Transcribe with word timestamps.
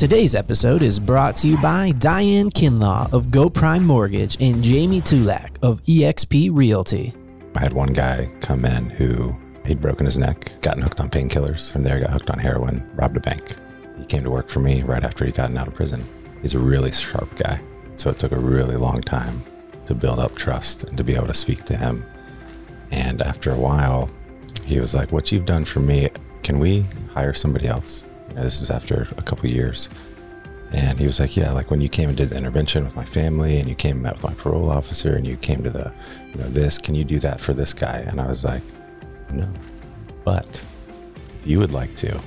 Today's 0.00 0.34
episode 0.34 0.80
is 0.80 0.98
brought 0.98 1.36
to 1.36 1.48
you 1.48 1.58
by 1.58 1.92
Diane 1.98 2.48
Kinlaw 2.48 3.12
of 3.12 3.30
Go 3.30 3.50
Prime 3.50 3.84
Mortgage 3.84 4.38
and 4.40 4.64
Jamie 4.64 5.02
Tulak 5.02 5.58
of 5.62 5.84
eXp 5.84 6.48
Realty. 6.50 7.12
I 7.54 7.60
had 7.60 7.74
one 7.74 7.92
guy 7.92 8.30
come 8.40 8.64
in 8.64 8.88
who 8.88 9.36
he'd 9.66 9.82
broken 9.82 10.06
his 10.06 10.16
neck, 10.16 10.52
gotten 10.62 10.82
hooked 10.82 11.00
on 11.00 11.10
painkillers, 11.10 11.70
from 11.70 11.82
there 11.82 12.00
got 12.00 12.12
hooked 12.12 12.30
on 12.30 12.38
heroin, 12.38 12.90
robbed 12.94 13.18
a 13.18 13.20
bank. 13.20 13.56
He 13.98 14.06
came 14.06 14.24
to 14.24 14.30
work 14.30 14.48
for 14.48 14.60
me 14.60 14.82
right 14.84 15.04
after 15.04 15.26
he'd 15.26 15.34
gotten 15.34 15.58
out 15.58 15.68
of 15.68 15.74
prison. 15.74 16.08
He's 16.40 16.54
a 16.54 16.58
really 16.58 16.92
sharp 16.92 17.36
guy, 17.36 17.60
so 17.96 18.08
it 18.08 18.18
took 18.18 18.32
a 18.32 18.38
really 18.38 18.76
long 18.76 19.02
time 19.02 19.44
to 19.84 19.94
build 19.94 20.18
up 20.18 20.34
trust 20.34 20.84
and 20.84 20.96
to 20.96 21.04
be 21.04 21.14
able 21.14 21.26
to 21.26 21.34
speak 21.34 21.66
to 21.66 21.76
him. 21.76 22.06
And 22.90 23.20
after 23.20 23.52
a 23.52 23.60
while, 23.60 24.08
he 24.64 24.80
was 24.80 24.94
like, 24.94 25.12
"What 25.12 25.30
you've 25.30 25.44
done 25.44 25.66
for 25.66 25.80
me, 25.80 26.08
can 26.42 26.58
we 26.58 26.86
hire 27.12 27.34
somebody 27.34 27.68
else?" 27.68 28.06
And 28.30 28.44
this 28.44 28.60
is 28.60 28.70
after 28.70 29.08
a 29.16 29.22
couple 29.22 29.48
years. 29.50 29.88
And 30.72 30.98
he 30.98 31.06
was 31.06 31.18
like, 31.18 31.36
Yeah, 31.36 31.52
like 31.52 31.70
when 31.70 31.80
you 31.80 31.88
came 31.88 32.08
and 32.08 32.16
did 32.16 32.30
the 32.30 32.36
intervention 32.36 32.84
with 32.84 32.94
my 32.94 33.04
family 33.04 33.58
and 33.58 33.68
you 33.68 33.74
came 33.74 33.96
and 33.96 34.02
met 34.02 34.14
with 34.14 34.24
my 34.24 34.34
parole 34.34 34.70
officer 34.70 35.14
and 35.14 35.26
you 35.26 35.36
came 35.36 35.62
to 35.64 35.70
the, 35.70 35.92
you 36.28 36.36
know, 36.36 36.48
this, 36.48 36.78
can 36.78 36.94
you 36.94 37.04
do 37.04 37.18
that 37.20 37.40
for 37.40 37.52
this 37.52 37.74
guy? 37.74 37.98
And 38.06 38.20
I 38.20 38.28
was 38.28 38.44
like, 38.44 38.62
No. 39.30 39.48
But 40.24 40.64
if 41.40 41.46
you 41.50 41.58
would 41.58 41.72
like 41.72 41.94
to, 41.96 42.20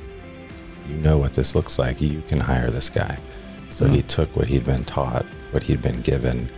you 0.90 0.96
know 0.96 1.18
what 1.18 1.34
this 1.34 1.56
looks 1.56 1.80
like, 1.80 2.02
you 2.02 2.22
can 2.28 2.40
hire 2.40 2.70
this 2.70 2.90
guy. 2.90 3.18
So 3.72 3.88
he 3.88 4.02
hmm. 4.02 4.08
took 4.08 4.36
what 4.36 4.48
he'd 4.48 4.66
been 4.66 4.84
taught, 4.86 5.26
what 5.52 5.64
he'd 5.64 5.82
been 5.82 6.02
given, 6.02 6.50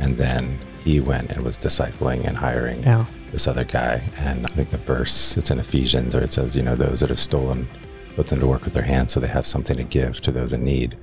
and 0.00 0.16
then 0.16 0.58
he 0.84 1.00
went 1.00 1.30
and 1.30 1.44
was 1.44 1.58
discipling 1.58 2.26
and 2.26 2.36
hiring 2.36 2.82
Yeah. 2.82 3.04
this 3.32 3.46
other 3.46 3.64
guy. 3.64 4.02
And 4.18 4.46
I 4.46 4.48
think 4.54 4.70
the 4.70 4.78
verse, 4.78 5.36
it's 5.36 5.50
in 5.50 5.58
Ephesians, 5.60 6.14
where 6.14 6.24
it 6.24 6.32
says, 6.32 6.56
you 6.56 6.62
know, 6.62 6.74
those 6.74 7.00
that 7.00 7.10
have 7.10 7.20
stolen, 7.20 7.68
put 8.16 8.26
them 8.28 8.40
to 8.40 8.46
work 8.46 8.64
with 8.64 8.74
their 8.74 8.82
hands 8.82 9.12
so 9.12 9.20
they 9.20 9.28
have 9.28 9.46
something 9.46 9.76
to 9.76 9.84
give 9.84 10.20
to 10.22 10.32
those 10.32 10.52
in 10.52 10.64
need. 10.64 10.96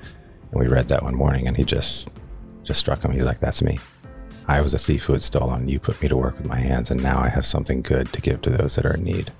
And 0.52 0.60
we 0.60 0.68
read 0.68 0.88
that 0.90 1.04
one 1.04 1.16
morning 1.16 1.48
and 1.48 1.58
he 1.58 1.64
just, 1.64 2.10
just 2.64 2.80
struck 2.80 3.04
him. 3.04 3.12
He's 3.12 3.26
like, 3.26 3.40
that's 3.40 3.62
me. 3.62 3.80
I 4.48 4.62
was 4.62 4.74
a 4.74 4.80
thief 4.80 5.04
who 5.04 5.14
had 5.14 5.24
stolen. 5.24 5.68
You 5.68 5.80
put 5.80 6.02
me 6.02 6.08
to 6.08 6.16
work 6.16 6.38
with 6.38 6.48
my 6.48 6.60
hands 6.60 6.92
and 6.92 7.02
now 7.02 7.20
I 7.20 7.30
have 7.30 7.46
something 7.46 7.82
good 7.82 8.12
to 8.14 8.22
give 8.22 8.42
to 8.44 8.50
those 8.50 8.76
that 8.76 8.86
are 8.86 8.96
in 8.96 9.04
need. 9.04 9.32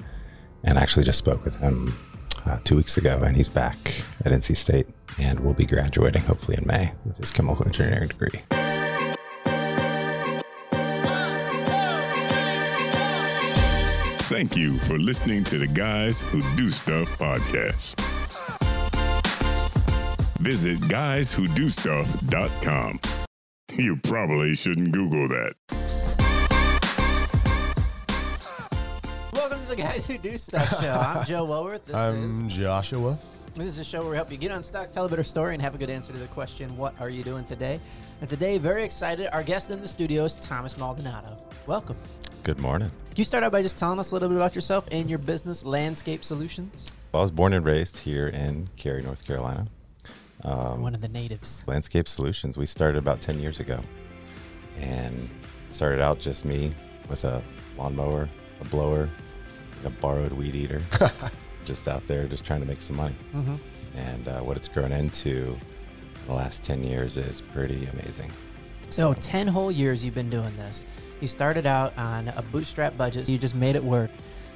And 0.64 0.78
I 0.78 0.82
actually 0.82 1.06
just 1.06 1.20
spoke 1.20 1.46
with 1.46 1.56
him 1.56 1.98
uh, 2.46 2.60
two 2.64 2.76
weeks 2.76 2.98
ago 2.98 3.22
and 3.24 3.36
he's 3.36 3.50
back 3.50 4.04
at 4.26 4.32
NC 4.32 4.58
State 4.58 4.88
and 5.18 5.40
will 5.40 5.54
be 5.54 5.66
graduating 5.66 6.24
hopefully 6.24 6.58
in 6.58 6.68
May 6.68 6.94
with 7.06 7.18
his 7.18 7.32
chemical 7.32 7.66
engineering 7.66 8.10
degree. 8.10 8.77
Thank 14.38 14.54
you 14.56 14.78
for 14.78 15.00
listening 15.00 15.44
to 15.46 15.58
the 15.58 15.66
Guys 15.66 16.22
Who 16.22 16.44
Do 16.56 16.70
Stuff 16.70 17.10
podcast. 17.18 18.00
Visit 20.38 20.80
guyswhodostuff.com. 20.82 23.00
You 23.72 23.98
probably 24.04 24.54
shouldn't 24.54 24.92
Google 24.92 25.28
that. 25.30 25.54
Welcome 29.34 29.64
to 29.64 29.70
the 29.70 29.76
Guys 29.76 30.06
Who 30.06 30.20
Do 30.20 30.38
Stuff 30.38 30.82
show. 30.82 30.94
I'm 30.94 31.26
Joe 31.26 31.46
Woworth. 31.46 31.86
This 31.86 31.96
is 31.96 32.40
I'm 32.40 32.48
Joshua. 32.48 33.18
This 33.56 33.66
is 33.66 33.80
a 33.80 33.84
show 33.84 34.02
where 34.02 34.12
we 34.12 34.18
help 34.18 34.32
you 34.32 34.38
get 34.38 34.52
unstuck, 34.52 34.92
tell 34.92 35.08
a 35.08 35.10
better 35.10 35.24
story, 35.24 35.56
and 35.56 35.64
have 35.64 35.74
a 35.74 35.80
good 35.80 35.90
answer 35.90 36.14
to 36.14 36.20
the 36.20 36.28
question, 36.28 36.78
What 36.78 36.94
are 37.02 37.10
you 37.10 37.24
doing 37.24 37.44
today? 37.44 37.80
And 38.22 38.30
today, 38.30 38.60
very 38.60 38.84
excited, 38.84 39.30
our 39.34 39.42
guest 39.42 39.72
in 39.72 39.82
the 39.82 39.88
studio 39.88 40.26
is 40.26 40.36
Thomas 40.36 40.78
Maldonado. 40.78 41.36
Welcome. 41.66 41.98
Good 42.48 42.62
morning. 42.62 42.90
Can 43.10 43.18
you 43.18 43.26
start 43.26 43.44
out 43.44 43.52
by 43.52 43.62
just 43.62 43.78
telling 43.78 44.00
us 44.00 44.12
a 44.12 44.16
little 44.16 44.30
bit 44.30 44.38
about 44.38 44.56
yourself 44.56 44.88
and 44.90 45.10
your 45.10 45.20
business, 45.20 45.66
Landscape 45.66 46.24
Solutions? 46.24 46.88
Well, 47.12 47.22
I 47.22 47.26
was 47.26 47.32
born 47.32 47.52
and 47.52 47.66
raised 47.66 47.98
here 47.98 48.30
in 48.30 48.70
Cary, 48.78 49.02
North 49.02 49.28
Carolina. 49.28 49.68
Um, 50.46 50.82
One 50.82 50.96
of 50.96 51.02
the 51.02 51.10
natives. 51.10 51.66
Landscape 51.68 52.08
Solutions. 52.08 52.56
We 52.56 52.66
started 52.66 53.00
about 53.00 53.20
10 53.20 53.42
years 53.42 53.60
ago 53.60 53.82
and 54.78 55.28
started 55.72 56.00
out 56.00 56.22
just 56.22 56.46
me 56.46 56.74
with 57.10 57.26
a 57.26 57.44
lawnmower, 57.78 58.30
a 58.62 58.66
blower, 58.70 59.10
a 59.84 59.90
borrowed 59.90 60.32
weed 60.32 60.56
eater, 60.56 60.82
just 61.66 61.90
out 61.90 62.08
there 62.08 62.30
just 62.30 62.46
trying 62.46 62.62
to 62.62 62.66
make 62.66 62.82
some 62.82 62.96
money. 62.96 63.16
Mm-hmm. 63.36 63.56
And 63.98 64.28
uh, 64.30 64.40
what 64.40 64.56
it's 64.56 64.70
grown 64.70 64.94
into 64.94 65.60
in 66.22 66.28
the 66.28 66.34
last 66.34 66.64
10 66.64 66.82
years 66.86 67.18
is 67.18 67.42
pretty 67.42 67.88
amazing. 67.88 68.32
So, 68.90 69.14
10 69.14 69.50
whole 69.50 69.70
years 69.70 70.06
you've 70.06 70.16
been 70.16 70.30
doing 70.30 70.56
this. 70.56 70.86
You 71.20 71.28
started 71.28 71.66
out 71.66 71.98
on 71.98 72.28
a 72.30 72.42
bootstrap 72.42 72.96
budget, 72.98 73.26
so 73.26 73.32
you 73.32 73.38
just 73.38 73.56
made 73.56 73.76
it 73.76 73.84
work. 73.84 74.12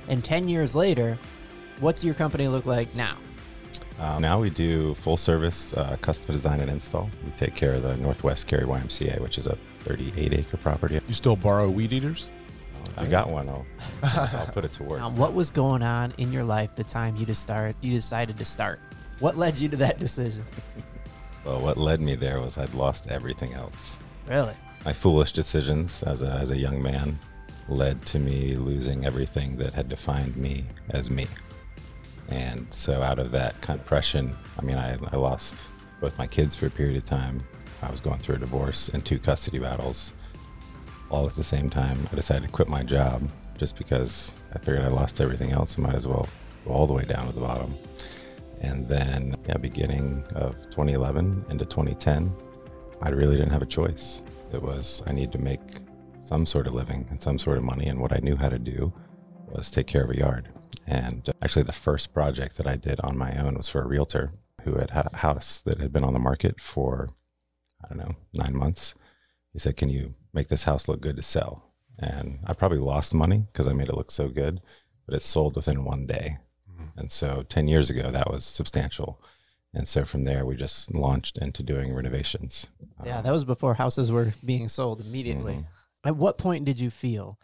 And 0.07 0.23
10 0.23 0.47
years 0.47 0.75
later, 0.75 1.17
what's 1.79 2.03
your 2.03 2.13
company 2.13 2.47
look 2.47 2.65
like 2.65 2.93
now? 2.95 3.17
Uh, 3.99 4.19
now 4.19 4.39
we 4.39 4.49
do 4.49 4.93
full 4.95 5.17
service 5.17 5.73
uh, 5.73 5.95
custom 6.01 6.33
design 6.33 6.59
and 6.59 6.69
install. 6.69 7.09
We 7.25 7.31
take 7.31 7.55
care 7.55 7.73
of 7.73 7.83
the 7.83 7.97
Northwest 7.97 8.47
Cary 8.47 8.65
YMCA, 8.65 9.19
which 9.21 9.37
is 9.37 9.47
a 9.47 9.57
38 9.85 10.33
acre 10.33 10.57
property. 10.57 10.99
You 11.07 11.13
still 11.13 11.35
borrow 11.35 11.69
weed 11.69 11.93
eaters? 11.93 12.29
I 12.97 13.05
got 13.05 13.29
one, 13.29 13.47
I'll, 13.47 13.65
I'll 14.03 14.47
put 14.47 14.65
it 14.65 14.71
to 14.73 14.83
work. 14.83 15.01
Um, 15.01 15.15
what 15.15 15.33
was 15.33 15.49
going 15.49 15.81
on 15.83 16.13
in 16.17 16.31
your 16.31 16.43
life 16.43 16.75
the 16.75 16.83
time 16.83 17.15
you 17.15 17.25
just 17.25 17.41
start 17.41 17.75
you 17.81 17.93
decided 17.93 18.37
to 18.37 18.45
start? 18.45 18.79
What 19.19 19.37
led 19.37 19.57
you 19.57 19.69
to 19.69 19.77
that 19.77 19.99
decision? 19.99 20.45
Well, 21.43 21.59
what 21.59 21.75
led 21.75 22.01
me 22.01 22.15
there 22.15 22.39
was 22.39 22.59
I'd 22.59 22.75
lost 22.75 23.07
everything 23.07 23.53
else. 23.53 23.97
Really? 24.27 24.53
My 24.83 24.93
foolish 24.93 25.31
decisions 25.31 26.01
as 26.03 26.23
a, 26.23 26.31
as 26.31 26.49
a 26.49 26.57
young 26.57 26.81
man 26.81 27.19
led 27.69 28.03
to 28.07 28.19
me 28.19 28.55
losing 28.55 29.05
everything 29.05 29.57
that 29.57 29.73
had 29.73 29.87
defined 29.87 30.35
me 30.35 30.65
as 30.89 31.11
me. 31.11 31.27
And 32.29 32.65
so, 32.71 33.03
out 33.03 33.19
of 33.19 33.31
that 33.31 33.59
depression, 33.61 34.35
I 34.57 34.63
mean, 34.63 34.77
I, 34.77 34.97
I 35.11 35.17
lost 35.17 35.55
both 35.99 36.17
my 36.17 36.25
kids 36.25 36.55
for 36.55 36.65
a 36.65 36.69
period 36.71 36.97
of 36.97 37.05
time. 37.05 37.43
I 37.83 37.91
was 37.91 37.99
going 37.99 38.19
through 38.19 38.35
a 38.35 38.39
divorce 38.39 38.89
and 38.89 39.05
two 39.05 39.19
custody 39.19 39.59
battles 39.59 40.13
all 41.11 41.27
at 41.27 41.35
the 41.35 41.43
same 41.43 41.69
time. 41.69 42.07
I 42.11 42.15
decided 42.15 42.45
to 42.45 42.51
quit 42.51 42.67
my 42.67 42.83
job 42.83 43.29
just 43.57 43.77
because 43.77 44.33
I 44.53 44.59
figured 44.59 44.83
I 44.83 44.87
lost 44.87 45.21
everything 45.21 45.51
else. 45.51 45.77
I 45.77 45.81
might 45.81 45.95
as 45.95 46.07
well 46.07 46.27
go 46.65 46.71
all 46.71 46.87
the 46.87 46.93
way 46.93 47.03
down 47.03 47.27
to 47.27 47.33
the 47.33 47.41
bottom. 47.41 47.75
And 48.61 48.87
then, 48.87 49.35
yeah, 49.47 49.57
beginning 49.57 50.23
of 50.33 50.55
2011 50.71 51.45
into 51.49 51.65
2010, 51.65 52.33
I 53.01 53.09
really 53.09 53.35
didn't 53.35 53.51
have 53.51 53.61
a 53.61 53.67
choice. 53.67 54.23
It 54.53 54.61
was 54.61 55.01
I 55.05 55.11
need 55.11 55.31
to 55.31 55.37
make 55.37 55.59
some 56.19 56.45
sort 56.45 56.67
of 56.67 56.73
living 56.73 57.07
and 57.09 57.21
some 57.21 57.39
sort 57.39 57.57
of 57.57 57.63
money, 57.63 57.87
and 57.87 57.99
what 57.99 58.13
I 58.13 58.19
knew 58.19 58.35
how 58.35 58.49
to 58.49 58.59
do 58.59 58.93
was 59.47 59.69
take 59.69 59.87
care 59.87 60.03
of 60.03 60.09
a 60.09 60.17
yard. 60.17 60.49
And 60.87 61.27
uh, 61.27 61.33
actually, 61.41 61.63
the 61.63 61.73
first 61.73 62.13
project 62.13 62.57
that 62.57 62.67
I 62.67 62.75
did 62.75 62.99
on 63.01 63.17
my 63.17 63.37
own 63.37 63.55
was 63.55 63.69
for 63.69 63.81
a 63.81 63.87
realtor 63.87 64.33
who 64.63 64.75
had 64.75 64.91
had 64.91 65.07
a 65.11 65.17
house 65.17 65.59
that 65.65 65.79
had 65.79 65.91
been 65.91 66.03
on 66.03 66.13
the 66.13 66.19
market 66.19 66.59
for 66.61 67.09
I 67.83 67.87
don't 67.89 67.97
know 67.97 68.15
nine 68.33 68.55
months. 68.55 68.93
He 69.53 69.59
said, 69.59 69.77
"Can 69.77 69.89
you 69.89 70.15
make 70.33 70.47
this 70.47 70.63
house 70.63 70.87
look 70.87 71.01
good 71.01 71.17
to 71.17 71.23
sell?" 71.23 71.63
And 71.97 72.39
I 72.45 72.53
probably 72.53 72.79
lost 72.79 73.13
money 73.13 73.47
because 73.51 73.67
I 73.67 73.73
made 73.73 73.89
it 73.89 73.95
look 73.95 74.11
so 74.11 74.27
good, 74.27 74.61
but 75.05 75.15
it 75.15 75.23
sold 75.23 75.55
within 75.55 75.83
one 75.83 76.05
day. 76.07 76.37
And 76.95 77.11
so 77.11 77.43
10 77.47 77.67
years 77.67 77.89
ago, 77.89 78.11
that 78.11 78.31
was 78.31 78.45
substantial. 78.45 79.21
And 79.73 79.87
so 79.87 80.03
from 80.03 80.25
there, 80.25 80.45
we 80.45 80.55
just 80.55 80.93
launched 80.93 81.37
into 81.37 81.63
doing 81.63 81.93
renovations. 81.93 82.67
Yeah, 83.05 83.21
that 83.21 83.31
was 83.31 83.45
before 83.45 83.75
houses 83.75 84.11
were 84.11 84.33
being 84.43 84.67
sold 84.67 84.99
immediately. 84.99 85.53
Mhm. 85.53 85.65
At 86.03 86.17
what 86.17 86.37
point 86.37 86.65
did 86.65 86.79
you 86.79 86.89
feel 86.89 87.39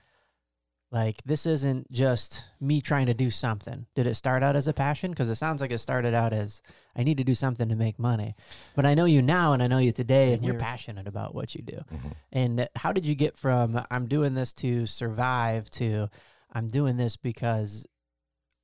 like 0.91 1.21
this 1.25 1.45
isn't 1.45 1.91
just 1.91 2.43
me 2.59 2.81
trying 2.81 3.05
to 3.07 3.13
do 3.13 3.29
something? 3.29 3.87
Did 3.95 4.07
it 4.07 4.15
start 4.15 4.41
out 4.43 4.55
as 4.55 4.67
a 4.67 4.73
passion? 4.73 5.11
Because 5.11 5.29
it 5.29 5.35
sounds 5.35 5.61
like 5.61 5.71
it 5.71 5.77
started 5.79 6.13
out 6.13 6.33
as 6.33 6.61
I 6.95 7.03
need 7.03 7.17
to 7.17 7.23
do 7.23 7.35
something 7.35 7.69
to 7.69 7.75
make 7.75 7.99
money. 7.99 8.35
But 8.75 8.85
I 8.85 8.93
know 8.93 9.05
you 9.05 9.21
now 9.21 9.53
and 9.53 9.61
I 9.61 9.67
know 9.67 9.77
you 9.77 9.91
today, 9.91 10.33
and 10.33 10.43
you're 10.43 10.55
passionate 10.59 11.07
about 11.07 11.35
what 11.35 11.55
you 11.55 11.61
do. 11.61 11.83
Mhm. 11.91 12.13
And 12.31 12.69
how 12.75 12.91
did 12.93 13.07
you 13.07 13.15
get 13.15 13.37
from 13.37 13.81
I'm 13.91 14.07
doing 14.07 14.33
this 14.33 14.51
to 14.53 14.85
survive 14.85 15.69
to 15.71 16.09
I'm 16.51 16.69
doing 16.69 16.97
this 16.97 17.17
because, 17.17 17.85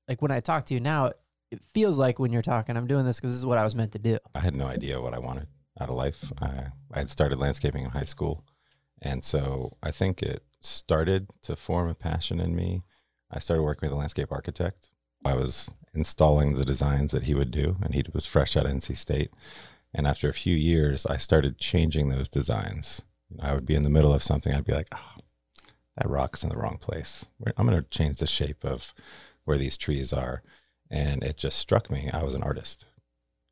like, 0.08 0.22
when 0.22 0.32
I 0.32 0.40
talk 0.40 0.66
to 0.68 0.74
you 0.74 0.80
now, 0.80 1.12
it 1.54 1.62
feels 1.74 1.98
like 1.98 2.20
when 2.20 2.32
you're 2.32 2.42
talking, 2.42 2.76
I'm 2.76 2.88
doing 2.88 3.06
this 3.06 3.18
because 3.18 3.32
this 3.32 3.38
is 3.38 3.46
what 3.46 3.58
I 3.58 3.64
was 3.64 3.76
meant 3.76 3.92
to 3.92 4.00
do. 4.00 4.18
I 4.34 4.40
had 4.40 4.56
no 4.56 4.66
idea 4.66 5.00
what 5.00 5.14
I 5.14 5.20
wanted 5.20 5.48
out 5.80 5.90
of 5.90 5.96
life. 5.96 6.32
I, 6.42 6.68
I 6.92 7.00
had 7.00 7.10
started 7.10 7.40
landscaping 7.40 7.84
in 7.84 7.92
high 7.92 8.06
school. 8.06 8.44
And 9.02 9.24
so 9.24 9.78
I 9.84 9.92
think 9.92 10.24
it 10.24 10.44
started 10.62 11.28
to 11.44 11.56
form 11.56 11.90
a 11.90 11.96
passion 11.96 12.40
in 12.40 12.56
me. 12.56 12.82
I 13.30 13.40
started 13.40 13.64
working 13.64 13.88
with 13.88 13.96
a 13.96 14.00
landscape 14.00 14.32
architect. 14.32 14.90
I 15.24 15.36
was 15.36 15.70
installing 15.94 16.56
the 16.56 16.66
designs 16.66 17.12
that 17.12 17.24
he 17.24 17.36
would 17.36 17.52
do, 17.52 17.78
and 17.84 17.94
he 17.94 18.04
was 18.14 18.26
fresh 18.26 18.58
out 18.58 18.66
NC 18.66 18.98
State. 18.98 19.32
And 19.94 20.08
after 20.08 20.28
a 20.28 20.34
few 20.34 20.56
years, 20.56 21.06
I 21.06 21.18
started 21.18 21.60
changing 21.60 22.10
those 22.10 22.30
designs. 22.30 23.04
I 23.40 23.54
would 23.54 23.66
be 23.66 23.76
in 23.76 23.84
the 23.84 23.90
middle 23.90 24.14
of 24.14 24.24
something, 24.24 24.54
I'd 24.54 24.66
be 24.66 24.74
like, 24.74 24.90
oh, 24.94 25.22
that 25.98 26.10
rock's 26.10 26.44
in 26.44 26.50
the 26.50 26.58
wrong 26.58 26.78
place. 26.78 27.26
I'm 27.58 27.68
going 27.68 27.78
to 27.80 27.90
change 27.90 28.18
the 28.18 28.28
shape 28.28 28.64
of 28.64 28.94
where 29.46 29.58
these 29.58 29.78
trees 29.78 30.12
are. 30.12 30.42
And 30.94 31.24
it 31.24 31.38
just 31.38 31.58
struck 31.58 31.90
me. 31.90 32.12
I 32.14 32.22
was 32.22 32.36
an 32.36 32.44
artist. 32.44 32.86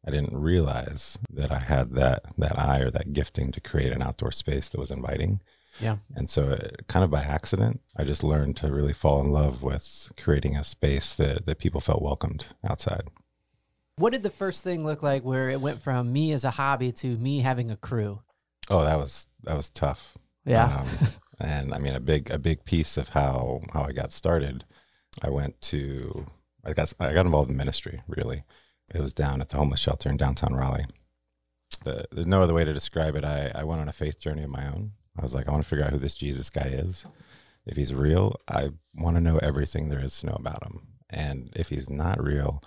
I 0.06 0.12
didn't 0.12 0.38
realize 0.38 1.18
that 1.34 1.52
I 1.52 1.58
had 1.58 1.96
that 1.96 2.24
that 2.38 2.58
eye 2.58 2.80
or 2.80 2.92
that 2.92 3.14
gifting 3.14 3.52
to 3.52 3.60
create 3.60 3.92
an 3.92 4.02
outdoor 4.02 4.32
space 4.32 4.70
that 4.70 4.80
was 4.80 4.92
inviting. 4.92 5.42
Yeah. 5.80 5.98
And 6.16 6.30
so, 6.30 6.52
it, 6.52 6.86
kind 6.88 7.04
of 7.04 7.10
by 7.10 7.24
accident, 7.24 7.82
I 7.98 8.04
just 8.04 8.24
learned 8.24 8.58
to 8.58 8.72
really 8.72 8.94
fall 8.94 9.22
in 9.22 9.32
love 9.32 9.64
with 9.64 10.12
creating 10.18 10.56
a 10.56 10.64
space 10.64 11.16
that 11.16 11.48
that 11.48 11.58
people 11.58 11.82
felt 11.82 12.04
welcomed 12.04 12.46
outside. 12.64 13.10
What 13.96 14.12
did 14.12 14.22
the 14.22 14.30
first 14.30 14.64
thing 14.64 14.86
look 14.86 15.02
like 15.02 15.24
where 15.24 15.50
it 15.50 15.62
went 15.62 15.82
from 15.82 16.14
me 16.14 16.34
as 16.34 16.46
a 16.46 16.52
hobby 16.52 16.92
to 16.94 17.18
me 17.18 17.40
having 17.40 17.72
a 17.72 17.78
crew? 17.78 18.22
Oh, 18.70 18.84
that 18.84 18.98
was 18.98 19.28
that 19.44 19.58
was 19.58 19.72
tough. 19.72 20.16
Yeah. 20.46 20.78
Um, 20.80 20.88
and 21.40 21.74
I 21.74 21.80
mean, 21.80 21.96
a 21.96 22.00
big 22.00 22.30
a 22.30 22.38
big 22.38 22.66
piece 22.66 22.98
of 22.98 23.10
how 23.10 23.62
how 23.74 23.84
I 23.84 23.94
got 23.94 24.12
started. 24.12 24.64
I 25.24 25.30
went 25.30 25.60
to 25.62 26.28
I 26.66 26.74
got 26.74 26.94
I 27.00 27.14
got 27.14 27.26
involved 27.26 27.50
in 27.50 27.58
ministry. 27.58 28.02
Really, 28.08 28.44
it 28.94 29.02
was 29.02 29.14
down 29.14 29.42
at 29.42 29.50
the 29.50 29.58
homeless 29.58 29.80
shelter 29.80 30.10
in 30.10 30.18
downtown 30.18 30.54
Raleigh. 30.54 30.86
The, 31.84 32.06
there's 32.12 32.28
no 32.28 32.42
other 32.42 32.54
way 32.54 32.66
to 32.66 32.74
describe 32.74 33.16
it. 33.16 33.24
I 33.24 33.52
I 33.54 33.64
went 33.64 33.82
on 33.82 33.90
a 33.90 33.94
faith 33.94 34.20
journey 34.20 34.44
of 34.44 34.50
my 34.50 34.68
own. 34.68 34.92
I 35.18 35.24
was 35.24 35.34
like, 35.34 35.48
I 35.48 35.52
want 35.52 35.64
to 35.64 35.70
figure 35.70 35.86
out 35.86 35.92
who 35.92 36.00
this 36.00 36.16
Jesus 36.16 36.50
guy 36.50 36.68
is. 36.68 37.06
If 37.66 37.78
he's 37.78 37.94
real, 37.94 38.36
I 38.48 38.72
want 38.96 39.18
to 39.18 39.22
know 39.22 39.38
everything 39.38 39.90
there 39.90 40.04
is 40.04 40.20
to 40.20 40.28
know 40.28 40.38
about 40.40 40.64
him. 40.64 40.88
And 41.10 41.52
if 41.56 41.70
he's 41.70 41.90
not 41.90 42.24
real, 42.24 42.64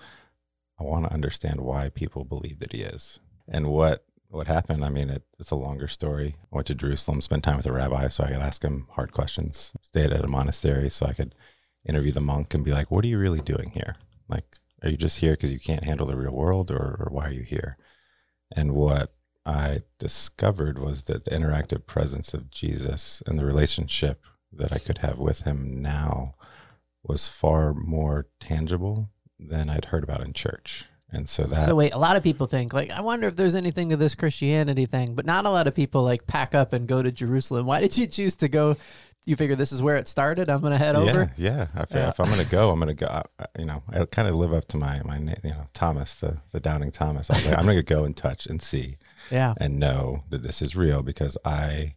I 0.79 0.85
want 0.85 1.06
to 1.06 1.12
understand 1.12 1.61
why 1.61 1.88
people 1.88 2.25
believe 2.25 2.58
that 2.58 2.73
he 2.73 2.82
is. 2.82 3.20
And 3.49 3.69
what 3.69 4.05
what 4.29 4.46
happened, 4.49 4.85
I 4.85 4.88
mean, 4.88 5.11
it, 5.11 5.23
it's 5.38 5.52
a 5.52 5.56
longer 5.56 5.87
story. 5.87 6.37
I 6.52 6.56
went 6.56 6.67
to 6.67 6.75
Jerusalem, 6.75 7.20
spent 7.20 7.44
time 7.44 7.56
with 7.56 7.67
a 7.67 7.73
rabbi 7.73 8.08
so 8.08 8.25
I 8.25 8.29
could 8.29 8.37
ask 8.37 8.64
him 8.64 8.88
hard 8.91 9.12
questions. 9.12 9.73
Stayed 9.82 10.12
at 10.12 10.25
a 10.25 10.29
monastery 10.29 10.91
so 10.91 11.06
I 11.06 11.12
could 11.12 11.35
interview 11.86 12.12
the 12.12 12.20
monk 12.20 12.54
and 12.54 12.64
be 12.64 12.72
like, 12.72 12.90
what 12.90 13.04
are 13.04 13.08
you 13.08 13.19
really 13.19 13.40
doing 13.40 13.70
here? 13.70 13.96
Like, 14.28 14.44
are 14.82 14.90
you 14.90 14.96
just 14.96 15.20
here 15.20 15.32
because 15.32 15.52
you 15.52 15.60
can't 15.60 15.84
handle 15.84 16.06
the 16.06 16.16
real 16.16 16.32
world 16.32 16.70
or, 16.70 16.96
or 17.00 17.08
why 17.10 17.26
are 17.26 17.32
you 17.32 17.42
here? 17.42 17.76
And 18.54 18.72
what 18.72 19.14
I 19.46 19.82
discovered 19.98 20.78
was 20.78 21.04
that 21.04 21.25
the 21.25 21.31
interactive 21.31 21.86
presence 21.86 22.34
of 22.34 22.50
Jesus 22.50 23.22
and 23.26 23.38
the 23.38 23.44
relationship 23.44 24.22
that 24.52 24.72
I 24.72 24.78
could 24.78 24.98
have 24.98 25.19
with 25.19 25.42
him 25.42 25.82
now 25.82 26.34
was 27.02 27.28
far 27.28 27.75
more 27.75 28.26
tangible 28.40 29.10
than 29.38 29.69
I'd 29.69 29.86
heard 29.86 30.04
about 30.04 30.22
in 30.22 30.32
church. 30.32 30.86
And 31.10 31.28
so 31.28 31.44
that 31.44 31.64
So 31.64 31.76
wait, 31.76 31.92
a 31.92 31.98
lot 31.98 32.16
of 32.16 32.22
people 32.22 32.46
think 32.46 32.72
like 32.72 32.90
I 32.90 33.00
wonder 33.00 33.28
if 33.28 33.36
there's 33.36 33.54
anything 33.54 33.90
to 33.90 33.96
this 33.96 34.14
Christianity 34.14 34.86
thing, 34.86 35.14
but 35.14 35.26
not 35.26 35.44
a 35.44 35.50
lot 35.50 35.66
of 35.66 35.75
people 35.75 36.02
like 36.02 36.26
pack 36.26 36.54
up 36.54 36.72
and 36.72 36.88
go 36.88 37.02
to 37.02 37.12
Jerusalem. 37.12 37.66
Why 37.66 37.81
did 37.81 37.96
you 37.96 38.06
choose 38.06 38.34
to 38.36 38.48
go? 38.48 38.76
You 39.26 39.36
figure 39.36 39.56
this 39.56 39.72
is 39.72 39.82
where 39.82 39.96
it 39.96 40.06
started. 40.06 40.48
I'm 40.50 40.60
gonna 40.60 40.76
head 40.78 40.94
yeah, 40.96 41.00
over. 41.00 41.32
yeah. 41.36 41.66
If, 41.76 41.90
Yeah. 41.92 42.08
if 42.10 42.20
I'm 42.20 42.28
gonna 42.28 42.44
go, 42.44 42.70
I'm 42.70 42.78
gonna 42.78 42.94
go. 42.94 43.06
I- 43.06 43.46
You 43.58 43.64
know, 43.64 43.82
I 43.88 44.04
kind 44.04 44.28
of 44.28 44.34
live 44.34 44.52
up 44.52 44.66
to 44.68 44.76
my 44.76 45.00
my 45.04 45.16
you 45.18 45.50
know 45.50 45.68
Thomas, 45.72 46.14
the 46.16 46.38
the 46.52 46.60
doubting 46.60 46.90
Thomas. 46.92 47.30
I 47.30 47.34
was 47.36 47.46
like, 47.46 47.58
I'm 47.58 47.64
gonna 47.66 47.82
go 47.82 48.04
and 48.04 48.16
touch 48.16 48.46
and 48.46 48.60
see 48.60 48.98
Yeah. 49.30 49.54
and 49.56 49.78
know 49.78 50.24
that 50.30 50.42
this 50.42 50.60
is 50.60 50.76
real 50.76 51.02
because 51.02 51.38
I 51.44 51.94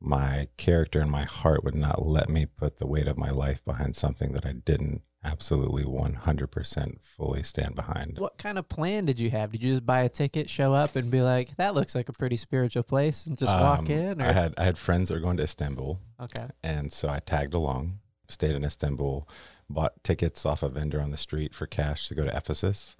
my 0.00 0.48
character 0.58 1.00
and 1.00 1.10
my 1.10 1.24
heart 1.24 1.64
would 1.64 1.74
not 1.74 2.04
let 2.06 2.28
me 2.28 2.44
put 2.44 2.76
the 2.78 2.86
weight 2.86 3.08
of 3.08 3.16
my 3.16 3.30
life 3.30 3.64
behind 3.64 3.96
something 3.96 4.32
that 4.34 4.44
I 4.44 4.52
didn't 4.52 5.00
absolutely 5.26 5.84
100% 5.84 6.96
fully 7.02 7.42
stand 7.42 7.74
behind. 7.74 8.18
What 8.18 8.38
kind 8.38 8.58
of 8.58 8.68
plan 8.68 9.04
did 9.04 9.18
you 9.18 9.30
have? 9.30 9.52
Did 9.52 9.60
you 9.62 9.72
just 9.72 9.84
buy 9.86 10.02
a 10.02 10.08
ticket, 10.08 10.48
show 10.48 10.72
up, 10.72 10.96
and 10.96 11.10
be 11.10 11.20
like, 11.20 11.56
"That 11.56 11.74
looks 11.74 11.94
like 11.94 12.08
a 12.08 12.12
pretty 12.12 12.36
spiritual 12.36 12.82
place," 12.82 13.26
and 13.26 13.36
just 13.36 13.52
walk 13.52 13.80
Um, 13.80 13.86
in? 13.90 14.22
Or? 14.22 14.26
I 14.26 14.32
had 14.32 14.54
I 14.56 14.64
had 14.64 14.78
friends 14.78 15.08
that 15.08 15.14
were 15.14 15.20
going 15.20 15.36
to 15.38 15.42
Istanbul, 15.42 16.00
okay. 16.20 16.46
and 16.62 16.92
so 16.92 17.08
I 17.08 17.18
tagged 17.18 17.54
along, 17.54 17.98
stayed 18.28 18.54
in 18.54 18.64
Istanbul, 18.64 19.28
bought 19.68 20.02
tickets 20.04 20.46
off 20.46 20.62
a 20.62 20.68
vendor 20.68 21.00
on 21.00 21.10
the 21.10 21.16
street 21.16 21.54
for 21.54 21.66
cash 21.66 22.08
to 22.08 22.14
go 22.14 22.24
to 22.24 22.36
Ephesus. 22.36 22.96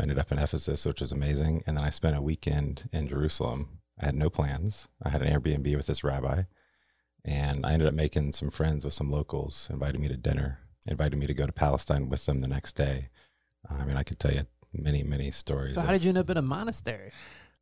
Ended 0.00 0.18
up 0.18 0.30
in 0.30 0.38
Ephesus, 0.38 0.84
which 0.84 1.00
was 1.00 1.10
amazing, 1.12 1.62
and 1.66 1.76
then 1.78 1.84
I 1.84 1.88
spent 1.90 2.16
a 2.16 2.20
weekend 2.22 2.88
in 2.92 3.08
Jerusalem. 3.08 3.78
I 3.98 4.04
had 4.06 4.14
no 4.14 4.28
plans. 4.28 4.88
I 5.02 5.08
had 5.08 5.22
an 5.22 5.32
Airbnb 5.32 5.74
with 5.74 5.86
this 5.86 6.04
rabbi, 6.04 6.42
and 7.24 7.64
I 7.64 7.72
ended 7.72 7.88
up 7.88 7.94
making 7.94 8.34
some 8.34 8.50
friends 8.50 8.84
with 8.84 8.92
some 8.92 9.10
locals. 9.10 9.68
Invited 9.70 9.98
me 10.00 10.08
to 10.08 10.16
dinner. 10.18 10.58
Invited 10.86 11.16
me 11.16 11.26
to 11.26 11.34
go 11.34 11.46
to 11.46 11.52
Palestine 11.52 12.08
with 12.08 12.26
them 12.26 12.40
the 12.40 12.48
next 12.48 12.74
day. 12.74 13.08
I 13.68 13.84
mean, 13.84 13.96
I 13.96 14.04
could 14.04 14.18
tell 14.18 14.32
you 14.32 14.46
many, 14.72 15.02
many 15.02 15.30
stories. 15.30 15.74
So 15.74 15.80
how 15.80 15.92
did 15.92 16.04
you 16.04 16.10
end 16.10 16.18
up 16.18 16.30
in 16.30 16.36
a 16.36 16.42
monastery? 16.42 17.12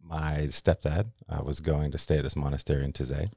my 0.04 0.48
stepdad 0.50 1.06
uh, 1.28 1.42
was 1.42 1.60
going 1.60 1.90
to 1.90 1.98
stay 1.98 2.18
at 2.18 2.22
this 2.22 2.36
monastery 2.36 2.84
in 2.84 2.92
Taizé, 2.92 3.30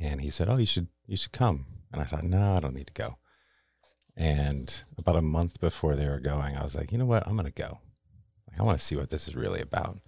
and 0.00 0.20
he 0.20 0.30
said, 0.30 0.48
"Oh, 0.48 0.56
you 0.56 0.66
should 0.66 0.88
you 1.06 1.16
should 1.16 1.32
come." 1.32 1.66
And 1.92 2.00
I 2.00 2.04
thought, 2.04 2.24
"No, 2.24 2.56
I 2.56 2.60
don't 2.60 2.74
need 2.74 2.86
to 2.88 2.92
go." 2.92 3.18
And 4.16 4.82
about 4.96 5.16
a 5.16 5.22
month 5.22 5.60
before 5.60 5.94
they 5.94 6.08
were 6.08 6.20
going, 6.20 6.56
I 6.56 6.62
was 6.62 6.74
like, 6.74 6.90
"You 6.90 6.98
know 6.98 7.06
what? 7.06 7.26
I'm 7.26 7.36
going 7.36 7.46
to 7.46 7.52
go. 7.52 7.80
Like, 8.50 8.60
I 8.60 8.62
want 8.62 8.78
to 8.78 8.84
see 8.84 8.96
what 8.96 9.10
this 9.10 9.28
is 9.28 9.36
really 9.36 9.60
about." 9.60 9.98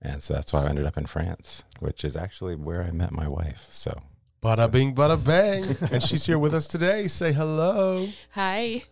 And 0.00 0.22
so 0.22 0.34
that's 0.34 0.52
why 0.52 0.64
I 0.64 0.68
ended 0.68 0.86
up 0.86 0.98
in 0.98 1.06
France, 1.06 1.62
which 1.80 2.04
is 2.04 2.16
actually 2.16 2.56
where 2.56 2.82
I 2.82 2.90
met 2.90 3.12
my 3.12 3.28
wife. 3.28 3.66
So 3.70 4.00
Bada 4.44 4.70
bing, 4.70 4.94
bada 4.94 5.16
bang. 5.24 5.64
and 5.90 6.02
she's 6.02 6.26
here 6.26 6.38
with 6.38 6.52
us 6.52 6.68
today. 6.68 7.08
Say 7.08 7.32
hello. 7.32 8.10
Hi. 8.32 8.82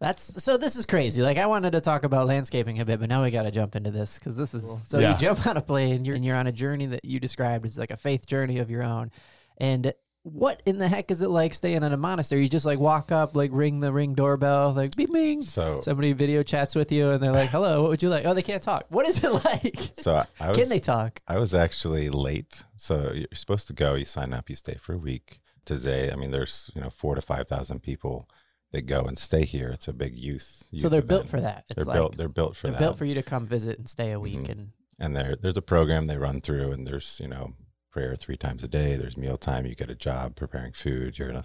That's 0.00 0.42
so. 0.42 0.56
This 0.56 0.74
is 0.74 0.86
crazy. 0.86 1.22
Like 1.22 1.38
I 1.38 1.46
wanted 1.46 1.70
to 1.74 1.80
talk 1.80 2.02
about 2.02 2.26
landscaping 2.26 2.80
a 2.80 2.84
bit, 2.84 2.98
but 2.98 3.08
now 3.08 3.22
we 3.22 3.30
got 3.30 3.44
to 3.44 3.52
jump 3.52 3.76
into 3.76 3.92
this 3.92 4.18
because 4.18 4.34
this 4.34 4.54
is 4.54 4.68
so. 4.88 4.98
Yeah. 4.98 5.12
You 5.12 5.18
jump 5.18 5.46
on 5.46 5.56
a 5.56 5.60
plane, 5.60 6.04
you're 6.04 6.16
and 6.16 6.24
you're 6.24 6.34
on 6.34 6.48
a 6.48 6.52
journey 6.52 6.86
that 6.86 7.04
you 7.04 7.20
described 7.20 7.64
as 7.64 7.78
like 7.78 7.92
a 7.92 7.96
faith 7.96 8.26
journey 8.26 8.58
of 8.58 8.70
your 8.72 8.82
own. 8.82 9.12
And 9.58 9.94
what 10.24 10.62
in 10.66 10.78
the 10.78 10.86
heck 10.88 11.10
is 11.10 11.20
it 11.20 11.28
like 11.30 11.52
staying 11.52 11.82
in 11.82 11.92
a 11.92 11.96
monastery? 11.96 12.42
You 12.42 12.48
just 12.48 12.64
like 12.66 12.78
walk 12.78 13.10
up, 13.10 13.34
like 13.34 13.50
ring 13.52 13.80
the 13.80 13.92
ring 13.92 14.14
doorbell, 14.14 14.72
like 14.72 14.94
bing 14.96 15.08
bing. 15.12 15.42
so 15.42 15.80
Somebody 15.80 16.12
video 16.12 16.42
chats 16.42 16.74
with 16.74 16.92
you, 16.92 17.10
and 17.10 17.22
they're 17.22 17.32
like, 17.32 17.50
"Hello, 17.50 17.82
what 17.82 17.90
would 17.90 18.02
you 18.02 18.08
like?" 18.08 18.24
Oh, 18.24 18.32
they 18.34 18.42
can't 18.42 18.62
talk. 18.62 18.84
What 18.88 19.06
is 19.06 19.22
it 19.24 19.30
like? 19.44 19.76
so 19.98 20.24
I, 20.38 20.48
was 20.48 20.56
Can 20.58 20.68
they 20.68 20.78
talk? 20.80 21.20
I 21.26 21.38
was 21.38 21.54
actually 21.54 22.08
late. 22.08 22.62
So 22.76 23.10
you're 23.12 23.26
supposed 23.34 23.66
to 23.66 23.72
go. 23.72 23.94
You 23.94 24.04
sign 24.04 24.32
up. 24.32 24.48
You 24.48 24.56
stay 24.56 24.74
for 24.74 24.92
a 24.94 24.98
week. 24.98 25.40
Taizé. 25.66 26.12
I 26.12 26.16
mean, 26.16 26.30
there's 26.30 26.70
you 26.74 26.80
know 26.80 26.90
four 26.90 27.14
to 27.16 27.22
five 27.22 27.48
thousand 27.48 27.80
people 27.82 28.28
that 28.72 28.82
go 28.86 29.02
and 29.02 29.18
stay 29.18 29.44
here. 29.44 29.68
It's 29.70 29.88
a 29.88 29.92
big 29.92 30.16
youth. 30.16 30.64
youth 30.70 30.82
So 30.82 30.88
they're 30.88 31.02
built 31.02 31.28
for 31.28 31.40
that. 31.40 31.64
It's 31.68 31.76
They're 31.76 31.84
like 31.84 31.94
built. 31.96 32.16
They're 32.16 32.28
built 32.28 32.56
for 32.56 32.68
that. 32.68 32.72
they're 32.74 32.78
that. 32.80 32.84
built 32.86 32.98
for 32.98 33.04
you 33.04 33.14
to 33.14 33.22
come 33.22 33.46
visit 33.46 33.76
and 33.78 33.88
stay 33.88 34.12
a 34.12 34.20
week. 34.20 34.38
Mhm. 34.44 34.50
And 34.50 34.68
and 35.00 35.16
there 35.16 35.34
there's 35.40 35.56
a 35.56 35.62
program 35.62 36.06
they 36.06 36.16
run 36.16 36.40
through, 36.40 36.70
and 36.72 36.86
there's 36.86 37.18
you 37.20 37.28
know 37.28 37.54
prayer 37.92 38.16
three 38.16 38.36
times 38.36 38.64
a 38.64 38.68
day. 38.68 38.96
There's 38.96 39.16
mealtime. 39.16 39.66
You 39.66 39.74
get 39.74 39.90
a 39.90 39.94
job 39.94 40.34
preparing 40.34 40.72
food. 40.72 41.18
You're 41.18 41.28
in 41.30 41.36
a, 41.36 41.44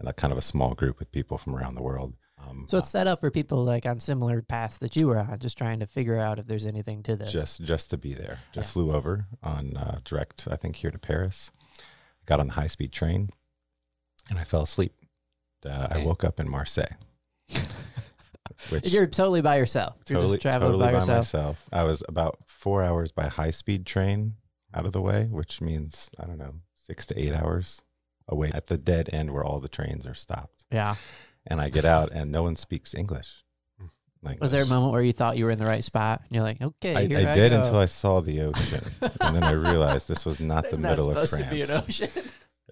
in 0.00 0.06
a 0.06 0.12
kind 0.12 0.30
of 0.32 0.38
a 0.38 0.42
small 0.42 0.74
group 0.74 0.98
with 0.98 1.10
people 1.10 1.38
from 1.38 1.56
around 1.56 1.74
the 1.74 1.82
world. 1.82 2.14
Um, 2.46 2.66
so 2.68 2.78
it's 2.78 2.90
set 2.90 3.06
up 3.06 3.20
for 3.20 3.30
people 3.30 3.64
like 3.64 3.86
on 3.86 3.98
similar 3.98 4.42
paths 4.42 4.76
that 4.78 4.94
you 4.94 5.08
were 5.08 5.18
on, 5.18 5.38
just 5.38 5.56
trying 5.56 5.80
to 5.80 5.86
figure 5.86 6.18
out 6.18 6.38
if 6.38 6.46
there's 6.46 6.66
anything 6.66 7.02
to 7.04 7.16
this. 7.16 7.32
just 7.32 7.62
just 7.62 7.88
to 7.90 7.96
be 7.96 8.12
there. 8.12 8.40
Just 8.52 8.68
Yeah. 8.68 8.72
flew 8.72 8.94
over 8.94 9.26
on 9.42 9.74
uh, 9.76 10.00
direct, 10.04 10.46
I 10.50 10.56
think, 10.56 10.76
here 10.76 10.90
to 10.90 10.98
Paris. 10.98 11.50
Got 12.26 12.40
on 12.40 12.48
the 12.48 12.52
high 12.52 12.66
speed 12.66 12.92
train, 12.92 13.30
and 14.28 14.38
I 14.38 14.44
fell 14.44 14.62
asleep. 14.62 14.92
Uh, 15.64 15.88
I 15.90 16.04
woke 16.04 16.24
up 16.24 16.38
in 16.38 16.48
Marseille. 16.48 16.96
Which 18.70 18.92
You're 18.92 19.06
totally 19.06 19.42
by 19.42 19.56
yourself. 19.56 19.96
You're 20.08 20.18
totally, 20.18 20.36
just 20.36 20.42
traveling 20.42 20.72
totally 20.72 20.86
by 20.86 20.92
yourself. 20.92 21.18
myself. 21.18 21.64
I 21.72 21.84
was 21.84 22.02
about 22.08 22.38
four 22.46 22.82
hours 22.82 23.12
by 23.12 23.28
high 23.28 23.50
speed 23.50 23.86
train 23.86 24.34
out 24.76 24.86
of 24.86 24.92
the 24.92 25.00
way, 25.00 25.24
which 25.30 25.60
means 25.60 26.10
I 26.20 26.26
don't 26.26 26.38
know 26.38 26.54
six 26.86 27.06
to 27.06 27.18
eight 27.18 27.32
hours 27.32 27.82
away 28.28 28.50
at 28.52 28.66
the 28.66 28.76
dead 28.78 29.08
end 29.12 29.32
where 29.32 29.44
all 29.44 29.60
the 29.60 29.68
trains 29.68 30.06
are 30.06 30.14
stopped. 30.14 30.64
Yeah. 30.70 30.96
And 31.46 31.60
I 31.60 31.70
get 31.70 31.84
out, 31.84 32.10
and 32.12 32.30
no 32.30 32.42
one 32.42 32.56
speaks 32.56 32.94
English. 32.94 33.44
Like 34.22 34.40
Was 34.40 34.50
there 34.50 34.64
a 34.64 34.66
moment 34.66 34.92
where 34.92 35.02
you 35.02 35.12
thought 35.12 35.36
you 35.36 35.44
were 35.44 35.50
in 35.52 35.58
the 35.58 35.66
right 35.66 35.84
spot? 35.84 36.22
And 36.26 36.34
you're 36.34 36.42
like, 36.42 36.60
okay, 36.60 36.96
I, 36.96 37.06
here 37.06 37.28
I 37.28 37.34
did 37.34 37.52
until 37.52 37.76
I 37.76 37.86
saw 37.86 38.20
the 38.20 38.40
ocean, 38.42 38.82
and 39.20 39.36
then 39.36 39.44
I 39.44 39.50
realized 39.70 40.08
this 40.08 40.26
was 40.26 40.40
not 40.40 40.68
the 40.70 40.78
not 40.78 40.90
middle 40.90 41.10
of 41.10 41.28
France. 41.28 41.44
to 41.44 41.50
be 41.50 41.62
an 41.62 41.70
ocean. 41.70 42.10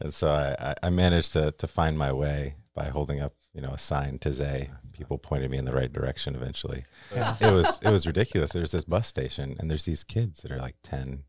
And 0.00 0.12
so 0.12 0.32
I, 0.32 0.74
I- 0.82 0.90
managed 0.90 1.34
to 1.34 1.52
to 1.52 1.68
find 1.68 1.96
my 1.96 2.12
way 2.12 2.56
by 2.74 2.86
holding 2.86 3.20
up, 3.20 3.34
you 3.54 3.60
know, 3.60 3.70
a 3.70 3.78
sign 3.78 4.18
Taizé. 4.18 4.70
People 4.92 5.18
pointed 5.18 5.52
me 5.52 5.56
in 5.56 5.66
the 5.66 5.72
right 5.72 5.92
direction 5.92 6.34
eventually. 6.34 6.84
Yeah. 7.14 7.36
It 7.40 7.52
was 7.52 7.78
it 7.80 7.90
was 7.90 8.04
ridiculous. 8.04 8.50
There's 8.50 8.72
this 8.72 8.84
bus 8.84 9.06
station 9.06 9.54
and 9.60 9.70
there's 9.70 9.84
these 9.84 10.02
kids 10.02 10.40
that 10.42 10.50
are 10.50 10.58
like 10.58 10.74
10, 10.82 11.22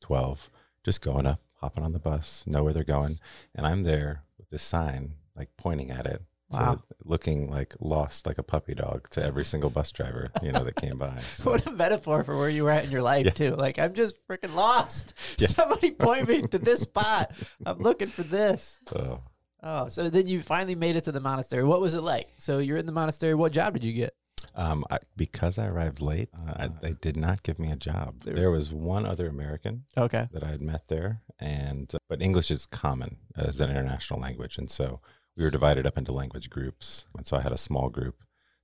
12, 0.00 0.50
just 0.84 1.00
going 1.02 1.26
up, 1.26 1.40
hopping 1.56 1.84
on 1.84 1.92
the 1.92 1.98
bus, 1.98 2.44
know 2.46 2.62
where 2.64 2.72
they're 2.72 2.84
going. 2.84 3.18
And 3.54 3.66
I'm 3.66 3.82
there 3.82 4.24
with 4.38 4.50
this 4.50 4.62
sign, 4.62 5.14
like 5.36 5.48
pointing 5.56 5.90
at 5.90 6.06
it. 6.06 6.22
So 6.50 6.80
looking 7.04 7.50
like 7.50 7.74
lost 7.78 8.26
like 8.26 8.38
a 8.38 8.42
puppy 8.42 8.74
dog 8.74 9.10
to 9.10 9.22
every 9.22 9.44
single 9.44 9.68
bus 9.68 9.92
driver, 9.92 10.30
you 10.42 10.50
know, 10.50 10.64
that 10.64 10.76
came 10.76 10.96
by. 10.96 11.18
So- 11.34 11.50
What 11.50 11.66
a 11.66 11.70
metaphor 11.70 12.24
for 12.24 12.38
where 12.38 12.48
you 12.48 12.64
were 12.64 12.70
at 12.70 12.84
in 12.86 12.90
your 12.90 13.02
life 13.02 13.26
Yeah. 13.26 13.32
too. 13.32 13.50
Like 13.54 13.78
I'm 13.78 13.92
just 13.92 14.26
freaking 14.26 14.54
lost. 14.54 15.12
Yeah. 15.38 15.46
Somebody 15.48 15.90
point 15.90 16.26
me 16.26 16.40
to 16.46 16.58
this 16.58 16.80
spot. 16.80 17.32
I'm 17.66 17.78
looking 17.80 18.08
for 18.08 18.22
this. 18.22 18.78
oh. 18.96 19.20
Oh, 19.62 19.88
so 19.88 20.08
then 20.08 20.28
you 20.28 20.40
finally 20.40 20.76
made 20.76 20.94
it 20.94 21.02
to 21.04 21.12
the 21.12 21.18
monastery. 21.20 21.64
What 21.64 21.80
was 21.80 21.94
it 21.94 22.00
like? 22.02 22.28
So 22.38 22.60
you're 22.60 22.76
in 22.78 22.86
the 22.86 22.92
monastery. 22.92 23.34
What 23.34 23.50
job 23.52 23.72
did 23.74 23.84
you 23.84 23.92
get? 23.92 24.14
Um, 24.58 24.84
I, 24.90 24.98
because 25.16 25.56
I 25.56 25.66
arrived 25.68 26.00
late, 26.00 26.30
uh, 26.34 26.52
I, 26.64 26.68
they 26.82 26.92
did 26.94 27.16
not 27.16 27.44
give 27.44 27.58
me 27.60 27.70
a 27.70 27.76
job. 27.76 28.24
There 28.24 28.50
was 28.50 28.72
one 28.72 29.06
other 29.06 29.28
American 29.28 29.84
Okay. 29.96 30.28
that 30.32 30.42
I 30.42 30.48
had 30.48 30.60
met 30.60 30.88
there, 30.88 31.22
and 31.38 31.94
uh, 31.94 31.98
but 32.08 32.20
English 32.20 32.50
is 32.50 32.66
common 32.66 33.18
as 33.36 33.60
an 33.60 33.70
international 33.70 34.18
language, 34.20 34.58
and 34.58 34.68
so 34.68 35.00
we 35.36 35.44
were 35.44 35.50
divided 35.50 35.86
up 35.86 35.96
into 35.96 36.10
language 36.12 36.50
groups. 36.50 37.06
And 37.16 37.24
so 37.26 37.36
I 37.36 37.42
had 37.42 37.52
a 37.52 37.56
small 37.58 37.88
group 37.88 38.16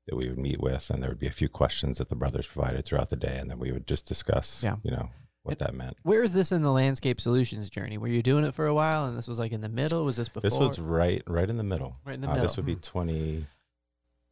that 0.09 0.17
we 0.17 0.29
would 0.29 0.39
meet 0.39 0.61
with, 0.61 0.91
and 0.91 1.01
there 1.01 1.11
would 1.11 1.21
be 1.21 1.29
a 1.29 1.33
few 1.43 1.49
questions 1.49 1.99
that 1.99 2.09
the 2.09 2.17
brothers 2.17 2.49
provided 2.49 2.85
throughout 2.85 3.11
the 3.11 3.17
day, 3.17 3.37
and 3.39 3.49
then 3.49 3.61
we 3.61 3.71
would 3.71 3.87
just 3.87 4.05
discuss, 4.05 4.63
Yeah. 4.65 4.77
you 4.83 4.91
know, 4.91 5.11
what 5.45 5.61
that 5.61 5.75
meant. 5.75 5.97
Where 6.03 6.23
is 6.25 6.33
this 6.33 6.51
in 6.53 6.63
the 6.63 6.73
landscape 6.73 7.21
solutions 7.21 7.71
journey? 7.71 7.99
Were 7.99 8.09
you 8.09 8.23
doing 8.23 8.45
it 8.45 8.55
for 8.55 8.67
a 8.67 8.75
while, 8.75 9.07
and 9.07 9.17
this 9.17 9.29
was 9.29 9.39
like 9.39 9.53
in 9.53 9.61
the 9.61 9.69
middle? 9.69 10.05
Was 10.05 10.17
this 10.17 10.29
before? 10.29 10.51
This 10.51 10.59
was 10.59 10.79
right, 10.81 11.23
right 11.29 11.49
in 11.49 11.57
the 11.57 11.63
middle. 11.63 11.97
Right 12.05 12.15
in 12.15 12.21
the 12.23 12.31
Uh, 12.31 12.41
This 12.43 12.57
would 12.57 12.67
be 12.67 12.77
twenty 12.77 13.47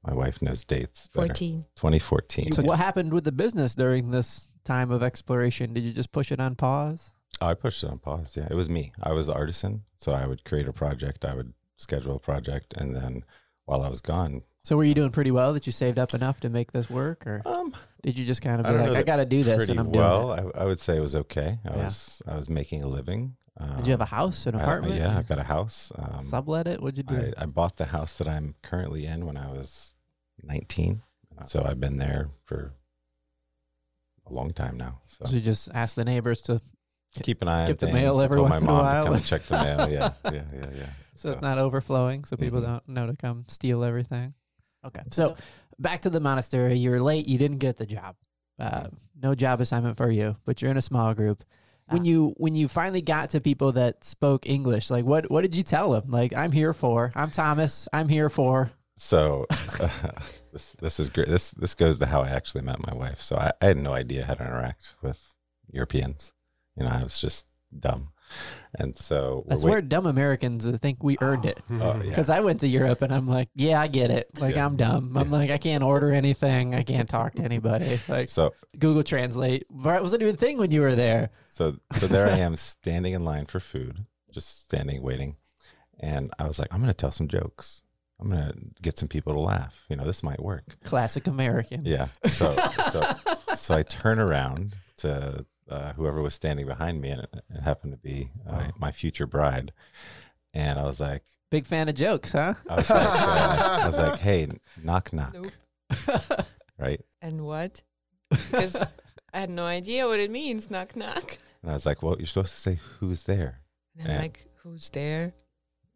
My 0.04 0.14
wife 0.14 0.42
knows 0.42 0.64
dates. 0.64 1.09
better. 1.09 1.28
14. 1.28 1.64
2014. 1.76 2.52
So 2.52 2.62
what 2.62 2.78
happened 2.78 3.12
with 3.12 3.25
the 3.25 3.32
business 3.32 3.75
during 3.75 4.11
this 4.11 4.49
time 4.64 4.90
of 4.90 5.02
exploration? 5.02 5.73
Did 5.75 5.85
you 5.85 5.92
just 5.92 6.12
push 6.12 6.32
it 6.32 6.40
on 6.40 6.54
pause? 6.56 7.12
Oh, 7.40 7.47
I 7.47 7.54
pushed 7.54 7.82
it 7.82 7.90
on 7.90 7.99
pause. 7.99 8.37
Yeah, 8.37 8.47
it 8.50 8.54
was 8.54 8.68
me. 8.68 8.92
I 9.02 9.12
was 9.12 9.26
the 9.28 9.35
artisan, 9.35 9.85
so 9.99 10.12
I 10.12 10.26
would 10.26 10.44
create 10.44 10.68
a 10.68 10.73
project. 10.73 11.25
I 11.25 11.35
would 11.35 11.52
schedule 11.76 12.16
a 12.16 12.18
project, 12.18 12.75
and 12.76 12.94
then 12.94 13.25
while 13.64 13.82
I 13.82 13.88
was 13.88 14.00
gone, 14.00 14.42
So 14.64 14.76
were 14.76 14.85
you 14.85 14.94
doing 14.94 15.11
pretty 15.11 15.30
well 15.30 15.52
that 15.54 15.66
you 15.66 15.73
saved 15.73 15.99
up 15.99 16.14
enough 16.14 16.40
to 16.40 16.49
make 16.49 16.73
this 16.73 16.90
work, 16.90 17.26
or 17.26 17.42
um, 17.47 17.75
did 18.02 18.18
you 18.18 18.25
just 18.26 18.42
kind 18.42 18.61
of 18.61 18.66
be 18.66 18.73
don't 18.73 18.87
like, 18.88 18.97
I 18.97 19.02
got 19.02 19.16
to 19.16 19.25
do 19.25 19.42
this, 19.42 19.56
pretty 19.56 19.73
and 19.73 19.80
I'm 19.80 19.90
well. 19.92 20.37
doing 20.37 20.52
I, 20.54 20.62
I 20.62 20.64
would 20.66 20.78
say 20.80 20.97
it 20.97 21.00
was 21.00 21.14
okay. 21.14 21.59
I 21.64 21.71
Yeah. 21.76 21.85
was 21.85 22.23
I 22.28 22.37
was 22.37 22.49
making 22.50 22.82
a 22.82 22.87
living. 22.88 23.37
Um. 23.61 23.76
Did 23.76 23.87
you 23.87 23.90
have 23.92 24.00
a 24.00 24.06
house, 24.06 24.47
an 24.47 24.54
I- 24.54 24.62
apartment? 24.62 24.94
yeah, 24.97 25.16
I've 25.18 25.28
got 25.28 25.38
a 25.38 25.42
house. 25.44 25.92
Um, 25.97 26.21
Sublet 26.21 26.66
it? 26.66 26.80
What'd 26.82 26.97
you 26.99 27.04
do? 27.04 27.32
I, 27.37 27.42
I 27.42 27.47
bought 27.47 27.76
the 27.76 27.85
house 27.87 28.14
that 28.18 28.26
I'm 28.28 28.54
currently 28.62 29.04
in 29.06 29.26
when 29.26 29.37
I 29.37 29.49
was 29.52 29.94
19. 30.42 31.02
So 31.47 31.62
I've 31.64 31.80
been 31.80 31.97
there 31.97 32.30
for 32.44 32.73
a 34.28 34.32
long 34.32 34.52
time 34.52 34.76
now. 34.76 35.00
So 35.06 35.25
so 35.26 35.35
you 35.35 35.40
just 35.40 35.68
ask 35.75 35.97
the 35.97 36.04
neighbors 36.04 36.40
to, 36.42 36.61
keep 37.23 37.42
an 37.42 37.49
eye 37.49 37.61
on 37.62 37.66
skip 37.66 37.78
the 37.80 37.87
things. 37.87 37.94
mail 37.99 38.21
I 38.21 38.25
every 38.25 38.37
told 38.37 38.50
once 38.50 38.61
in 38.62 38.66
my 38.66 38.73
a 38.73 38.76
mom 38.76 38.85
while. 38.85 39.04
To 39.06 39.11
come 39.12 39.21
check 39.23 39.42
the 39.42 39.56
mail. 39.62 39.90
Yeah, 39.90 40.12
yeah, 40.25 40.42
yeah, 40.54 40.66
yeah. 40.75 40.87
so 41.16 41.32
it's 41.32 41.42
not 41.42 41.59
overflowing, 41.59 42.25
so 42.25 42.37
people 42.37 42.61
Mhm. 42.61 42.64
don't 42.66 42.88
know 42.88 43.06
to 43.09 43.16
come 43.16 43.44
steal 43.49 43.82
everything. 43.85 44.35
Okay, 44.85 45.02
so 45.11 45.37
back 45.78 46.02
to 46.02 46.11
the 46.11 46.21
monastery. 46.21 46.75
You're 46.76 47.00
late. 47.00 47.26
You 47.26 47.38
didn't 47.38 47.59
get 47.59 47.76
the 47.76 47.87
job. 47.87 48.16
Uh, 48.59 48.88
no 49.21 49.35
job 49.35 49.61
assignment 49.61 49.97
for 49.97 50.11
you, 50.11 50.37
but 50.44 50.62
you're 50.62 50.71
in 50.71 50.76
a 50.76 50.82
small 50.82 51.12
group. 51.14 51.42
When 51.92 52.04
you 52.04 52.34
when 52.37 52.54
you 52.54 52.68
finally 52.68 53.02
got 53.02 53.30
to 53.30 53.40
people 53.40 53.72
that 53.72 54.04
spoke 54.04 54.49
English, 54.49 54.90
like 54.90 55.04
what 55.04 55.30
what 55.30 55.42
did 55.42 55.56
you 55.56 55.62
tell 55.62 55.92
them? 55.92 56.11
Like 56.11 56.34
I'm 56.34 56.52
here 56.52 56.72
for. 56.72 57.12
I'm 57.14 57.30
Thomas. 57.30 57.88
I'm 57.92 58.08
here 58.08 58.28
for. 58.28 58.72
So 58.96 59.46
this 60.52 60.76
this 60.80 61.00
is 61.00 61.11
great. 61.11 61.28
This 61.28 61.50
this 61.52 61.75
goes 61.75 61.99
to 61.99 62.06
how 62.06 62.22
I 62.22 62.28
actually 62.28 62.62
met 62.62 62.84
my 62.87 62.94
wife. 62.94 63.20
So 63.20 63.37
I, 63.37 63.52
I 63.61 63.66
had 63.66 63.76
no 63.76 63.92
idea 63.94 64.25
how 64.25 64.34
to 64.34 64.44
interact 64.44 64.94
with 65.02 65.34
Europeans. 65.70 66.32
You 66.76 66.84
know, 66.84 66.90
I 66.90 67.02
was 67.02 67.20
just 67.20 67.46
dumb, 67.76 68.12
and 68.74 68.96
so 68.98 69.44
That's 69.48 69.64
wait- 69.64 69.70
where 69.70 69.82
dumb 69.82 70.06
Americans 70.06 70.66
uh, 70.66 70.72
think 70.80 71.02
we 71.02 71.16
earned 71.20 71.44
it. 71.44 71.60
Oh, 71.70 71.94
yeah. 71.96 72.08
Because 72.08 72.30
I 72.30 72.40
went 72.40 72.60
to 72.60 72.68
Europe 72.68 73.02
and 73.02 73.12
I'm 73.12 73.26
like, 73.28 73.48
yeah, 73.54 73.80
I 73.80 73.88
get 73.88 74.10
it. 74.10 74.28
Like 74.38 74.54
Yeah. 74.56 74.64
I'm 74.66 74.76
dumb. 74.76 75.16
I'm 75.16 75.30
like, 75.30 75.50
I 75.50 75.58
can't 75.58 75.82
order 75.84 76.10
anything. 76.12 76.74
I 76.74 76.82
can't 76.82 77.08
talk 77.08 77.34
to 77.34 77.42
anybody. 77.42 78.00
Like 78.08 78.30
So 78.30 78.54
Google 78.78 79.02
Translate. 79.02 79.62
It 79.62 80.02
wasn't 80.02 80.22
even 80.22 80.34
a 80.34 80.38
thing 80.38 80.58
when 80.58 80.70
you 80.70 80.80
were 80.80 80.94
there. 80.94 81.30
So 81.48 81.76
so 81.92 82.06
there 82.06 82.28
I 82.28 82.38
am 82.38 82.56
standing 82.56 83.12
in 83.14 83.24
line 83.24 83.46
for 83.46 83.60
food, 83.60 84.06
just 84.30 84.62
standing 84.62 85.02
waiting. 85.02 85.36
And 86.00 86.32
I 86.38 86.46
was 86.48 86.58
like, 86.58 86.68
I'm 86.72 86.80
gonna 86.80 86.94
tell 86.94 87.12
some 87.12 87.28
jokes. 87.28 87.82
I'm 88.20 88.30
gonna 88.30 88.54
get 88.80 88.98
some 88.98 89.08
people 89.08 89.34
to 89.34 89.40
laugh. 89.40 89.84
You 89.88 89.96
know, 89.96 90.04
this 90.04 90.22
might 90.22 90.40
work. 90.42 90.76
Classic 90.84 91.26
American. 91.26 91.84
Yeah. 91.84 92.08
So 92.28 92.56
so 92.90 93.02
so 93.56 93.74
I 93.74 93.82
turn 93.82 94.18
around 94.18 94.74
to 94.98 95.44
uh, 95.69 95.92
whoever 95.95 96.21
was 96.23 96.35
standing 96.35 96.66
behind 96.66 97.00
me, 97.00 97.11
and 97.11 97.23
it, 97.23 97.35
it 97.54 97.61
happened 97.62 97.92
to 97.92 97.99
be 97.99 98.31
uh, 98.49 98.69
my 98.78 98.92
future 98.92 99.26
bride. 99.26 99.73
And 100.54 100.78
I 100.78 100.85
was 100.85 101.00
like, 101.00 101.23
Big 101.50 101.66
fan 101.66 101.88
of 101.88 101.95
jokes, 101.95 102.33
huh? 102.33 102.54
I 102.69 102.76
was 102.76 102.88
like, 102.90 103.07
uh, 103.07 103.78
I 103.83 103.87
was 103.87 103.99
like, 103.99 104.19
hey, 104.21 104.49
knock 104.83 105.12
knock, 105.12 105.35
Nope. 105.35 105.52
right? 106.78 107.00
And 107.21 107.45
what? 107.45 107.83
Because 108.31 108.75
I 109.35 109.38
had 109.40 109.50
no 109.50 109.64
idea 109.66 110.07
what 110.09 110.19
it 110.19 110.31
means, 110.31 110.71
knock 110.71 110.97
knock. 110.97 111.37
And 111.62 111.71
I 111.71 111.75
was 111.75 111.85
like, 111.85 112.02
well, 112.02 112.16
you're 112.19 112.26
supposed 112.26 112.54
to 112.54 112.61
say 112.61 112.81
who's 113.00 113.25
there. 113.25 113.61
And 113.99 114.09
I'm 114.09 114.14
Yeah. 114.14 114.21
like, 114.23 114.47
who's 114.62 114.88
there? 114.88 115.35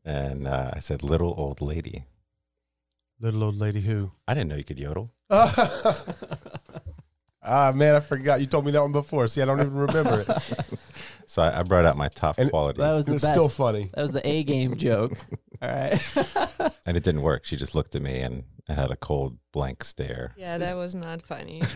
And 0.04 0.46
uh, 0.46 0.72
I 0.74 0.78
said, 0.80 1.02
little 1.02 1.34
old 1.38 1.60
lady. 1.62 2.04
Little 3.18 3.42
old 3.44 3.56
lady 3.56 3.80
who? 3.80 4.12
I 4.28 4.34
didn't 4.34 4.50
know 4.50 4.56
you 4.56 4.64
could 4.64 4.78
yodel. 4.78 5.10
ah, 7.46 7.72
man, 7.74 7.94
I 7.94 8.00
forgot. 8.00 8.40
You 8.40 8.46
told 8.46 8.64
me 8.66 8.72
that 8.72 8.82
one 8.82 8.92
before. 8.92 9.26
See, 9.28 9.40
I 9.42 9.44
don't 9.44 9.60
even 9.60 9.74
remember 9.74 10.24
it. 10.26 10.28
So 11.28 11.42
I, 11.42 11.58
I 11.58 11.62
brought 11.64 11.84
out 11.84 11.96
my 11.96 12.06
top 12.06 12.38
And 12.38 12.50
quality, 12.50 12.78
That 12.80 12.92
was 12.92 13.04
the 13.06 13.14
it's 13.14 13.22
best. 13.24 13.34
still 13.34 13.48
funny. 13.48 13.90
that 13.94 14.00
was 14.00 14.12
the 14.12 14.24
A 14.26 14.44
game 14.44 14.76
joke. 14.86 15.10
All 15.60 15.68
right. 15.68 16.00
and 16.86 16.96
it 16.96 17.02
didn't 17.02 17.22
work. 17.22 17.44
She 17.46 17.56
just 17.56 17.74
looked 17.74 17.96
at 17.96 18.00
me 18.02 18.20
and, 18.20 18.44
and 18.68 18.78
had 18.78 18.92
a 18.92 18.96
cold 18.96 19.36
blank 19.52 19.82
stare. 19.82 20.34
Yeah, 20.36 20.56
that 20.58 20.76
was 20.76 20.94
not 20.94 21.22
funny. 21.22 21.62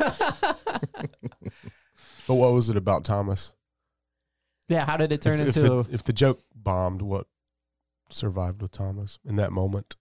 But 2.26 2.34
what 2.34 2.52
was 2.52 2.70
it 2.70 2.76
about 2.76 3.04
Thomas? 3.04 3.54
yeah. 4.68 4.84
How 4.86 4.96
did 4.96 5.10
it 5.10 5.20
turn 5.20 5.40
if, 5.40 5.48
if 5.48 5.56
into? 5.56 5.80
it- 5.80 5.88
if 5.90 6.04
the 6.04 6.12
joke 6.12 6.38
bombed, 6.54 7.02
what 7.02 7.26
survived 8.08 8.62
with 8.62 8.70
Thomas 8.70 9.18
in 9.24 9.34
that 9.36 9.50
moment? 9.50 9.96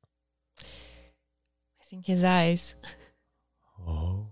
I 0.61 1.83
think 1.85 2.05
his 2.05 2.23
eyes. 2.23 2.75
Oh, 3.87 4.27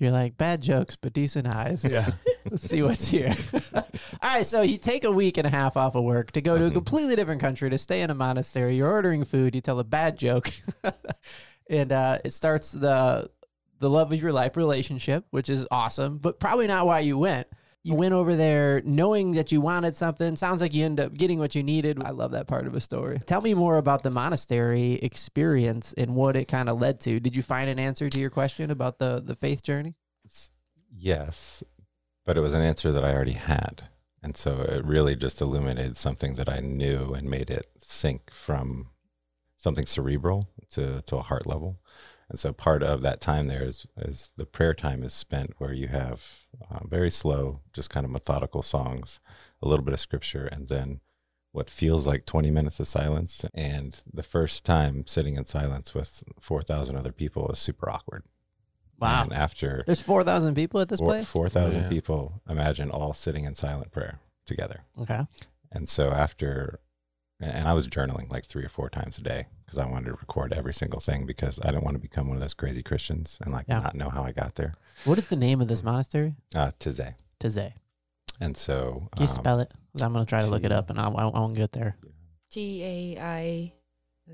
you're 0.00 0.10
like 0.10 0.36
bad 0.36 0.60
jokes, 0.60 0.96
but 0.96 1.12
decent 1.12 1.46
eyes. 1.46 1.84
yeah. 1.84 2.10
Let's 2.50 2.68
see 2.68 2.82
what's 2.82 3.06
here. 3.06 3.36
All 3.74 3.84
right, 4.22 4.46
so 4.46 4.62
you 4.62 4.78
take 4.78 5.04
a 5.04 5.12
week 5.12 5.36
and 5.36 5.46
a 5.46 5.50
half 5.50 5.76
off 5.76 5.94
of 5.94 6.02
work 6.04 6.32
to 6.32 6.40
go 6.40 6.56
to 6.58 6.66
a 6.66 6.70
Mhm. 6.70 6.72
completely 6.72 7.14
different 7.14 7.40
country 7.40 7.68
to 7.70 7.78
stay 7.78 8.00
in 8.00 8.10
a 8.10 8.14
monastery. 8.14 8.76
You're 8.76 8.90
ordering 8.90 9.24
food. 9.24 9.54
You 9.54 9.60
tell 9.60 9.78
a 9.78 9.84
bad 9.84 10.16
joke, 10.18 10.50
and 11.70 11.92
uh, 11.92 12.18
it 12.24 12.32
starts 12.32 12.72
the 12.72 13.30
the 13.78 13.88
love 13.90 14.12
of 14.12 14.20
your 14.20 14.32
life 14.32 14.56
relationship, 14.58 15.24
which 15.30 15.48
is 15.48 15.66
awesome, 15.70 16.18
but 16.18 16.38
probably 16.40 16.66
not 16.66 16.86
why 16.86 17.00
you 17.00 17.16
went. 17.16 17.46
You 17.82 17.94
went 17.94 18.12
over 18.12 18.36
there 18.36 18.82
knowing 18.84 19.32
that 19.32 19.50
you 19.52 19.60
wanted 19.62 19.96
something. 19.96 20.36
Sounds 20.36 20.60
like 20.60 20.74
you 20.74 20.84
end 20.84 21.00
up 21.00 21.14
getting 21.14 21.38
what 21.38 21.54
you 21.54 21.62
needed. 21.62 22.02
I 22.02 22.10
love 22.10 22.32
that 22.32 22.46
part 22.46 22.66
of 22.66 22.74
a 22.74 22.80
story. 22.80 23.20
Tell 23.24 23.40
me 23.40 23.54
more 23.54 23.78
about 23.78 24.02
the 24.02 24.10
monastery 24.10 24.94
experience 24.94 25.94
and 25.96 26.14
what 26.14 26.36
it 26.36 26.44
kind 26.44 26.68
of 26.68 26.78
led 26.78 27.00
to. 27.00 27.18
Did 27.20 27.34
you 27.34 27.42
find 27.42 27.70
an 27.70 27.78
answer 27.78 28.10
to 28.10 28.20
your 28.20 28.30
question 28.30 28.70
about 28.70 28.98
the 28.98 29.22
the 29.24 29.34
faith 29.34 29.62
journey? 29.62 29.94
Yes, 30.94 31.62
but 32.26 32.36
it 32.36 32.40
was 32.40 32.54
an 32.54 32.62
answer 32.62 32.92
that 32.92 33.04
I 33.04 33.14
already 33.14 33.32
had. 33.32 33.88
And 34.22 34.36
so 34.36 34.60
it 34.60 34.84
really 34.84 35.16
just 35.16 35.40
illuminated 35.40 35.96
something 35.96 36.34
that 36.34 36.48
I 36.48 36.60
knew 36.60 37.14
and 37.14 37.30
made 37.30 37.50
it 37.50 37.66
sink 37.78 38.30
from 38.32 38.90
something 39.56 39.86
cerebral 39.86 40.48
to, 40.72 41.02
to 41.02 41.16
a 41.16 41.22
heart 41.22 41.46
level. 41.46 41.80
And 42.30 42.38
so 42.38 42.52
part 42.52 42.82
of 42.84 43.02
that 43.02 43.20
time 43.20 43.48
there 43.48 43.64
is, 43.64 43.86
is 43.98 44.30
the 44.36 44.46
prayer 44.46 44.72
time 44.72 45.02
is 45.02 45.12
spent 45.12 45.54
where 45.58 45.72
you 45.72 45.88
have 45.88 46.22
uh, 46.70 46.86
very 46.86 47.10
slow, 47.10 47.60
just 47.72 47.90
kind 47.90 48.06
of 48.06 48.12
methodical 48.12 48.62
songs, 48.62 49.18
a 49.60 49.68
little 49.68 49.84
bit 49.84 49.92
of 49.94 50.00
scripture, 50.00 50.46
and 50.46 50.68
then 50.68 51.00
what 51.52 51.68
feels 51.68 52.06
like 52.06 52.24
20 52.26 52.48
minutes 52.52 52.78
of 52.78 52.86
silence. 52.86 53.44
And 53.52 54.00
the 54.14 54.22
first 54.22 54.64
time 54.64 55.04
sitting 55.08 55.34
in 55.36 55.44
silence 55.44 55.92
with 55.92 56.22
4,000 56.40 56.94
other 56.96 57.10
people 57.10 57.48
is 57.50 57.58
super 57.58 57.90
awkward. 57.90 58.22
Wow. 59.00 59.24
And 59.24 59.32
after 59.32 59.82
There's 59.84 60.00
4,000 60.02 60.54
people 60.54 60.78
at 60.80 60.88
this 60.88 61.00
four 61.00 61.08
place? 61.08 61.26
four 61.26 61.48
thousand 61.48 61.82
Yeah. 61.84 61.88
people, 61.88 62.42
imagine 62.48 62.90
all 62.90 63.12
sitting 63.14 63.44
in 63.44 63.56
silent 63.56 63.90
prayer 63.90 64.20
together. 64.46 64.82
Okay. 65.00 65.22
And 65.72 65.88
so 65.88 66.10
after, 66.12 66.78
and 67.40 67.66
I 67.66 67.72
was 67.72 67.88
journaling 67.88 68.30
like 68.30 68.44
three 68.44 68.64
or 68.64 68.68
four 68.68 68.90
times 68.90 69.18
a 69.18 69.22
day 69.22 69.46
because 69.64 69.78
I 69.78 69.86
wanted 69.86 70.06
to 70.06 70.12
record 70.12 70.52
every 70.52 70.74
single 70.74 71.00
thing 71.00 71.26
because 71.26 71.58
I 71.62 71.66
didn't 71.70 71.84
want 71.84 71.94
to 71.96 72.00
become 72.00 72.28
one 72.28 72.36
of 72.36 72.40
those 72.40 72.54
crazy 72.54 72.82
Christians 72.82 73.38
and 73.40 73.52
like 73.52 73.66
Yeah. 73.68 73.80
not 73.80 73.94
know 73.94 74.10
how 74.10 74.22
I 74.24 74.32
got 74.32 74.56
there. 74.56 74.74
What 75.04 75.18
is 75.18 75.28
the 75.28 75.36
name 75.36 75.60
of 75.60 75.68
this 75.68 75.82
monastery? 75.82 76.34
Uh, 76.54 76.70
Taizé. 76.78 77.14
Taizé. 77.38 77.72
And 78.40 78.56
so, 78.56 79.08
Can 79.16 79.22
you 79.26 79.28
um, 79.28 79.34
spell 79.34 79.60
it? 79.60 79.72
I'm 80.00 80.12
going 80.12 80.24
to 80.24 80.28
try 80.28 80.40
to 80.40 80.46
look 80.46 80.64
it 80.64 80.72
up 80.72 80.90
and 80.90 80.98
I, 81.00 81.08
I, 81.08 81.28
I 81.28 81.38
won't 81.40 81.54
get 81.56 81.72
there. 81.72 81.96
T 82.50 82.82
A 83.16 83.20
I 83.22 83.72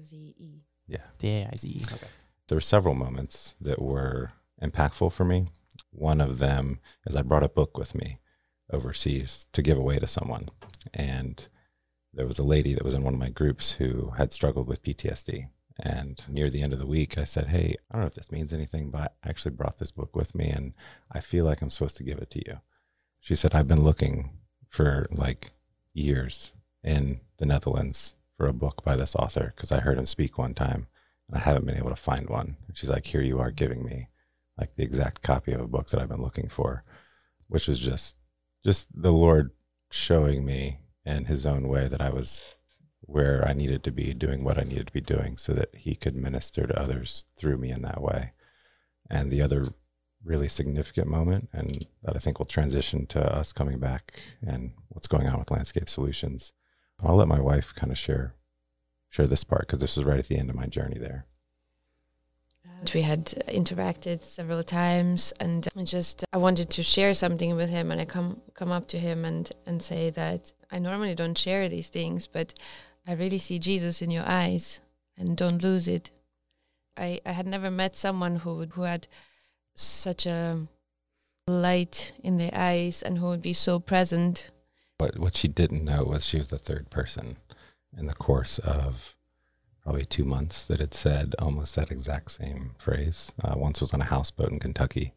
Z 0.00 0.34
E. 0.38 0.62
T 1.18 1.28
A 1.28 1.48
I 1.52 1.56
Z 1.56 1.68
E. 1.68 1.82
Okay. 1.92 2.06
there 2.48 2.56
were 2.56 2.60
several 2.60 2.94
moments 2.94 3.54
that 3.60 3.80
were 3.82 4.32
impactful 4.62 5.12
for 5.12 5.24
me. 5.24 5.48
One 5.90 6.20
of 6.20 6.38
them 6.38 6.80
is 7.06 7.14
I 7.16 7.22
brought 7.22 7.42
a 7.42 7.48
book 7.48 7.76
with 7.76 7.94
me 7.94 8.18
overseas 8.72 9.46
to 9.52 9.62
give 9.62 9.78
away 9.78 9.98
to 9.98 10.06
someone. 10.06 10.48
And 10.94 11.46
there 12.16 12.26
was 12.26 12.38
a 12.38 12.44
lady 12.44 12.74
that 12.74 12.84
was 12.84 12.94
in 12.94 13.04
one 13.04 13.14
of 13.14 13.20
my 13.20 13.28
groups 13.28 13.72
who 13.72 14.12
had 14.16 14.32
struggled 14.32 14.66
with 14.66 14.82
PTSD. 14.82 15.48
And 15.78 16.22
near 16.28 16.48
the 16.48 16.62
end 16.62 16.72
of 16.72 16.78
the 16.78 16.86
week, 16.86 17.18
I 17.18 17.24
said, 17.24 17.48
Hey, 17.48 17.76
I 17.90 17.94
don't 17.94 18.00
know 18.00 18.06
if 18.06 18.14
this 18.14 18.32
means 18.32 18.52
anything, 18.52 18.90
but 18.90 19.14
I 19.22 19.28
actually 19.28 19.54
brought 19.54 19.78
this 19.78 19.90
book 19.90 20.16
with 20.16 20.34
me 20.34 20.48
and 20.48 20.72
I 21.12 21.20
feel 21.20 21.44
like 21.44 21.60
I'm 21.60 21.68
supposed 21.68 21.98
to 21.98 22.02
give 22.02 22.18
it 22.18 22.30
to 22.30 22.42
you. 22.46 22.60
She 23.20 23.36
said, 23.36 23.54
I've 23.54 23.68
been 23.68 23.82
looking 23.82 24.30
for 24.70 25.06
like 25.10 25.52
years 25.92 26.52
in 26.82 27.20
the 27.36 27.44
Netherlands 27.44 28.14
for 28.38 28.46
a 28.46 28.54
book 28.54 28.82
by 28.82 28.96
this 28.96 29.14
author 29.14 29.52
because 29.54 29.70
I 29.70 29.80
heard 29.80 29.98
him 29.98 30.06
speak 30.06 30.38
one 30.38 30.54
time 30.54 30.86
and 31.28 31.36
I 31.36 31.40
haven't 31.40 31.66
been 31.66 31.76
able 31.76 31.90
to 31.90 31.96
find 31.96 32.30
one. 32.30 32.56
And 32.66 32.78
she's 32.78 32.90
like, 32.90 33.04
Here 33.04 33.22
you 33.22 33.38
are 33.38 33.50
giving 33.50 33.84
me 33.84 34.08
like 34.58 34.74
the 34.76 34.84
exact 34.84 35.20
copy 35.20 35.52
of 35.52 35.60
a 35.60 35.68
book 35.68 35.88
that 35.88 36.00
I've 36.00 36.08
been 36.08 36.22
looking 36.22 36.48
for, 36.48 36.82
which 37.48 37.68
was 37.68 37.78
just 37.78 38.16
just 38.64 38.88
the 38.94 39.12
Lord 39.12 39.50
showing 39.90 40.46
me 40.46 40.78
in 41.06 41.26
his 41.26 41.46
own 41.46 41.68
way 41.68 41.88
that 41.88 42.00
I 42.00 42.10
was 42.10 42.42
where 43.00 43.46
I 43.46 43.52
needed 43.52 43.84
to 43.84 43.92
be, 43.92 44.12
doing 44.12 44.42
what 44.42 44.58
I 44.58 44.64
needed 44.64 44.88
to 44.88 44.92
be 44.92 45.00
doing 45.00 45.36
so 45.36 45.52
that 45.54 45.74
he 45.74 45.94
could 45.94 46.16
minister 46.16 46.66
to 46.66 46.78
others 46.78 47.26
through 47.38 47.58
me 47.58 47.70
in 47.70 47.82
that 47.82 48.02
way. 48.02 48.32
And 49.08 49.30
the 49.30 49.40
other 49.40 49.68
really 50.24 50.48
significant 50.48 51.06
moment, 51.06 51.48
and 51.52 51.86
that 52.02 52.16
I 52.16 52.18
think 52.18 52.38
will 52.38 52.46
transition 52.46 53.06
to 53.06 53.20
us 53.20 53.52
coming 53.52 53.78
back 53.78 54.14
and 54.44 54.72
what's 54.88 55.06
going 55.06 55.28
on 55.28 55.38
with 55.38 55.52
Landscape 55.52 55.88
Solutions. 55.88 56.52
I'll 57.00 57.14
let 57.14 57.28
my 57.28 57.40
wife 57.40 57.74
kind 57.74 57.92
of 57.92 57.98
share 57.98 58.34
share 59.08 59.26
this 59.26 59.44
part 59.44 59.62
because 59.62 59.78
this 59.78 59.96
is 59.96 60.04
right 60.04 60.18
at 60.18 60.26
the 60.26 60.36
end 60.36 60.50
of 60.50 60.56
my 60.56 60.66
journey 60.66 60.98
there. 60.98 61.26
We 62.92 63.02
had 63.02 63.26
interacted 63.48 64.20
several 64.20 64.62
times, 64.62 65.32
and 65.40 65.66
I 65.76 65.84
just 65.84 66.24
I 66.32 66.36
wanted 66.36 66.70
to 66.70 66.82
share 66.82 67.14
something 67.14 67.56
with 67.56 67.70
him, 67.70 67.90
and 67.90 68.00
I 68.00 68.04
come 68.04 68.42
come 68.54 68.70
up 68.70 68.88
to 68.88 68.98
him 68.98 69.24
and 69.24 69.50
and 69.64 69.80
say 69.80 70.10
that 70.10 70.52
I 70.70 70.78
normally 70.78 71.14
don't 71.14 71.38
share 71.38 71.68
these 71.68 71.88
things, 71.88 72.26
but 72.26 72.54
I 73.06 73.12
really 73.12 73.38
see 73.38 73.58
Jesus 73.58 74.02
in 74.02 74.10
your 74.10 74.24
eyes, 74.26 74.80
and 75.16 75.36
don't 75.36 75.62
lose 75.62 75.88
it. 75.88 76.10
I 76.96 77.20
I 77.24 77.32
had 77.32 77.46
never 77.46 77.70
met 77.70 77.96
someone 77.96 78.36
who 78.36 78.56
would, 78.56 78.70
who 78.70 78.82
had 78.82 79.08
such 79.74 80.26
a 80.26 80.66
light 81.46 82.12
in 82.24 82.38
their 82.38 82.50
eyes 82.52 83.02
and 83.02 83.18
who 83.18 83.26
would 83.26 83.42
be 83.42 83.52
so 83.52 83.78
present. 83.78 84.50
What 84.98 85.18
what 85.18 85.36
she 85.36 85.48
didn't 85.48 85.84
know 85.84 86.04
was 86.04 86.26
she 86.26 86.38
was 86.38 86.48
the 86.48 86.58
third 86.58 86.90
person 86.90 87.36
in 87.96 88.06
the 88.06 88.14
course 88.14 88.58
of 88.58 89.14
probably 89.82 90.04
two 90.04 90.24
months 90.24 90.64
that 90.64 90.80
had 90.80 90.94
said 90.94 91.34
almost 91.38 91.76
that 91.76 91.92
exact 91.92 92.32
same 92.32 92.74
phrase. 92.76 93.30
Uh, 93.42 93.54
once 93.56 93.80
was 93.80 93.94
on 93.94 94.00
a 94.00 94.04
houseboat 94.06 94.50
in 94.50 94.58
Kentucky. 94.58 95.14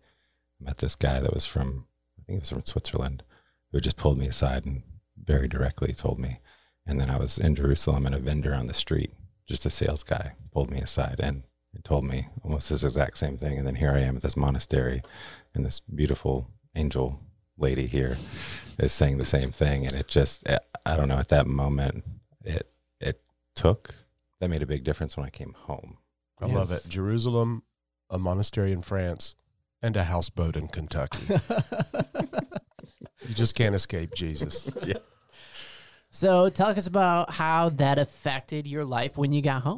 Met 0.60 0.78
this 0.78 0.96
guy 0.96 1.20
that 1.20 1.34
was 1.34 1.46
from 1.46 1.88
I 2.20 2.22
think 2.24 2.38
he 2.38 2.40
was 2.42 2.50
from 2.50 2.66
Switzerland, 2.66 3.24
who 3.72 3.80
just 3.80 3.98
pulled 3.98 4.20
me 4.20 4.28
aside 4.28 4.66
and 4.66 4.84
very 5.24 5.48
directly 5.48 5.94
told 5.94 6.20
me. 6.20 6.40
And 6.86 7.00
then 7.00 7.10
I 7.10 7.18
was 7.18 7.38
in 7.38 7.56
Jerusalem 7.56 8.06
and 8.06 8.16
a 8.16 8.20
vendor 8.20 8.54
on 8.54 8.68
the 8.68 8.74
street, 8.74 9.14
just 9.48 9.66
a 9.66 9.70
sales 9.70 10.04
guy, 10.04 10.34
pulled 10.52 10.72
me 10.72 10.80
aside 10.80 11.20
and 11.20 11.44
told 11.84 12.04
me 12.04 12.28
almost 12.44 12.70
this 12.70 12.84
exact 12.84 13.18
same 13.18 13.38
thing. 13.38 13.58
And 13.58 13.68
then 13.68 13.76
here 13.76 13.92
I 13.92 14.00
am 14.00 14.16
at 14.16 14.22
this 14.22 14.38
monastery, 14.38 15.02
and 15.54 15.66
this 15.66 15.80
beautiful 15.80 16.50
angel 16.76 17.20
lady 17.58 17.88
here 17.88 18.18
is 18.80 18.92
saying 18.92 19.18
the 19.18 19.26
same 19.26 19.52
thing. 19.52 19.86
And 19.86 19.94
it 19.96 20.08
just, 20.08 20.44
I 20.86 20.98
don't 20.98 21.08
know, 21.08 21.20
at 21.20 21.30
that 21.30 21.48
moment, 21.48 22.04
it 22.44 22.72
it 23.00 23.22
took 23.56 23.94
that 24.40 24.50
made 24.50 24.62
a 24.62 24.68
big 24.68 24.84
difference 24.84 25.16
when 25.18 25.26
I 25.26 25.30
came 25.30 25.54
home. 25.54 25.98
I 26.42 26.46
love 26.46 26.72
it. 26.72 26.86
Jerusalem, 26.88 27.64
a 28.10 28.18
monastery 28.18 28.72
in 28.72 28.82
France, 28.82 29.36
and 29.82 29.96
a 29.96 30.06
houseboat 30.06 30.56
in 30.56 30.68
Kentucky. 30.68 31.28
you 33.30 33.36
just 33.36 33.56
can't 33.56 33.76
escape 33.76 34.16
Jesus. 34.16 34.70
yeah. 34.86 34.96
So, 36.10 36.50
talk 36.50 36.78
us 36.78 36.88
about 36.88 37.32
how 37.32 37.70
that 37.70 38.00
affected 38.00 38.66
your 38.66 38.84
life 38.84 39.16
when 39.18 39.32
you 39.32 39.44
got 39.44 39.62
home. 39.62 39.78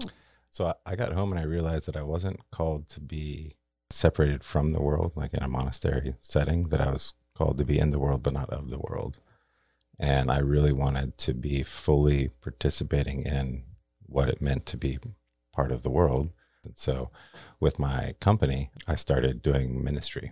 So 0.49 0.65
I, 0.65 0.73
I 0.85 0.95
got 0.95 1.11
home 1.11 1.31
and 1.31 1.39
I 1.39 1.43
realized 1.43 1.85
that 1.85 1.97
I 1.97 2.03
wasn't 2.03 2.39
called 2.51 2.87
to 2.89 3.01
be 3.01 3.55
separated 3.89 4.43
from 4.43 4.69
the 4.69 4.81
world, 4.81 5.11
like 5.15 5.33
in 5.33 5.43
a 5.43 5.49
monastery 5.49 6.15
setting, 6.21 6.69
that 6.69 6.79
I 6.79 6.91
was 6.91 7.13
called 7.35 7.57
to 7.57 7.65
be 7.65 7.77
in 7.77 7.91
the 7.91 7.99
world, 7.99 8.23
but 8.23 8.33
not 8.33 8.49
of 8.49 8.69
the 8.69 8.79
world. 8.79 9.19
And 9.99 10.31
I 10.31 10.39
really 10.39 10.71
wanted 10.71 11.17
to 11.19 11.33
be 11.33 11.63
fully 11.63 12.29
participating 12.41 13.23
in 13.23 13.63
what 14.05 14.29
it 14.29 14.41
meant 14.41 14.65
to 14.67 14.77
be 14.77 14.99
part 15.53 15.71
of 15.71 15.83
the 15.83 15.89
world. 15.89 16.31
And 16.63 16.77
so 16.77 17.11
with 17.59 17.79
my 17.79 18.15
company, 18.19 18.71
I 18.87 18.95
started 18.95 19.41
doing 19.41 19.83
ministry. 19.83 20.31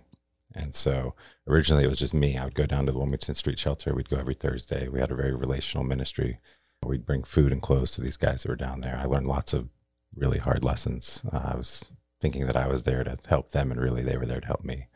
And 0.54 0.74
so 0.74 1.14
originally 1.46 1.84
it 1.84 1.88
was 1.88 1.98
just 1.98 2.14
me. 2.14 2.36
I 2.36 2.44
would 2.44 2.54
go 2.54 2.66
down 2.66 2.86
to 2.86 2.92
the 2.92 2.98
Wilmington 2.98 3.34
Street 3.34 3.58
Shelter. 3.58 3.94
We'd 3.94 4.08
go 4.08 4.16
every 4.16 4.34
Thursday. 4.34 4.88
We 4.88 5.00
had 5.00 5.10
a 5.10 5.16
very 5.16 5.34
relational 5.34 5.84
ministry. 5.84 6.40
We'd 6.84 7.06
bring 7.06 7.22
food 7.22 7.52
and 7.52 7.62
clothes 7.62 7.92
to 7.92 8.00
these 8.00 8.16
guys 8.16 8.42
that 8.42 8.48
were 8.48 8.56
down 8.56 8.80
there. 8.80 8.96
I 8.96 9.04
learned 9.04 9.26
lots 9.26 9.52
of 9.52 9.68
really 10.14 10.38
hard 10.38 10.64
lessons. 10.64 11.22
Uh, 11.30 11.52
I 11.52 11.56
was 11.56 11.90
thinking 12.20 12.46
that 12.46 12.56
I 12.56 12.66
was 12.66 12.82
there 12.82 13.04
to 13.04 13.18
help 13.28 13.50
them, 13.50 13.70
and 13.70 13.80
really 13.80 14.02
they 14.02 14.16
were 14.16 14.26
there 14.26 14.40
to 14.40 14.46
help 14.46 14.64
me. 14.64 14.88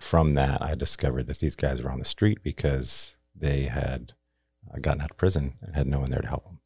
From 0.00 0.34
that, 0.34 0.62
I 0.62 0.74
discovered 0.74 1.26
that 1.26 1.38
these 1.38 1.56
guys 1.56 1.82
were 1.82 1.90
on 1.90 1.98
the 1.98 2.04
street 2.04 2.42
because 2.42 3.16
they 3.34 3.64
had 3.64 4.14
uh, 4.72 4.78
gotten 4.80 5.02
out 5.02 5.10
of 5.10 5.16
prison 5.16 5.54
and 5.60 5.76
had 5.76 5.86
no 5.86 6.00
one 6.00 6.10
there 6.10 6.22
to 6.22 6.28
help 6.28 6.44
them. 6.44 6.60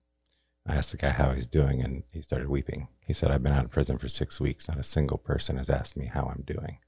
I 0.66 0.76
asked 0.76 0.92
the 0.92 0.96
guy 0.96 1.10
how 1.10 1.32
he's 1.32 1.46
doing, 1.46 1.82
and 1.82 2.04
he 2.12 2.22
started 2.22 2.48
weeping. 2.48 2.88
He 3.00 3.12
said, 3.12 3.30
I've 3.30 3.42
been 3.42 3.52
out 3.52 3.64
of 3.64 3.70
prison 3.70 3.98
for 3.98 4.08
six 4.08 4.40
weeks. 4.40 4.68
Not 4.68 4.78
a 4.78 4.84
single 4.84 5.18
person 5.18 5.56
has 5.56 5.70
asked 5.70 5.96
me 5.96 6.06
how 6.06 6.26
I'm 6.26 6.44
doing. 6.46 6.78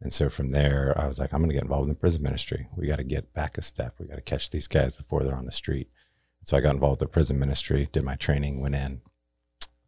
And 0.00 0.12
so 0.12 0.28
from 0.28 0.50
there, 0.50 0.94
I 0.96 1.06
was 1.06 1.18
like, 1.18 1.32
I'm 1.32 1.40
going 1.40 1.48
to 1.48 1.54
get 1.54 1.62
involved 1.62 1.88
in 1.88 1.94
the 1.94 1.98
prison 1.98 2.22
ministry. 2.22 2.68
We 2.76 2.86
got 2.86 2.96
to 2.96 3.04
get 3.04 3.32
back 3.32 3.56
a 3.56 3.62
step. 3.62 3.94
We 3.98 4.06
got 4.06 4.16
to 4.16 4.20
catch 4.20 4.50
these 4.50 4.68
guys 4.68 4.94
before 4.94 5.24
they're 5.24 5.34
on 5.34 5.46
the 5.46 5.52
street. 5.52 5.88
So 6.42 6.56
I 6.56 6.60
got 6.60 6.74
involved 6.74 7.00
with 7.00 7.08
the 7.08 7.12
prison 7.12 7.38
ministry, 7.38 7.88
did 7.90 8.04
my 8.04 8.14
training, 8.14 8.60
went 8.60 8.74
in, 8.74 9.00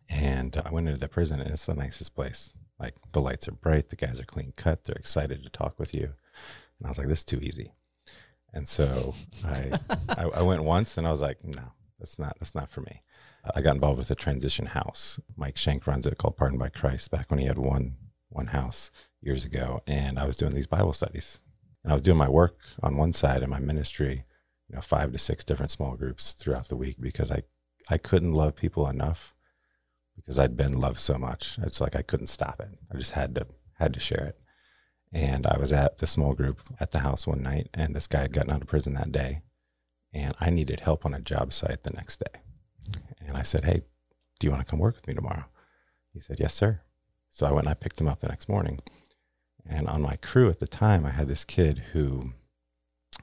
and 0.09 0.61
I 0.65 0.71
went 0.71 0.89
into 0.89 0.99
the 0.99 1.09
prison, 1.09 1.41
and 1.41 1.51
it's 1.51 1.67
the 1.67 1.75
nicest 1.75 2.15
place. 2.15 2.53
Like 2.81 2.95
the 3.13 3.21
lights 3.21 3.49
are 3.49 3.53
bright, 3.53 3.91
the 3.91 3.97
guys 3.97 4.19
are 4.19 4.25
clean 4.25 4.55
cut, 4.57 4.85
they're 4.85 4.97
excited 4.97 5.43
to 5.43 5.51
talk 5.51 5.79
with 5.79 5.95
you. 5.95 6.15
And 6.79 6.87
I 6.87 6.89
was 6.89 6.99
like, 6.99 7.09
this 7.09 7.21
is 7.21 7.25
too 7.25 7.41
easy. 7.41 7.75
And 8.53 8.67
so 8.67 9.15
I, 9.45 9.73
I, 10.09 10.25
I 10.25 10.43
went 10.43 10.65
once, 10.65 10.97
and 10.97 11.07
I 11.07 11.11
was 11.11 11.21
like, 11.21 11.45
no, 11.45 11.73
that's 11.99 12.19
not 12.19 12.37
that's 12.41 12.55
not 12.55 12.71
for 12.71 12.81
me. 12.81 13.03
I 13.55 13.61
got 13.61 13.75
involved 13.75 13.99
with 13.99 14.11
a 14.11 14.15
transition 14.15 14.67
house. 14.67 15.21
Mike 15.37 15.57
Shank 15.57 15.87
runs 15.87 16.07
it 16.07 16.19
called 16.19 16.37
Pardon 16.37 16.59
by 16.59 16.71
Christ. 16.71 17.11
Back 17.11 17.31
when 17.31 17.41
he 17.41 17.47
had 17.47 17.59
one 17.59 17.97
one 18.29 18.49
house 18.49 18.91
years 19.21 19.45
ago, 19.45 19.83
and 19.87 20.19
I 20.19 20.27
was 20.27 20.37
doing 20.37 20.55
these 20.55 20.67
Bible 20.67 20.93
studies, 20.93 21.41
and 21.83 21.93
I 21.93 21.95
was 21.95 22.03
doing 22.03 22.19
my 22.19 22.29
work 22.29 22.59
on 22.83 22.97
one 22.97 23.13
side 23.13 23.43
and 23.43 23.51
my 23.51 23.61
ministry, 23.61 24.25
you 24.69 24.77
know, 24.77 24.81
five 24.81 25.13
to 25.13 25.19
six 25.19 25.45
different 25.45 25.71
small 25.71 25.97
groups 25.97 26.35
throughout 26.35 26.69
the 26.69 26.77
week 26.77 26.97
because 27.01 27.31
I 27.31 27.43
I 27.91 27.97
couldn't 27.97 28.35
love 28.35 28.55
people 28.55 28.87
enough 28.87 29.35
because 30.15 30.39
I'd 30.39 30.57
been 30.57 30.79
loved 30.79 30.99
so 30.99 31.17
much. 31.17 31.59
It's 31.63 31.81
like 31.81 31.97
I 31.97 32.03
couldn't 32.03 32.27
stop 32.27 32.61
it. 32.61 32.69
I 32.93 32.99
just 32.99 33.13
had 33.13 33.35
to 33.37 33.47
had 33.79 33.95
to 33.95 34.01
share 34.01 34.25
it. 34.25 34.39
And 35.13 35.47
I 35.47 35.57
was 35.59 35.73
at 35.73 35.99
the 35.99 36.07
small 36.07 36.35
group 36.35 36.61
at 36.81 36.91
the 36.91 36.99
house 36.99 37.27
one 37.27 37.43
night, 37.43 37.69
and 37.73 37.97
this 37.97 38.07
guy 38.07 38.23
had 38.23 38.33
gotten 38.33 38.51
out 38.51 38.61
of 38.61 38.69
prison 38.69 38.95
that 38.95 39.13
day, 39.13 39.41
and 40.13 40.35
I 40.39 40.51
needed 40.51 40.81
help 40.81 41.07
on 41.07 41.15
a 41.15 41.21
job 41.21 41.53
site 41.53 41.83
the 41.83 41.93
next 41.93 42.21
day. 42.21 42.41
And 43.27 43.37
I 43.37 43.43
said, 43.43 43.65
Hey, 43.65 43.83
do 44.39 44.47
you 44.47 44.51
want 44.51 44.67
to 44.67 44.71
come 44.71 44.79
work 44.79 44.97
with 44.97 45.07
me 45.07 45.15
tomorrow? 45.15 45.47
He 46.13 46.21
said, 46.21 46.39
Yes, 46.39 46.55
sir. 46.55 46.81
So 47.39 47.47
I 47.47 47.53
went 47.53 47.69
and 47.69 47.71
I 47.71 47.75
picked 47.75 48.01
him 48.01 48.09
up 48.09 48.19
the 48.19 48.27
next 48.27 48.49
morning. 48.49 48.81
And 49.65 49.87
on 49.87 50.03
my 50.03 50.17
crew 50.17 50.51
at 50.51 50.59
the 50.59 50.67
time, 50.67 51.07
I 51.07 51.11
had 51.11 51.29
this 51.29 51.45
kid 51.45 51.79
who 51.93 52.33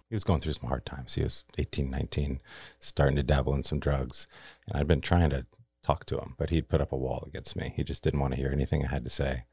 he 0.08 0.16
was 0.16 0.24
going 0.24 0.40
through 0.40 0.54
some 0.54 0.70
hard 0.70 0.86
times. 0.86 1.16
He 1.16 1.24
was 1.24 1.44
18, 1.58 1.90
19, 1.90 2.40
starting 2.80 3.18
to 3.18 3.24
dabble 3.24 3.54
in 3.54 3.64
some 3.64 3.78
drugs. 3.78 4.28
And 4.68 4.80
I'd 4.80 4.88
been 4.88 5.02
trying 5.02 5.32
to 5.32 5.46
talk 5.84 6.06
to 6.06 6.18
him, 6.18 6.36
but 6.38 6.50
he'd 6.50 6.70
put 6.70 6.80
up 6.80 6.94
a 6.94 6.98
wall 6.98 7.26
against 7.28 7.58
me. 7.58 7.74
He 7.76 7.84
just 7.84 8.04
didn't 8.04 8.22
want 8.22 8.34
to 8.34 8.40
hear 8.40 8.52
anything 8.54 8.86
I 8.86 8.90
had 8.90 9.04
to 9.04 9.10
say. 9.10 9.44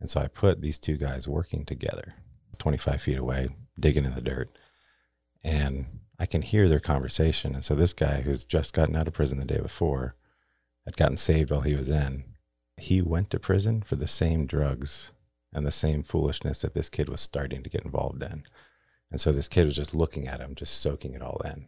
And 0.00 0.08
so 0.08 0.22
I 0.22 0.28
put 0.28 0.62
these 0.62 0.78
two 0.78 0.96
guys 0.96 1.28
working 1.28 1.66
together, 1.66 2.14
25 2.58 3.02
feet 3.02 3.18
away, 3.18 3.50
digging 3.78 4.06
in 4.06 4.14
the 4.14 4.22
dirt. 4.22 4.48
And 5.44 6.00
I 6.18 6.24
can 6.24 6.40
hear 6.40 6.70
their 6.70 6.80
conversation. 6.80 7.54
And 7.54 7.66
so 7.66 7.74
this 7.74 7.92
guy 7.92 8.22
who's 8.22 8.46
just 8.46 8.72
gotten 8.72 8.96
out 8.96 9.08
of 9.08 9.12
prison 9.12 9.38
the 9.38 9.44
day 9.44 9.60
before 9.60 10.16
had 10.86 10.96
gotten 10.96 11.18
saved 11.18 11.50
while 11.50 11.60
he 11.60 11.74
was 11.74 11.90
in. 11.90 12.24
He 12.76 13.00
went 13.00 13.30
to 13.30 13.38
prison 13.38 13.82
for 13.82 13.96
the 13.96 14.08
same 14.08 14.46
drugs 14.46 15.12
and 15.52 15.66
the 15.66 15.72
same 15.72 16.02
foolishness 16.02 16.60
that 16.60 16.74
this 16.74 16.88
kid 16.88 17.08
was 17.08 17.20
starting 17.20 17.62
to 17.62 17.70
get 17.70 17.84
involved 17.84 18.22
in. 18.22 18.44
And 19.10 19.20
so 19.20 19.32
this 19.32 19.48
kid 19.48 19.66
was 19.66 19.76
just 19.76 19.94
looking 19.94 20.26
at 20.26 20.40
him, 20.40 20.54
just 20.54 20.80
soaking 20.80 21.14
it 21.14 21.22
all 21.22 21.40
in. 21.44 21.66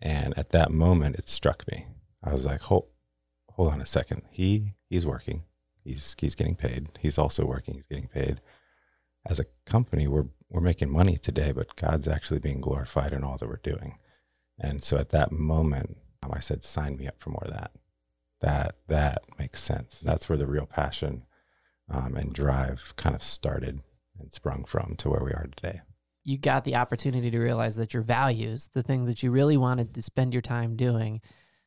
And 0.00 0.36
at 0.36 0.50
that 0.50 0.70
moment, 0.70 1.16
it 1.16 1.28
struck 1.28 1.66
me. 1.70 1.86
I 2.22 2.32
was 2.32 2.44
like, 2.44 2.62
hold, 2.62 2.86
hold 3.50 3.72
on 3.72 3.80
a 3.80 3.86
second. 3.86 4.22
He 4.30 4.74
he's 4.88 5.06
working. 5.06 5.44
He's 5.84 6.16
he's 6.18 6.34
getting 6.34 6.56
paid. 6.56 6.88
He's 7.00 7.18
also 7.18 7.44
working. 7.44 7.74
He's 7.74 7.86
getting 7.86 8.08
paid. 8.08 8.40
As 9.26 9.38
a 9.38 9.46
company, 9.66 10.06
we're 10.06 10.26
we're 10.50 10.60
making 10.60 10.90
money 10.90 11.16
today, 11.16 11.52
but 11.52 11.76
God's 11.76 12.08
actually 12.08 12.40
being 12.40 12.60
glorified 12.60 13.12
in 13.12 13.24
all 13.24 13.36
that 13.36 13.48
we're 13.48 13.56
doing. 13.56 13.98
And 14.58 14.84
so 14.84 14.96
at 14.96 15.10
that 15.10 15.32
moment, 15.32 15.98
I 16.22 16.40
said, 16.40 16.64
sign 16.64 16.96
me 16.96 17.06
up 17.08 17.20
for 17.20 17.30
more 17.30 17.44
of 17.44 17.52
that. 17.52 17.72
That 18.44 18.76
that 18.88 19.22
makes 19.38 19.62
sense. 19.62 20.00
That's 20.00 20.28
where 20.28 20.36
the 20.36 20.46
real 20.46 20.66
passion 20.66 21.22
um, 21.90 22.14
and 22.14 22.30
drive 22.30 22.92
kind 22.96 23.16
of 23.16 23.22
started 23.22 23.80
and 24.20 24.32
sprung 24.34 24.64
from 24.64 24.96
to 24.98 25.08
where 25.08 25.24
we 25.24 25.30
are 25.30 25.48
today. 25.56 25.80
You 26.24 26.36
got 26.36 26.64
the 26.64 26.76
opportunity 26.76 27.30
to 27.30 27.38
realize 27.38 27.76
that 27.76 27.94
your 27.94 28.02
values, 28.02 28.68
the 28.74 28.82
things 28.82 29.08
that 29.08 29.22
you 29.22 29.30
really 29.30 29.56
wanted 29.56 29.94
to 29.94 30.02
spend 30.02 30.34
your 30.34 30.42
time 30.42 30.76
doing, 30.76 31.22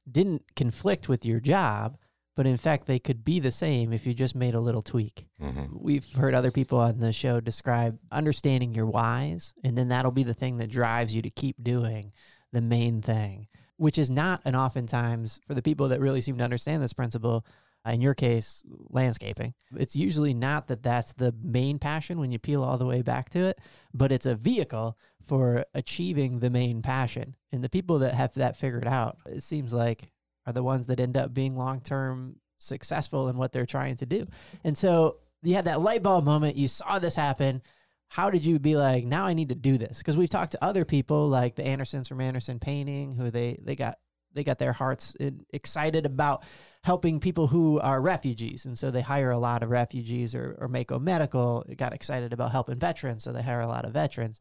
didn't 0.10 0.44
conflict 0.56 1.10
with 1.10 1.26
your 1.26 1.40
job, 1.40 1.98
but 2.36 2.46
in 2.46 2.58
fact 2.58 2.86
they 2.86 3.00
could 3.00 3.26
be 3.26 3.40
the 3.40 3.52
same 3.52 3.92
if 3.92 4.06
you 4.06 4.13
just 4.13 4.36
made 4.36 4.54
a 4.54 4.60
little 4.60 4.84
tweak. 4.84 5.26
Mm-hmm. 5.42 5.78
We've 5.80 6.08
heard 6.13 6.36
other 6.36 6.52
people 6.52 6.78
on 6.78 7.00
the 7.00 7.12
show 7.12 7.40
describe 7.40 7.98
understanding 8.12 8.76
your 8.76 8.86
whys, 8.86 9.52
and 9.63 9.76
then 9.76 9.88
that'll 9.88 10.12
be 10.12 10.24
the 10.24 10.36
thing 10.36 10.58
that 10.58 10.70
drives 10.70 11.16
you 11.16 11.24
to 11.24 11.30
keep 11.32 11.63
doing 11.63 12.13
the 12.52 12.62
main 12.62 13.02
thing, 13.02 13.48
which 13.78 13.98
is 13.98 14.10
not 14.10 14.42
an 14.46 14.56
oftentimes 14.56 15.40
for 15.48 15.54
the 15.54 15.62
people 15.62 15.88
that 15.90 16.02
really 16.02 16.22
seem 16.22 16.38
to 16.38 16.44
understand 16.44 16.84
this 16.84 16.94
principle. 16.94 17.46
uh, 17.88 17.92
In 17.92 18.02
your 18.02 18.13
case, 18.13 18.63
landscaping. 18.90 19.54
It's 19.78 19.96
usually 19.96 20.34
not 20.34 20.68
that 20.68 20.84
that's 20.84 21.13
the 21.13 21.34
main 21.42 21.80
passion 21.80 22.20
when 22.20 22.32
you 22.32 22.40
peel 22.40 22.63
all 22.63 22.78
the 22.78 22.86
way 22.86 23.02
back 23.02 23.30
to 23.32 23.40
it, 23.46 23.60
but 23.94 24.12
it's 24.12 24.26
a 24.26 24.36
vehicle 24.36 24.98
for 25.28 25.66
achieving 25.74 26.40
the 26.40 26.50
main 26.50 26.82
passion. 26.82 27.36
And 27.52 27.63
the 27.63 27.70
people 27.70 28.00
that 28.00 28.13
have 28.13 28.34
that 28.36 28.56
figured 28.56 28.88
out, 28.88 29.18
it 29.26 29.44
seems 29.44 29.74
like 29.74 30.12
are 30.46 30.54
the 30.54 30.63
ones 30.63 30.88
that 30.88 31.00
end 31.00 31.18
up 31.18 31.34
being 31.34 31.56
long 31.56 31.82
term 31.82 32.38
successful 32.58 33.28
in 33.30 33.38
what 33.38 33.52
they're 33.52 33.66
trying 33.66 33.98
to 33.98 34.06
do. 34.06 34.26
And 34.63 34.78
so 34.78 35.18
you 35.44 35.54
had 35.54 35.66
that 35.66 35.82
light 35.82 36.02
bulb 36.02 36.24
moment, 36.24 36.56
you 36.56 36.68
saw 36.68 36.98
this 37.00 37.16
happen. 37.16 37.62
How 38.10 38.30
did 38.30 38.46
you 38.46 38.60
be 38.60 38.76
like, 38.76 39.04
now 39.04 39.26
I 39.26 39.34
need 39.34 39.50
to 39.50 39.56
do 39.56 39.78
this? 39.78 39.98
Because 39.98 40.15
we've 40.15 40.30
talked 40.30 40.54
to 40.54 40.63
other 40.63 40.86
people 40.86 41.28
like 41.28 41.56
the 41.56 41.65
Andersons 41.65 42.08
from 42.08 42.22
Anderson 42.22 42.60
Painting, 42.60 43.15
who 43.15 43.30
they 43.30 43.60
they 43.62 43.76
got 43.76 43.98
they 44.34 44.43
got 44.43 44.60
their 44.60 44.74
hearts 44.74 45.15
in, 45.15 45.46
excited 45.52 46.06
about 46.06 46.43
helping 46.84 47.20
people 47.20 47.48
who 47.48 47.80
are 47.80 48.00
refugees. 48.02 48.65
And 48.65 48.78
so 48.78 48.91
they 48.91 49.02
hire 49.02 49.32
a 49.32 49.38
lot 49.38 49.63
of 49.63 49.70
refugees 49.70 50.36
or, 50.36 50.56
or 50.60 50.67
Mako 50.67 51.00
Medical 51.00 51.65
got 51.76 51.93
excited 51.93 52.34
about 52.34 52.52
helping 52.52 52.80
veterans. 52.80 53.24
So 53.24 53.34
they 53.34 53.41
hire 53.41 53.62
a 53.62 53.67
lot 53.67 53.84
of 53.84 53.93
veterans. 53.93 54.39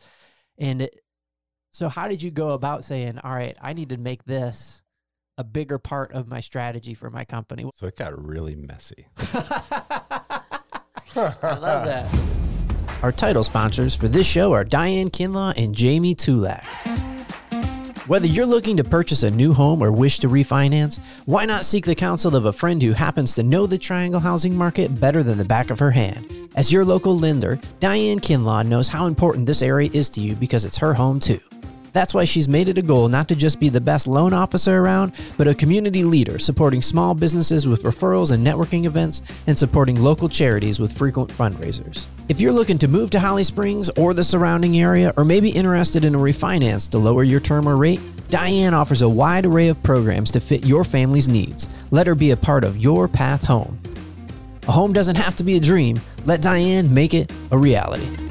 And 0.58 0.82
it, 0.82 1.00
so, 1.76 1.90
how 1.90 2.08
did 2.08 2.22
you 2.22 2.30
go 2.30 2.52
about 2.52 2.84
saying, 2.84 3.18
all 3.18 3.34
right, 3.34 3.54
I 3.60 3.74
need 3.74 3.90
to 3.90 3.98
make 3.98 4.24
this 4.24 4.80
a 5.36 5.44
bigger 5.44 5.78
part 5.78 6.10
of 6.12 6.26
my 6.26 6.40
strategy 6.40 6.94
for 6.94 7.10
my 7.10 7.26
company? 7.26 7.70
So 7.74 7.86
it 7.86 7.96
got 7.96 8.18
really 8.18 8.56
messy. 8.56 9.08
I 11.18 11.32
love 11.42 11.84
that. 11.84 12.45
Our 13.02 13.12
title 13.12 13.44
sponsors 13.44 13.94
for 13.94 14.08
this 14.08 14.26
show 14.26 14.52
are 14.52 14.64
Diane 14.64 15.10
Kinlaw 15.10 15.52
and 15.62 15.74
Jamie 15.74 16.14
Tulak. 16.14 16.64
Whether 18.06 18.26
you're 18.26 18.46
looking 18.46 18.76
to 18.78 18.84
purchase 18.84 19.22
a 19.22 19.30
new 19.30 19.52
home 19.52 19.82
or 19.82 19.92
wish 19.92 20.18
to 20.20 20.28
refinance, 20.28 20.98
why 21.26 21.44
not 21.44 21.66
seek 21.66 21.84
the 21.84 21.94
counsel 21.94 22.34
of 22.34 22.46
a 22.46 22.52
friend 22.52 22.80
who 22.80 22.92
happens 22.92 23.34
to 23.34 23.42
know 23.42 23.66
the 23.66 23.76
Triangle 23.76 24.20
housing 24.20 24.56
market 24.56 24.98
better 24.98 25.22
than 25.22 25.36
the 25.36 25.44
back 25.44 25.70
of 25.70 25.78
her 25.78 25.90
hand? 25.90 26.48
As 26.54 26.72
your 26.72 26.84
local 26.84 27.18
lender, 27.18 27.60
Diane 27.80 28.18
Kinlaw 28.18 28.64
knows 28.64 28.88
how 28.88 29.06
important 29.06 29.46
this 29.46 29.60
area 29.60 29.90
is 29.92 30.08
to 30.10 30.20
you 30.20 30.34
because 30.34 30.64
it's 30.64 30.78
her 30.78 30.94
home 30.94 31.20
too. 31.20 31.40
That's 31.96 32.12
why 32.12 32.24
she's 32.24 32.46
made 32.46 32.68
it 32.68 32.76
a 32.76 32.82
goal 32.82 33.08
not 33.08 33.26
to 33.28 33.34
just 33.34 33.58
be 33.58 33.70
the 33.70 33.80
best 33.80 34.06
loan 34.06 34.34
officer 34.34 34.80
around, 34.80 35.12
but 35.38 35.48
a 35.48 35.54
community 35.54 36.04
leader 36.04 36.38
supporting 36.38 36.82
small 36.82 37.14
businesses 37.14 37.66
with 37.66 37.84
referrals 37.84 38.32
and 38.32 38.46
networking 38.46 38.84
events 38.84 39.22
and 39.46 39.56
supporting 39.56 40.02
local 40.02 40.28
charities 40.28 40.78
with 40.78 40.94
frequent 40.94 41.30
fundraisers. 41.30 42.04
If 42.28 42.38
you're 42.38 42.52
looking 42.52 42.76
to 42.80 42.86
move 42.86 43.08
to 43.12 43.18
Holly 43.18 43.44
Springs 43.44 43.88
or 43.96 44.12
the 44.12 44.24
surrounding 44.24 44.78
area, 44.78 45.14
or 45.16 45.24
maybe 45.24 45.48
interested 45.48 46.04
in 46.04 46.14
a 46.14 46.18
refinance 46.18 46.86
to 46.90 46.98
lower 46.98 47.24
your 47.24 47.40
term 47.40 47.66
or 47.66 47.78
rate, 47.78 48.00
Diane 48.28 48.74
offers 48.74 49.00
a 49.00 49.08
wide 49.08 49.46
array 49.46 49.68
of 49.68 49.82
programs 49.82 50.30
to 50.32 50.40
fit 50.40 50.66
your 50.66 50.84
family's 50.84 51.30
needs. 51.30 51.66
Let 51.90 52.06
her 52.08 52.14
be 52.14 52.32
a 52.32 52.36
part 52.36 52.62
of 52.62 52.76
your 52.76 53.08
path 53.08 53.42
home. 53.42 53.78
A 54.68 54.72
home 54.72 54.92
doesn't 54.92 55.16
have 55.16 55.34
to 55.36 55.44
be 55.44 55.56
a 55.56 55.60
dream. 55.60 55.98
Let 56.26 56.42
Diane 56.42 56.92
make 56.92 57.14
it 57.14 57.32
a 57.50 57.56
reality. 57.56 58.25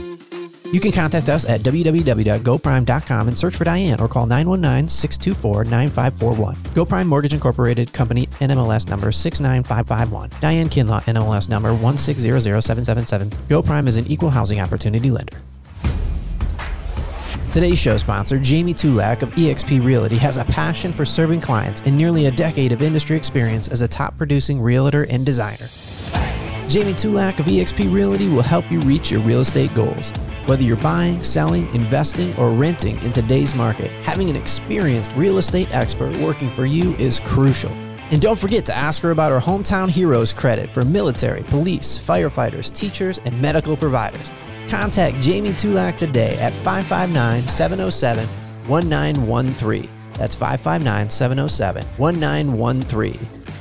You 0.75 0.81
can 0.81 0.91
contact 0.91 1.29
us 1.29 1.45
at 1.45 1.61
www.goprime.com 1.61 3.27
and 3.29 3.39
search 3.39 3.55
for 3.55 3.63
Diane 3.63 4.01
or 4.01 4.09
call 4.09 4.25
919 4.25 4.89
624 4.89 5.63
9541. 5.63 6.55
GoPrime 6.75 7.07
Mortgage 7.07 7.33
Incorporated 7.33 7.93
Company 7.93 8.27
NMLS 8.41 8.89
number 8.89 9.09
69551. 9.09 10.31
Diane 10.41 10.67
Kinlaw 10.67 11.01
NMLS 11.03 11.47
number 11.47 11.71
1600777. 11.71 13.29
GoPrime 13.47 13.87
is 13.87 13.95
an 13.95 14.05
equal 14.07 14.29
housing 14.29 14.59
opportunity 14.59 15.09
lender. 15.09 15.37
Today's 17.53 17.79
show 17.79 17.95
sponsor, 17.95 18.37
Jamie 18.37 18.73
Tulak 18.73 19.21
of 19.21 19.29
eXp 19.29 19.81
Realty, 19.81 20.17
has 20.17 20.35
a 20.35 20.43
passion 20.43 20.91
for 20.91 21.05
serving 21.05 21.39
clients 21.39 21.79
and 21.85 21.97
nearly 21.97 22.25
a 22.25 22.31
decade 22.31 22.73
of 22.73 22.81
industry 22.81 23.15
experience 23.15 23.69
as 23.69 23.81
a 23.81 23.87
top 23.87 24.17
producing 24.17 24.59
realtor 24.59 25.05
and 25.09 25.25
designer. 25.25 25.67
Jamie 26.67 26.91
Tulak 26.91 27.39
of 27.39 27.45
eXp 27.45 27.93
Realty 27.93 28.27
will 28.27 28.41
help 28.41 28.69
you 28.69 28.81
reach 28.81 29.09
your 29.09 29.21
real 29.21 29.39
estate 29.39 29.73
goals. 29.73 30.11
Whether 30.45 30.61
you're 30.61 30.77
buying, 30.77 31.23
selling, 31.23 31.73
investing, 31.73 32.35
or 32.37 32.51
renting 32.51 33.01
in 33.01 33.09
today's 33.09 33.55
market, 33.55 33.89
having 34.03 34.29
an 34.29 34.35
experienced 34.35 35.11
real 35.13 35.39
estate 35.39 35.67
expert 35.71 36.15
working 36.17 36.51
for 36.51 36.67
you 36.67 36.93
is 36.97 37.19
crucial. 37.19 37.71
And 38.11 38.21
don't 38.21 38.37
forget 38.37 38.63
to 38.67 38.75
ask 38.75 39.01
her 39.01 39.09
about 39.09 39.31
her 39.31 39.39
Hometown 39.39 39.89
Heroes 39.89 40.31
credit 40.31 40.69
for 40.69 40.85
military, 40.85 41.41
police, 41.41 41.97
firefighters, 41.97 42.71
teachers, 42.71 43.17
and 43.25 43.41
medical 43.41 43.75
providers. 43.75 44.31
Contact 44.69 45.19
Jamie 45.19 45.49
Tulak 45.49 45.95
today 45.95 46.37
at 46.37 46.53
559 46.53 47.41
707 47.47 48.27
1913. 48.67 49.89
That's 50.13 50.35
559 50.35 51.09
707 51.09 51.83
1913. 51.97 53.13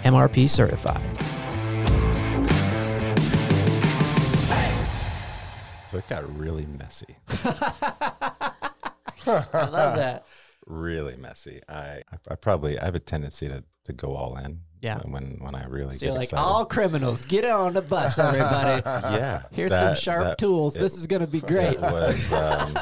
MRP 0.03 0.47
certified. 0.51 1.01
So 5.94 5.98
it 5.98 6.09
got 6.09 6.37
really 6.37 6.66
messy. 6.66 7.07
I 9.28 9.44
love 9.52 9.94
that. 9.96 10.24
really 10.66 11.16
messy. 11.16 11.61
I, 11.68 12.02
I, 12.12 12.33
I 12.33 12.35
probably 12.35 12.76
I 12.80 12.85
have 12.87 12.96
a 12.96 12.98
tendency 13.00 13.46
to, 13.48 13.62
to 13.85 13.92
go 13.92 14.16
all 14.16 14.37
in. 14.38 14.59
Yeah. 14.80 14.98
When 15.04 15.38
when 15.40 15.54
I 15.54 15.66
really 15.66 15.92
So 15.94 16.00
get 16.00 16.07
you're 16.07 16.14
like, 16.16 16.24
excited. 16.24 16.42
all 16.42 16.66
criminals, 16.66 17.22
get 17.22 17.44
on 17.44 17.74
the 17.74 17.83
bus, 17.83 18.18
everybody. 18.18 18.83
yeah. 19.16 19.42
Here's 19.52 19.70
some 19.70 19.94
sharp 19.94 20.24
that- 20.24 20.38
tools. 20.38 20.74
it- 20.74 20.80
this 20.80 20.96
is 20.96 21.07
going 21.07 21.20
to 21.20 21.28
be 21.28 21.40
great. 21.40 21.80
Was. 21.80 22.33
Um, 22.33 22.76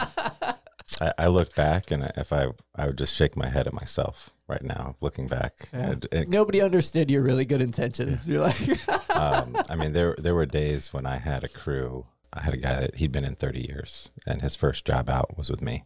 I, 1.02 1.12
I 1.18 1.26
look 1.26 1.54
back 1.54 1.90
and 1.90 2.10
if 2.16 2.32
I 2.32 2.46
I 2.74 2.86
would 2.86 2.96
just 2.96 3.14
shake 3.14 3.36
my 3.36 3.50
head 3.50 3.66
at 3.66 3.74
myself 3.74 4.30
right 4.48 4.62
now, 4.62 4.96
looking 5.02 5.28
back. 5.28 5.68
Yeah. 5.74 5.90
It- 5.92 6.06
it- 6.12 6.28
Nobody 6.30 6.62
understood 6.62 7.10
your 7.10 7.22
really 7.22 7.44
good 7.44 7.60
intentions. 7.60 8.26
You're 8.26 8.40
like, 8.40 9.10
um, 9.14 9.54
I 9.68 9.76
mean, 9.76 9.92
there 9.92 10.16
there 10.18 10.34
were 10.34 10.46
days 10.46 10.94
when 10.94 11.04
I 11.04 11.18
had 11.18 11.44
a 11.44 11.48
crew. 11.48 12.06
I 12.32 12.42
had 12.42 12.54
a 12.54 12.58
guy 12.58 12.80
that 12.80 12.96
he'd 12.96 13.12
been 13.12 13.24
in 13.24 13.34
30 13.34 13.60
years, 13.60 14.10
and 14.26 14.40
his 14.40 14.56
first 14.56 14.84
job 14.84 15.08
out 15.08 15.36
was 15.36 15.50
with 15.50 15.60
me. 15.60 15.84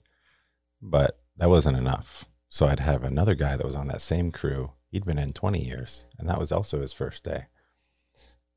But 0.81 1.19
that 1.37 1.51
wasn't 1.51 1.77
enough. 1.77 2.27
So 2.49 2.67
I'd 2.67 2.81
have 2.81 3.03
another 3.03 3.35
guy 3.35 3.57
that 3.57 3.67
was 3.67 3.75
on 3.75 3.89
that 3.89 4.03
same 4.03 4.31
crew. 4.31 4.73
He'd 4.91 5.05
been 5.05 5.19
in 5.19 5.31
20 5.31 5.63
years, 5.63 6.07
and 6.19 6.29
that 6.29 6.39
was 6.39 6.53
also 6.53 6.81
his 6.81 6.93
first 6.93 7.25
day. 7.25 7.47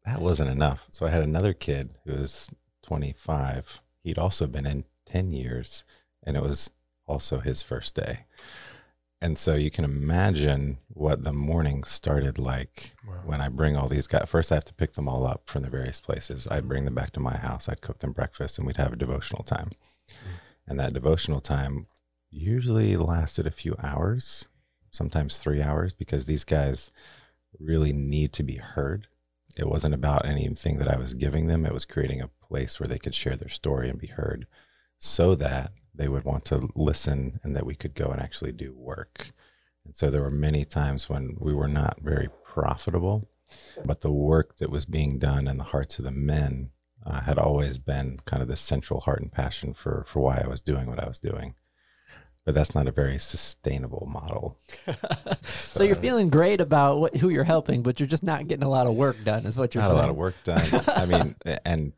That 0.05 0.21
wasn't 0.21 0.51
enough. 0.51 0.87
So 0.91 1.05
I 1.05 1.09
had 1.09 1.23
another 1.23 1.53
kid 1.53 1.89
who 2.05 2.13
was 2.13 2.49
25. 2.83 3.81
He'd 4.03 4.19
also 4.19 4.47
been 4.47 4.65
in 4.65 4.85
10 5.05 5.31
years, 5.31 5.83
and 6.23 6.37
it 6.37 6.43
was 6.43 6.69
also 7.07 7.39
his 7.39 7.61
first 7.61 7.95
day. 7.95 8.25
And 9.21 9.37
so 9.37 9.55
you 9.55 9.69
can 9.69 9.83
imagine 9.83 10.77
what 10.87 11.23
the 11.25 11.33
morning 11.33 11.83
started 11.83 12.37
like 12.37 12.93
when 13.25 13.41
I 13.41 13.49
bring 13.49 13.75
all 13.75 13.89
these 13.89 14.07
guys. 14.07 14.29
First, 14.29 14.51
I 14.51 14.55
have 14.55 14.65
to 14.65 14.73
pick 14.73 14.93
them 14.93 15.09
all 15.09 15.27
up 15.27 15.43
from 15.49 15.63
the 15.63 15.69
various 15.69 15.99
places. 15.99 16.47
I'd 16.49 16.69
bring 16.69 16.85
them 16.85 16.95
back 16.95 17.11
to 17.11 17.19
my 17.19 17.35
house. 17.35 17.67
I'd 17.67 17.81
cook 17.81 17.99
them 17.99 18.13
breakfast, 18.13 18.57
and 18.57 18.65
we'd 18.65 18.77
have 18.77 18.93
a 18.93 18.97
devotional 18.97 19.43
time. 19.43 19.71
And 20.65 20.79
that 20.79 20.93
devotional 20.93 21.41
time 21.41 21.87
usually 22.31 22.95
lasted 22.95 23.45
a 23.45 23.51
few 23.51 23.75
hours, 23.83 24.47
sometimes 24.91 25.37
three 25.37 25.61
hours, 25.61 25.93
because 25.93 26.25
these 26.25 26.45
guys 26.45 26.89
really 27.59 27.91
need 27.91 28.31
to 28.33 28.43
be 28.43 28.55
heard. 28.55 29.07
It 29.57 29.67
wasn't 29.67 29.95
about 29.95 30.25
anything 30.25 30.77
that 30.77 30.87
I 30.87 30.97
was 30.97 31.13
giving 31.13 31.47
them, 31.47 31.65
it 31.65 31.73
was 31.73 31.85
creating 31.85 32.21
a 32.21 32.29
place 32.41 32.79
where 32.79 32.87
they 32.87 32.99
could 32.99 33.15
share 33.15 33.35
their 33.35 33.49
story 33.49 33.89
and 33.89 33.99
be 33.99 34.07
heard 34.07 34.47
so 34.99 35.35
that 35.35 35.71
they 35.99 36.07
would 36.07 36.23
want 36.23 36.45
to 36.45 36.69
listen 36.75 37.41
and 37.43 37.55
that 37.55 37.65
we 37.65 37.75
could 37.75 37.93
go 37.93 38.07
and 38.07 38.21
actually 38.21 38.53
do 38.53 38.73
work. 38.73 39.31
And 39.85 39.95
so 39.95 40.09
there 40.09 40.21
were 40.21 40.31
many 40.31 40.63
times 40.63 41.09
when 41.09 41.35
we 41.37 41.53
were 41.53 41.67
not 41.67 41.99
very 42.01 42.29
profitable, 42.45 43.27
but 43.83 43.99
the 43.99 44.11
work 44.11 44.57
that 44.59 44.69
was 44.69 44.85
being 44.85 45.19
done 45.19 45.45
in 45.45 45.57
the 45.57 45.65
hearts 45.65 45.99
of 45.99 46.05
the 46.05 46.11
men 46.11 46.69
uh, 47.05 47.21
had 47.21 47.37
always 47.37 47.77
been 47.77 48.19
kind 48.23 48.41
of 48.41 48.47
the 48.47 48.55
central 48.55 49.01
heart 49.01 49.21
and 49.21 49.31
passion 49.31 49.73
for, 49.73 50.05
for 50.07 50.21
why 50.21 50.41
I 50.41 50.47
was 50.47 50.61
doing 50.61 50.87
what 50.87 51.03
I 51.03 51.07
was 51.07 51.19
doing. 51.19 51.55
But 52.45 52.55
that's 52.55 52.73
not 52.73 52.87
a 52.87 52.91
very 52.91 53.19
sustainable 53.19 54.07
model. 54.09 54.57
so 55.43 55.83
you're 55.83 55.95
feeling 55.95 56.29
great 56.29 56.61
about 56.61 56.99
what, 56.99 57.17
who 57.17 57.27
you're 57.27 57.43
helping, 57.43 57.83
but 57.83 57.99
you're 57.99 58.07
just 58.07 58.23
not 58.23 58.47
getting 58.47 58.63
a 58.63 58.69
lot 58.69 58.87
of 58.87 58.95
work 58.95 59.17
done, 59.25 59.45
is 59.45 59.57
what 59.57 59.75
you're 59.75 59.83
Not 59.83 59.89
saying. 59.89 59.99
a 59.99 60.01
lot 60.01 60.09
of 60.09 60.15
work 60.15 60.35
done. 60.45 60.61
I 60.87 61.05
mean, 61.05 61.35
and 61.65 61.91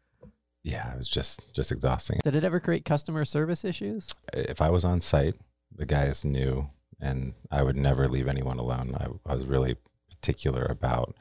yeah, 0.63 0.93
it 0.93 0.97
was 0.97 1.09
just 1.09 1.41
just 1.53 1.71
exhausting. 1.71 2.19
Did 2.23 2.35
it 2.35 2.43
ever 2.43 2.59
create 2.59 2.85
customer 2.85 3.25
service 3.25 3.63
issues? 3.65 4.13
if 4.33 4.61
I 4.61 4.69
was 4.69 4.83
on 4.85 5.01
site, 5.01 5.35
the 5.75 5.85
guys 5.85 6.23
knew, 6.23 6.69
and 6.99 7.33
I 7.49 7.63
would 7.63 7.75
never 7.77 8.07
leave 8.07 8.27
anyone 8.27 8.59
alone. 8.59 8.95
I, 8.99 9.31
I 9.31 9.35
was 9.35 9.45
really 9.45 9.75
particular 10.09 10.65
about 10.65 11.15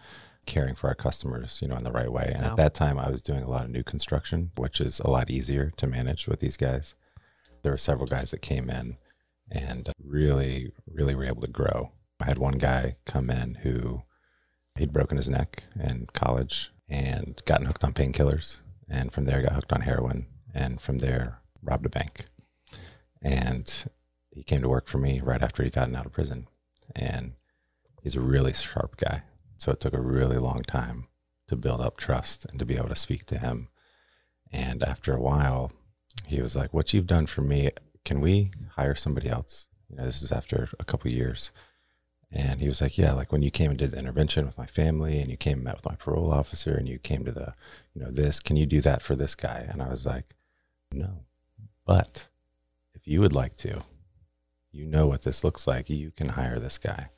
caring 0.46 0.74
for 0.74 0.88
our 0.88 0.94
customers, 0.94 1.58
you 1.62 1.68
know, 1.68 1.76
in 1.76 1.84
the 1.84 1.92
right 1.92 2.10
way. 2.10 2.32
And 2.34 2.42
Wow. 2.44 2.50
at 2.50 2.56
that 2.56 2.74
time, 2.74 2.98
I 2.98 3.10
was 3.10 3.22
doing 3.22 3.42
a 3.42 3.48
lot 3.48 3.64
of 3.64 3.70
new 3.70 3.82
construction, 3.84 4.50
which 4.56 4.80
is 4.80 5.00
a 5.00 5.08
lot 5.10 5.30
easier 5.30 5.70
to 5.76 5.86
manage 5.86 6.26
with 6.26 6.40
these 6.40 6.56
guys. 6.56 6.94
There 7.62 7.72
were 7.72 7.78
several 7.78 8.06
guys 8.06 8.30
that 8.30 8.42
came 8.42 8.68
in 8.70 8.96
and 9.50 9.90
really, 10.02 10.72
really 10.90 11.14
were 11.14 11.24
able 11.26 11.42
to 11.42 11.48
grow. 11.48 11.92
I 12.20 12.24
had 12.26 12.38
one 12.38 12.58
guy 12.58 12.96
come 13.06 13.30
in 13.30 13.56
who 13.56 14.02
he'd 14.76 14.92
broken 14.92 15.16
his 15.18 15.28
neck 15.28 15.64
in 15.78 16.08
college 16.14 16.72
and 16.88 17.40
gotten 17.46 17.66
hooked 17.66 17.84
on 17.84 17.92
painkillers, 17.92 18.58
and 18.90 19.12
from 19.12 19.24
there 19.24 19.42
got 19.42 19.52
hooked 19.52 19.72
on 19.72 19.82
heroin, 19.82 20.26
and 20.52 20.80
from 20.80 20.98
there 20.98 21.38
robbed 21.62 21.86
a 21.86 21.90
bank. 21.90 22.26
And 23.22 23.72
he 24.30 24.42
came 24.42 24.62
to 24.62 24.68
work 24.68 24.88
for 24.88 24.98
me 24.98 25.20
right 25.20 25.42
after 25.42 25.62
he 25.62 25.70
gotten 25.70 25.94
out 25.94 26.06
of 26.06 26.12
prison. 26.12 26.48
And 26.96 27.34
he's 28.02 28.16
a 28.16 28.20
really 28.20 28.52
sharp 28.52 28.96
guy. 28.96 29.22
So 29.58 29.70
it 29.72 29.80
took 29.80 29.92
a 29.92 30.00
really 30.00 30.38
long 30.38 30.62
time 30.62 31.06
to 31.48 31.56
build 31.56 31.80
up 31.80 31.96
trust 31.96 32.46
and 32.46 32.58
to 32.58 32.64
be 32.64 32.76
able 32.76 32.88
to 32.88 32.96
speak 32.96 33.26
to 33.26 33.38
him. 33.38 33.68
And 34.52 34.82
after 34.82 35.14
a 35.14 35.20
while 35.20 35.72
he 36.26 36.40
was 36.40 36.56
like 36.56 36.72
what 36.74 36.92
you've 36.92 37.06
done 37.06 37.26
for 37.26 37.42
me 37.42 37.70
can 38.04 38.20
we 38.20 38.50
hire 38.76 38.94
somebody 38.94 39.28
else? 39.28 39.66
You 39.88 39.96
know 39.96 40.04
this 40.04 40.22
is 40.22 40.32
after 40.32 40.68
a 40.78 40.84
couple 40.84 41.10
years 41.10 41.52
and 42.32 42.60
he 42.60 42.68
was 42.68 42.80
like 42.80 42.96
yeah 42.96 43.12
like 43.12 43.32
when 43.32 43.42
you 43.42 43.50
came 43.50 43.70
and 43.70 43.78
did 43.78 43.90
the 43.90 43.98
intervention 43.98 44.46
with 44.46 44.58
my 44.58 44.66
family 44.66 45.20
and 45.20 45.30
you 45.30 45.36
came 45.36 45.54
and 45.58 45.64
met 45.64 45.76
with 45.76 45.86
my 45.86 45.96
parole 45.96 46.32
officer 46.32 46.74
and 46.74 46.88
you 46.88 46.98
came 46.98 47.24
to 47.24 47.32
the 47.32 47.54
you 47.94 48.02
know 48.02 48.10
this 48.10 48.40
can 48.40 48.56
you 48.56 48.66
do 48.66 48.80
that 48.80 49.02
for 49.02 49.16
this 49.16 49.34
guy 49.34 49.66
and 49.68 49.82
i 49.82 49.88
was 49.88 50.06
like 50.06 50.34
no 50.92 51.24
but 51.86 52.28
if 52.94 53.08
you 53.08 53.20
would 53.20 53.32
like 53.32 53.56
to, 53.56 53.82
you 54.70 54.84
know 54.84 55.06
what 55.06 55.22
this 55.22 55.42
looks 55.42 55.66
like. 55.66 55.88
You 55.88 56.10
can 56.10 56.28
hire 56.28 56.58
this 56.58 56.78
guy. 56.78 57.10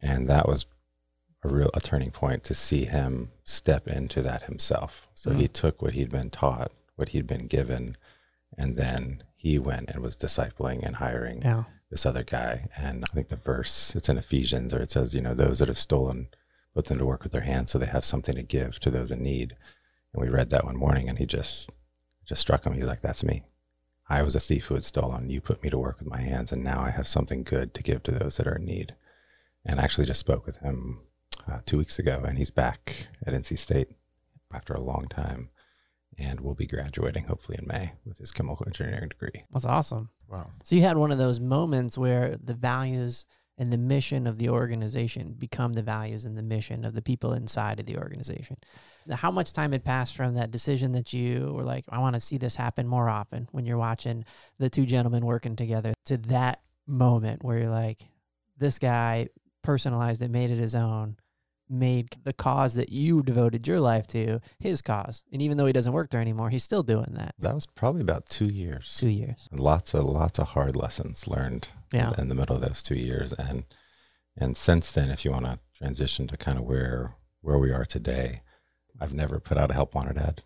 And 0.00 0.28
that 0.28 0.48
was 0.48 0.66
a 1.42 1.48
real 1.48 1.70
a 1.74 1.80
turning 1.80 2.10
point 2.10 2.44
to 2.44 2.54
see 2.54 2.84
him 2.84 3.32
step 3.44 3.88
into 3.88 4.22
that 4.22 4.44
himself. 4.44 5.08
So 5.14 5.32
he 5.32 5.48
mm. 5.48 5.52
took 5.52 5.82
what 5.82 5.94
he'd 5.94 6.10
been 6.10 6.30
taught, 6.30 6.72
what 6.96 7.10
he'd 7.10 7.26
been 7.26 7.46
given, 7.46 7.96
and 8.56 8.76
then 8.76 9.22
he 9.36 9.58
went 9.58 9.90
and 9.90 10.00
was 10.02 10.16
discipling 10.16 10.82
and 10.82 10.96
hiring 10.96 11.42
Yeah. 11.42 11.64
This 11.90 12.06
other 12.06 12.22
guy. 12.22 12.68
And 12.76 13.04
I 13.10 13.14
think 13.14 13.28
the 13.28 13.36
verse, 13.36 13.94
it's 13.96 14.08
in 14.08 14.18
Ephesians, 14.18 14.72
or 14.72 14.80
it 14.80 14.90
says, 14.90 15.14
you 15.14 15.20
know, 15.20 15.34
those 15.34 15.58
that 15.58 15.68
have 15.68 15.78
stolen, 15.78 16.28
put 16.74 16.86
them 16.86 16.98
to 16.98 17.06
work 17.06 17.22
with 17.22 17.32
their 17.32 17.40
hands 17.42 17.72
so 17.72 17.78
they 17.78 17.86
have 17.86 18.04
something 18.04 18.34
to 18.36 18.42
give 18.42 18.78
to 18.80 18.90
those 18.90 19.10
in 19.10 19.22
need. 19.22 19.56
And 20.12 20.22
we 20.22 20.28
read 20.28 20.50
that 20.50 20.64
one 20.64 20.76
morning 20.76 21.08
and 21.08 21.18
he 21.18 21.26
just, 21.26 21.70
just 22.26 22.40
struck 22.40 22.64
him. 22.64 22.74
He's 22.74 22.84
like, 22.84 23.02
that's 23.02 23.24
me. 23.24 23.42
I 24.10 24.22
was 24.22 24.34
a 24.34 24.40
thief 24.40 24.66
who 24.66 24.74
had 24.74 24.84
stolen. 24.84 25.30
You 25.30 25.40
put 25.40 25.62
me 25.62 25.70
to 25.70 25.78
work 25.78 26.00
with 26.00 26.08
my 26.08 26.20
hands, 26.20 26.50
and 26.50 26.64
now 26.64 26.80
I 26.82 26.90
have 26.90 27.06
something 27.06 27.44
good 27.44 27.74
to 27.74 27.82
give 27.82 28.02
to 28.02 28.10
those 28.10 28.36
that 28.36 28.48
are 28.48 28.56
in 28.56 28.64
need. 28.64 28.96
And 29.64 29.78
I 29.78 29.84
actually 29.84 30.06
just 30.08 30.18
spoke 30.18 30.44
with 30.44 30.56
him 30.56 31.02
uh, 31.48 31.60
two 31.64 31.78
weeks 31.78 31.96
ago, 32.00 32.24
and 32.26 32.36
he's 32.36 32.50
back 32.50 33.06
at 33.24 33.34
NC 33.34 33.56
State 33.56 33.88
after 34.52 34.74
a 34.74 34.80
long 34.80 35.06
time. 35.08 35.50
And 36.18 36.40
will 36.40 36.54
be 36.54 36.66
graduating 36.66 37.24
hopefully 37.24 37.58
in 37.60 37.66
May 37.66 37.92
with 38.04 38.18
his 38.18 38.32
chemical 38.32 38.66
engineering 38.66 39.08
degree. 39.08 39.44
That's 39.52 39.64
awesome. 39.64 40.10
Wow. 40.28 40.50
So 40.64 40.76
you 40.76 40.82
had 40.82 40.96
one 40.96 41.10
of 41.10 41.18
those 41.18 41.40
moments 41.40 41.96
where 41.96 42.36
the 42.42 42.54
values 42.54 43.24
and 43.56 43.72
the 43.72 43.78
mission 43.78 44.26
of 44.26 44.38
the 44.38 44.48
organization 44.48 45.34
become 45.38 45.74
the 45.74 45.82
values 45.82 46.24
and 46.24 46.36
the 46.36 46.42
mission 46.42 46.84
of 46.84 46.94
the 46.94 47.02
people 47.02 47.32
inside 47.32 47.78
of 47.78 47.86
the 47.86 47.98
organization. 47.98 48.56
Now, 49.06 49.16
How 49.16 49.30
much 49.30 49.52
time 49.52 49.72
had 49.72 49.84
passed 49.84 50.16
from 50.16 50.34
that 50.34 50.50
decision 50.50 50.92
that 50.92 51.12
you 51.12 51.52
were 51.54 51.64
like, 51.64 51.84
I 51.88 51.98
want 51.98 52.14
to 52.14 52.20
see 52.20 52.38
this 52.38 52.56
happen 52.56 52.86
more 52.86 53.08
often 53.08 53.48
when 53.52 53.66
you're 53.66 53.78
watching 53.78 54.24
the 54.58 54.70
two 54.70 54.86
gentlemen 54.86 55.26
working 55.26 55.56
together 55.56 55.92
to 56.06 56.16
that 56.18 56.60
moment 56.86 57.44
where 57.44 57.58
you're 57.58 57.70
like, 57.70 58.06
this 58.56 58.78
guy 58.78 59.28
personalized 59.62 60.22
it, 60.22 60.30
made 60.30 60.50
it 60.50 60.58
his 60.58 60.74
own, 60.74 61.16
made 61.70 62.16
the 62.24 62.32
cause 62.32 62.74
that 62.74 62.90
you 62.90 63.22
devoted 63.22 63.66
your 63.68 63.80
life 63.80 64.06
to 64.08 64.40
his 64.58 64.82
cause. 64.82 65.22
And 65.32 65.40
even 65.40 65.56
though 65.56 65.66
he 65.66 65.72
doesn't 65.72 65.92
work 65.92 66.10
there 66.10 66.20
anymore, 66.20 66.50
he's 66.50 66.64
still 66.64 66.82
doing 66.82 67.12
that. 67.14 67.34
That 67.38 67.54
was 67.54 67.66
probably 67.66 68.00
about 68.02 68.26
two 68.26 68.46
years. 68.48 68.96
Two 68.98 69.08
years. 69.08 69.48
lots 69.52 69.94
of 69.94 70.04
lots 70.04 70.38
of 70.38 70.48
hard 70.48 70.74
lessons 70.76 71.26
learned 71.28 71.68
Yeah. 71.92 72.12
in 72.18 72.28
the 72.28 72.34
middle 72.34 72.56
of 72.56 72.62
those 72.62 72.82
two 72.82 72.96
years 72.96 73.32
and 73.34 73.64
and 74.36 74.56
since 74.56 74.92
then 74.92 75.10
if 75.10 75.24
you 75.24 75.30
want 75.32 75.44
to 75.46 75.58
transition 75.76 76.26
to 76.28 76.36
kind 76.36 76.58
of 76.58 76.64
where 76.64 77.14
where 77.40 77.58
we 77.58 77.72
are 77.72 77.84
today 77.84 78.42
i've 79.00 79.12
never 79.12 79.40
put 79.40 79.58
out 79.58 79.70
a 79.70 79.74
help 79.74 79.94
wanted 79.94 80.16
ad 80.18 80.42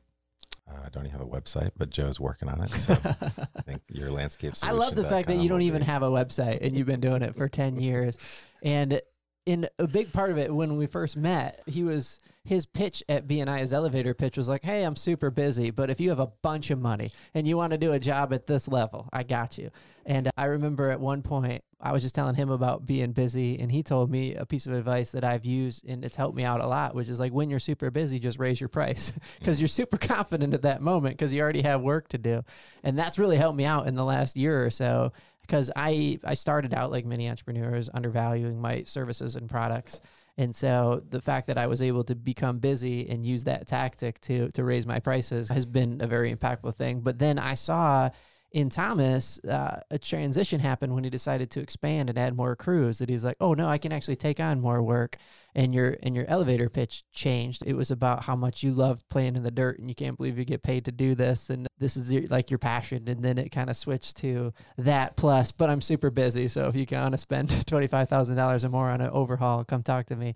uh, 0.67 0.81
i 0.85 0.89
don't 0.89 1.05
even 1.07 1.11
have 1.19 1.21
a 1.21 1.27
website 1.27 1.73
but 1.77 1.91
joe's 1.91 2.19
working 2.19 2.49
on 2.49 2.63
it 2.63 2.71
so 2.71 2.95
i 3.05 3.61
think 3.63 3.83
your 3.89 4.11
landscape 4.11 4.55
I 4.63 4.71
love 4.73 4.95
the 4.95 5.05
fact 5.05 5.29
that 5.29 5.37
you 5.37 5.49
don't 5.51 5.63
even 5.63 5.83
have 5.83 6.03
a 6.03 6.09
website 6.11 6.59
and 6.63 6.75
you've 6.75 6.87
been 6.87 7.01
doing 7.01 7.21
it 7.23 7.37
for 7.37 7.49
10 7.49 7.77
years. 7.77 8.17
And 8.63 9.01
in 9.47 9.69
a 9.79 9.87
big 9.87 10.13
part 10.13 10.31
of 10.31 10.39
it, 10.39 10.55
when 10.55 10.77
we 10.77 10.87
first 10.87 11.17
met, 11.17 11.63
he 11.67 11.85
was 11.85 12.21
his 12.45 12.67
pitch 12.67 13.03
at 13.09 13.27
BNI, 13.27 13.61
his 13.61 13.73
elevator 13.73 14.13
pitch 14.13 14.37
was 14.37 14.49
like, 14.49 14.63
Hey, 14.63 14.83
I'm 14.85 14.97
super 14.97 15.31
busy, 15.31 15.71
but 15.71 15.89
if 15.89 15.99
you 15.99 16.11
have 16.11 16.21
a 16.21 16.27
bunch 16.43 16.71
of 16.71 16.79
money 16.79 17.11
and 17.33 17.49
you 17.49 17.57
want 17.57 17.71
to 17.71 17.79
do 17.79 17.93
a 17.93 17.99
job 17.99 18.35
at 18.35 18.47
this 18.47 18.69
level, 18.69 19.09
I 19.13 19.23
got 19.23 19.57
you. 19.57 19.71
And 20.05 20.31
I 20.37 20.45
remember 20.47 20.91
at 20.91 21.01
one 21.01 21.23
point, 21.23 21.65
I 21.81 21.93
was 21.93 22.03
just 22.03 22.15
telling 22.15 22.35
him 22.35 22.51
about 22.51 22.85
being 22.87 23.13
busy, 23.13 23.59
and 23.59 23.73
he 23.73 23.83
told 23.83 24.11
me 24.11 24.35
a 24.35 24.45
piece 24.45 24.67
of 24.67 24.75
advice 24.75 25.11
that 25.13 25.25
I've 25.25 25.47
used 25.47 25.87
and 25.87 26.05
it's 26.05 26.17
helped 26.17 26.37
me 26.37 26.45
out 26.45 26.61
a 26.61 26.67
lot, 26.67 26.95
which 26.95 27.09
is 27.09 27.19
like 27.19 27.33
when 27.33 27.49
you're 27.49 27.59
super 27.59 27.91
busy, 27.91 28.19
just 28.19 28.39
raise 28.39 28.61
your 28.61 28.69
price 28.69 29.13
because 29.39 29.61
you're 29.61 29.69
super 29.69 29.97
confident 29.97 30.53
at 30.53 30.63
that 30.63 30.83
moment 30.83 31.17
because 31.17 31.33
you 31.33 31.41
already 31.41 31.63
have 31.63 31.81
work 31.81 32.09
to 32.09 32.19
do. 32.19 32.43
And 32.83 32.99
that's 32.99 33.19
really 33.19 33.39
helped 33.39 33.57
me 33.57 33.65
out 33.65 33.87
in 33.87 33.95
the 33.95 34.05
last 34.05 34.37
year 34.37 34.65
or 34.65 34.71
so 34.71 35.13
because 35.47 35.71
I, 35.77 36.19
I 36.25 36.35
started 36.35 36.73
out 36.73 36.91
like 36.91 37.05
many 37.05 37.29
entrepreneurs 37.29 37.91
undervaluing 37.93 38.61
my 38.61 38.85
services 38.85 39.37
and 39.37 39.49
products. 39.49 40.01
And 40.37 40.57
so 40.57 41.03
the 41.11 41.21
fact 41.21 41.47
that 41.47 41.59
I 41.59 41.67
was 41.67 41.83
able 41.83 42.03
to 42.05 42.15
become 42.15 42.59
busy 42.59 43.09
and 43.09 43.25
use 43.25 43.45
that 43.45 43.67
tactic 43.67 44.21
to 44.23 44.51
to 44.53 44.65
raise 44.65 44.87
my 44.87 44.99
prices 44.99 45.49
has 45.51 45.65
been 45.65 46.01
a 46.01 46.07
very 46.07 46.35
impactful 46.35 46.75
thing. 46.75 47.01
But 47.01 47.19
then 47.19 47.39
I 47.39 47.55
saw 47.55 48.11
in 48.55 48.69
Thomas 48.69 49.41
uh, 49.41 49.81
a 49.91 49.99
transition 49.99 50.61
happened 50.61 50.95
when 50.95 51.03
he 51.03 51.11
decided 51.11 51.51
to 51.51 51.61
expand 51.61 52.09
and 52.09 52.17
add 52.17 52.37
more 52.37 52.55
crews. 52.55 52.99
That 52.99 53.09
he's 53.09 53.25
like, 53.25 53.37
oh 53.41 53.53
no, 53.53 53.69
I 53.69 53.79
can 53.79 53.93
actually 53.93 54.15
take 54.15 54.39
on 54.39 54.61
more 54.61 54.81
work. 54.81 55.17
And 55.57 55.75
your 55.75 55.97
and 56.05 56.15
your 56.15 56.25
elevator 56.27 56.69
pitch 56.69 57.05
changed. 57.13 57.65
It 57.67 57.75
was 57.75 57.91
about 57.91 58.25
how 58.25 58.37
much 58.37 58.63
you 58.63 58.73
loved 58.73 59.09
playing 59.09 59.37
in 59.37 59.43
the 59.43 59.51
dirt, 59.51 59.79
and 59.79 59.89
you 59.89 59.95
can't 59.95 60.17
believe 60.17 60.39
you 60.39 60.45
get 60.45 60.63
paid 60.63 60.85
to 60.85 60.93
do 60.93 61.15
this, 61.15 61.49
and 61.51 61.69
this 61.79 61.97
is 61.97 62.13
your, 62.13 62.23
like 62.27 62.51
your 62.51 62.59
passion. 62.59 63.05
And 63.09 63.25
then 63.25 63.39
it 63.39 63.51
kind 63.51 63.71
of 63.71 63.77
switched 63.77 64.17
to 64.19 64.53
that 64.79 65.17
plus. 65.17 65.53
But 65.53 65.71
I'm 65.71 65.81
super 65.81 66.11
busy, 66.11 66.49
so 66.49 66.67
if 66.69 66.75
you 66.75 66.87
want 66.91 67.13
to 67.13 67.19
spend 67.19 67.67
twenty 67.67 67.89
five 67.89 68.09
thousand 68.09 68.37
dollars 68.37 68.65
or 68.65 68.69
more 68.69 68.89
on 68.89 69.01
an 69.01 69.11
overhaul, 69.11 69.65
come 69.65 69.83
talk 69.83 70.07
to 70.07 70.17
me. 70.17 70.35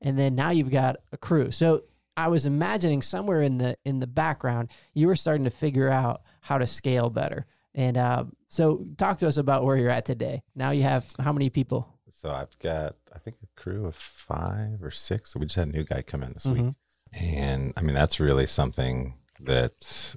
And 0.00 0.18
then 0.18 0.34
now 0.34 0.50
you've 0.50 0.70
got 0.70 0.96
a 1.12 1.16
crew. 1.16 1.50
So 1.50 1.82
I 2.16 2.28
was 2.28 2.46
imagining 2.46 3.02
somewhere 3.02 3.42
in 3.42 3.58
the 3.58 3.76
in 3.84 4.00
the 4.00 4.06
background, 4.06 4.70
you 4.92 5.06
were 5.06 5.16
starting 5.16 5.44
to 5.44 5.50
figure 5.50 5.88
out 5.88 6.22
how 6.42 6.58
to 6.58 6.66
scale 6.66 7.10
better. 7.10 7.46
And 7.74 7.96
uh, 7.96 8.24
so, 8.48 8.84
talk 8.96 9.18
to 9.20 9.28
us 9.28 9.36
about 9.36 9.64
where 9.64 9.76
you're 9.76 9.90
at 9.90 10.04
today. 10.04 10.42
Now 10.54 10.70
you 10.70 10.82
have 10.82 11.04
how 11.18 11.32
many 11.32 11.50
people? 11.50 11.86
so 12.12 12.28
i've 12.28 12.58
got 12.58 12.96
i 13.14 13.18
think 13.20 13.36
a 13.42 13.60
crew 13.60 13.86
of 13.86 13.94
five 13.94 14.82
or 14.82 14.90
six 14.90 15.34
we 15.36 15.46
just 15.46 15.54
had 15.54 15.68
a 15.68 15.70
new 15.70 15.84
guy 15.84 16.02
come 16.02 16.24
in 16.24 16.32
this 16.32 16.44
week 16.44 16.60
Mhm. 16.64 16.74
and 17.22 17.72
i 17.76 17.82
mean 17.82 17.94
that's 17.94 18.18
really 18.18 18.48
something 18.48 19.14
that 19.38 20.16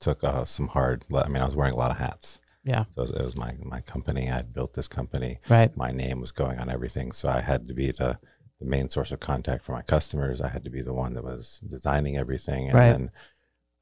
took 0.00 0.22
uh, 0.22 0.44
some 0.44 0.68
hard 0.68 1.04
i 1.14 1.28
mean 1.28 1.42
i 1.42 1.44
was 1.44 1.56
wearing 1.56 1.74
a 1.74 1.76
lot 1.76 1.90
of 1.90 1.96
hats 1.98 2.38
Yeah. 2.64 2.84
so 2.92 3.02
it 3.02 3.08
was, 3.08 3.10
it 3.10 3.22
was 3.24 3.36
my 3.36 3.56
my 3.60 3.80
company 3.80 4.30
i 4.30 4.42
built 4.42 4.74
this 4.74 4.86
company 4.88 5.40
Right. 5.48 5.76
my 5.76 5.90
name 5.90 6.20
was 6.20 6.30
going 6.32 6.58
on 6.60 6.70
everything. 6.70 7.10
So 7.12 7.28
I 7.28 7.40
had 7.40 7.66
to 7.68 7.74
be 7.74 7.88
the, 7.90 8.18
the 8.60 8.64
main 8.66 8.88
source 8.88 9.10
of 9.12 9.18
contact 9.20 9.64
for 9.64 9.72
my 9.72 9.82
customers. 9.82 10.40
I 10.40 10.48
had 10.48 10.64
to 10.64 10.70
be 10.70 10.80
the 10.82 10.94
one 10.94 11.14
that 11.14 11.24
was 11.24 11.60
designing 11.68 12.16
everything. 12.16 12.66
And 12.68 12.74
Right. 12.74 12.92
then 12.92 13.10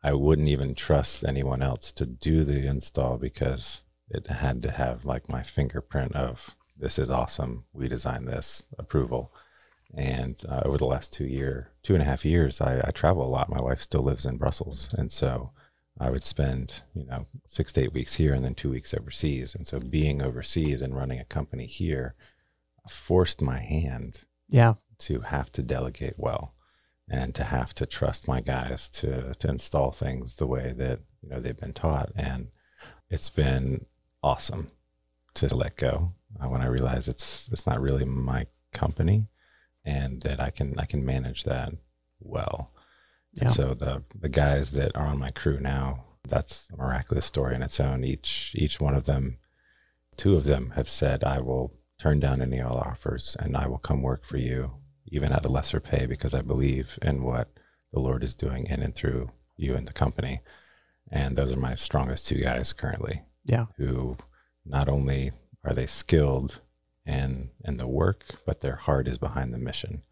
I 0.05 0.13
wouldn't 0.13 0.49
even 0.49 0.75
trust 0.75 1.25
anyone 1.25 1.63
else 1.63 1.91
to 1.93 2.05
do 2.05 2.45
the 2.45 2.67
install 2.67 3.17
because 3.17 3.83
it 4.11 4.27
had 4.27 4.63
to 4.65 4.71
have 4.71 5.05
like 5.07 5.31
my 5.31 5.43
fingerprint 5.43 6.15
of 6.15 6.55
this 6.79 6.99
is 6.99 7.09
awesome. 7.09 7.65
We 7.73 7.89
designed 7.89 8.29
this 8.29 8.65
approval. 8.79 9.33
And 9.97 10.43
uh, 10.49 10.63
over 10.65 10.77
the 10.77 10.87
last 10.87 11.13
two 11.13 11.25
year, 11.25 11.71
two 11.83 11.95
and 11.95 12.03
a 12.03 12.07
half 12.07 12.25
years, 12.25 12.61
I, 12.61 12.83
I 12.85 12.91
travel 12.91 13.25
a 13.25 13.31
lot. 13.31 13.49
My 13.49 13.61
wife 13.63 13.81
still 13.81 14.03
lives 14.03 14.27
in 14.27 14.37
Brussels. 14.37 14.93
And 14.99 15.11
so 15.11 15.53
I 15.99 16.11
would 16.11 16.25
spend, 16.25 16.83
you 16.95 17.07
know, 17.07 17.27
six 17.49 17.73
to 17.73 17.83
eight 17.83 17.93
weeks 17.95 18.15
here 18.15 18.35
and 18.35 18.45
then 18.45 18.55
two 18.55 18.71
weeks 18.71 18.93
overseas. 18.93 19.55
And 19.55 19.67
so 19.67 19.79
being 19.79 20.21
overseas 20.21 20.83
and 20.83 20.95
running 20.97 21.21
a 21.21 21.25
company 21.25 21.67
here 21.67 22.15
forced 22.91 23.41
my 23.41 23.61
hand 23.61 24.23
Yeah. 24.49 24.75
to 24.99 25.21
have 25.21 25.51
to 25.53 25.63
delegate 25.63 26.15
well 26.19 26.54
and 27.09 27.35
to 27.35 27.45
have 27.45 27.75
to 27.75 27.87
trust 27.87 28.27
my 28.27 28.41
guys 28.41 28.89
to 28.89 29.35
to 29.35 29.49
install 29.49 29.91
things 29.91 30.35
the 30.37 30.47
way 30.47 30.73
that 30.77 31.01
you 31.23 31.29
know 31.29 31.41
they've 31.41 31.57
been 31.57 31.73
taught 31.73 32.11
and 32.17 32.49
it's 33.11 33.29
been 33.29 33.85
awesome 34.23 34.71
to 35.35 35.55
let 35.55 35.77
go 35.77 36.13
uh, 36.43 36.49
when 36.49 36.63
I 36.63 36.67
realize 36.67 37.09
it's 37.09 37.49
it's 37.53 37.67
not 37.67 37.81
really 37.81 38.05
my 38.05 38.47
company 38.73 39.27
and 39.85 40.23
that 40.23 40.41
I 40.41 40.51
can 40.51 40.79
I 40.79 40.87
can 40.87 41.05
manage 41.05 41.45
that 41.45 41.75
well. 42.21 42.73
Yeah. 43.35 43.45
And 43.45 43.53
so 43.53 43.75
the 43.75 44.03
the 44.19 44.29
guys 44.29 44.71
that 44.73 44.97
are 44.97 45.07
on 45.07 45.19
my 45.19 45.31
crew 45.31 45.61
now, 45.61 46.05
that's 46.27 46.69
a 46.73 46.77
miraculous 46.77 47.27
story 47.27 47.55
in 47.55 47.63
its 47.63 47.81
own. 47.81 48.05
Each 48.05 48.53
each 48.55 48.81
one 48.81 48.95
of 48.95 49.05
them, 49.05 49.39
two 50.17 50.37
of 50.37 50.45
them 50.45 50.71
have 50.71 50.89
said, 50.89 51.23
"I 51.25 51.41
will 51.41 51.73
turn 51.99 52.21
down 52.21 52.41
any 52.41 52.61
all 52.61 52.79
offers 52.79 53.37
and 53.39 53.57
I 53.57 53.67
will 53.67 53.79
come 53.79 54.03
work 54.03 54.25
for 54.25 54.37
you, 54.37 54.73
even 55.07 55.33
at 55.33 55.45
a 55.45 55.49
lesser 55.49 55.81
pay, 55.81 56.07
because 56.07 56.35
I 56.35 56.43
believe 56.43 56.99
in 57.03 57.23
what 57.23 57.49
the 57.93 58.01
Lord 58.01 58.25
is 58.25 58.35
doing 58.35 58.67
in 58.67 58.83
and 58.83 58.95
through 58.95 59.31
you 59.57 59.75
and 59.75 59.87
the 59.87 59.93
company." 59.93 60.41
And 61.11 61.37
those 61.37 61.53
are 61.53 61.59
my 61.61 61.75
strongest 61.75 62.27
two 62.27 62.37
guys 62.41 62.73
currently 62.73 63.23
Yeah. 63.45 63.67
who 63.77 64.17
not 64.65 64.89
only 64.89 65.33
are 65.63 65.75
they 65.75 65.87
skilled 65.87 66.61
in 67.07 67.51
in 67.65 67.77
the 67.77 67.87
work, 67.87 68.25
but 68.47 68.61
their 68.61 68.77
heart 68.77 69.07
is 69.07 69.19
behind 69.19 69.53
the 69.53 69.59
mission. 69.59 70.03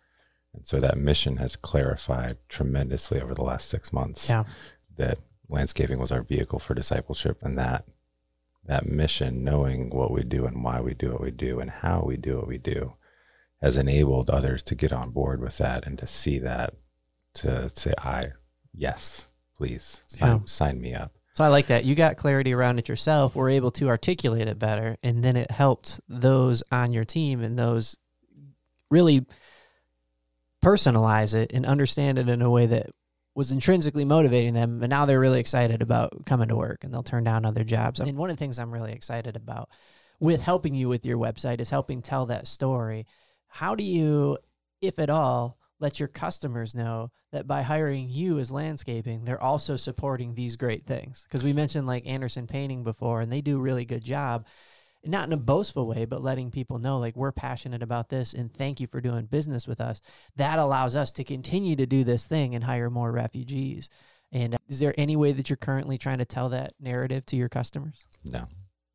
And 0.54 0.66
so 0.66 0.78
that 0.80 0.98
mission 0.98 1.38
has 1.38 1.56
clarified 1.56 2.36
tremendously 2.50 3.20
over 3.22 3.34
the 3.34 3.42
last 3.44 3.70
six 3.70 3.90
months 3.92 4.28
Yeah. 4.28 4.44
that 4.96 5.18
landscaping 5.48 5.98
was 5.98 6.12
our 6.12 6.22
vehicle 6.22 6.58
for 6.58 6.74
discipleship 6.74 7.42
and 7.42 7.56
that 7.58 7.86
that 8.64 8.86
mission, 8.86 9.42
knowing 9.42 9.90
what 9.90 10.12
we 10.12 10.22
do 10.22 10.46
and 10.46 10.62
why 10.62 10.80
we 10.80 10.94
do 10.94 11.10
what 11.10 11.20
we 11.20 11.32
do 11.32 11.58
and 11.58 11.68
how 11.68 12.00
we 12.04 12.16
do 12.16 12.36
what 12.36 12.46
we 12.46 12.58
do, 12.58 12.92
has 13.62 13.78
enabled 13.78 14.28
others 14.28 14.62
to 14.64 14.74
get 14.74 14.92
on 14.92 15.10
board 15.10 15.40
with 15.40 15.56
that 15.58 15.86
and 15.86 15.98
to 15.98 16.06
see 16.06 16.38
that, 16.40 16.74
to 17.34 17.70
say, 17.74 17.94
I, 17.98 18.32
yes, 18.74 19.28
please 19.56 20.02
sign, 20.08 20.28
Yeah. 20.30 20.38
sign 20.46 20.80
me 20.80 20.94
up. 20.94 21.12
So 21.34 21.44
I 21.44 21.48
like 21.48 21.68
that. 21.68 21.84
You 21.86 21.94
got 21.94 22.16
clarity 22.18 22.52
around 22.52 22.78
it 22.78 22.88
yourself, 22.88 23.34
were 23.34 23.48
able 23.48 23.70
to 23.72 23.88
articulate 23.88 24.48
it 24.48 24.58
better, 24.58 24.98
and 25.02 25.22
then 25.24 25.36
it 25.36 25.50
helped 25.50 26.00
those 26.08 26.62
on 26.70 26.92
your 26.92 27.04
team 27.06 27.40
and 27.40 27.58
those 27.58 27.96
really 28.90 29.24
personalize 30.62 31.34
it 31.34 31.52
and 31.52 31.64
understand 31.64 32.18
it 32.18 32.28
in 32.28 32.42
a 32.42 32.50
way 32.50 32.66
that 32.66 32.90
was 33.34 33.50
intrinsically 33.50 34.04
motivating 34.04 34.54
them. 34.54 34.82
And 34.82 34.90
now 34.90 35.06
they're 35.06 35.18
really 35.18 35.40
excited 35.40 35.80
about 35.82 36.26
coming 36.26 36.48
to 36.48 36.56
work 36.56 36.84
and 36.84 36.92
they'll 36.92 37.02
turn 37.02 37.24
down 37.24 37.46
other 37.46 37.64
jobs. 37.64 37.98
And 37.98 38.16
one 38.18 38.28
of 38.28 38.36
the 38.36 38.40
things 38.40 38.58
I'm 38.58 38.72
really 38.72 38.92
excited 38.92 39.36
about 39.36 39.70
with 40.20 40.42
helping 40.42 40.74
you 40.74 40.88
with 40.88 41.06
your 41.06 41.16
website 41.16 41.60
is 41.60 41.70
helping 41.70 42.02
tell 42.02 42.26
that 42.26 42.46
story. 42.46 43.06
How 43.52 43.74
do 43.74 43.84
you 43.84 44.38
if 44.82 44.98
at 44.98 45.10
all, 45.10 45.58
let 45.78 45.98
your 45.98 46.08
customers 46.08 46.74
know 46.74 47.10
that 47.32 47.46
by 47.46 47.62
hiring 47.62 48.08
you 48.10 48.38
as 48.38 48.52
landscaping, 48.52 49.24
they're 49.24 49.42
also 49.42 49.76
supporting 49.76 50.34
these 50.34 50.56
great 50.56 50.86
things? 50.86 51.22
Because 51.22 51.44
we 51.44 51.52
mentioned 51.52 51.86
like 51.86 52.06
Anderson 52.06 52.46
Painting 52.46 52.82
before, 52.84 53.20
and 53.20 53.32
they 53.32 53.40
do 53.40 53.58
a 53.58 53.62
really 53.62 53.84
good 53.84 54.04
job, 54.04 54.46
not 55.04 55.26
in 55.26 55.32
a 55.32 55.36
boastful 55.36 55.86
way, 55.86 56.04
but 56.04 56.22
letting 56.22 56.50
people 56.50 56.78
know 56.78 56.98
like 56.98 57.16
we're 57.16 57.32
passionate 57.32 57.82
about 57.82 58.08
this 58.08 58.32
and 58.34 58.52
thank 58.52 58.80
you 58.80 58.86
for 58.86 59.00
doing 59.00 59.26
business 59.26 59.66
with 59.66 59.80
us. 59.80 60.00
That 60.36 60.58
allows 60.58 60.96
us 60.96 61.12
to 61.12 61.24
continue 61.24 61.76
to 61.76 61.86
do 61.86 62.04
this 62.04 62.26
thing 62.26 62.54
and 62.54 62.64
hire 62.64 62.90
more 62.90 63.10
refugees. 63.10 63.88
And 64.32 64.54
uh, 64.54 64.58
is 64.68 64.78
there 64.78 64.94
any 64.96 65.16
way 65.16 65.32
that 65.32 65.50
you're 65.50 65.56
currently 65.56 65.98
trying 65.98 66.18
to 66.18 66.24
tell 66.24 66.48
that 66.50 66.74
narrative 66.80 67.26
to 67.26 67.36
your 67.36 67.48
customers? 67.48 68.04
No. 68.24 68.46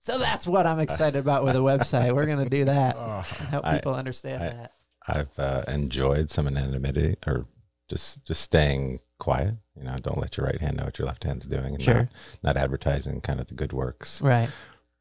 So 0.07 0.17
that's 0.17 0.47
what 0.47 0.65
I'm 0.65 0.79
excited 0.79 1.19
about 1.19 1.43
with 1.43 1.57
a 1.57 1.59
website. 1.59 2.15
We're 2.15 2.27
going 2.27 2.41
to 2.41 2.49
do 2.49 2.63
that. 2.63 2.95
Oh, 3.07 3.19
Help 3.49 3.65
I- 3.67 3.75
people 3.75 3.93
understand 3.93 4.41
I- 4.41 4.47
that. 4.47 4.73
I've 5.05 5.37
uh, 5.39 5.63
enjoyed 5.67 6.31
some 6.31 6.47
anonymity 6.47 7.15
or 7.25 7.45
just 7.89 8.23
just 8.25 8.39
staying 8.41 8.99
quiet. 9.19 9.55
You 9.75 9.83
know, 9.83 9.97
don't 9.99 10.17
let 10.17 10.37
your 10.37 10.45
right 10.45 10.59
hand 10.61 10.77
know 10.77 10.85
what 10.85 10.97
your 10.97 11.07
left 11.07 11.23
hand's 11.25 11.45
doing, 11.45 11.73
and 11.75 11.81
Sure. 11.83 11.93
not, 11.93 12.09
not 12.43 12.57
advertising 12.57 13.19
kind 13.21 13.39
of 13.41 13.47
the 13.47 13.53
good 13.53 13.71
works. 13.73 14.21
Right. 14.21 14.49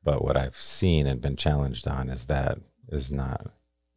But 0.02 0.24
what 0.24 0.36
I've 0.36 0.56
seen 0.56 1.06
and 1.06 1.20
been 1.20 1.36
challenged 1.36 1.86
on 1.88 2.08
is 2.08 2.24
that 2.26 2.58
is 2.88 3.10
not 3.12 3.46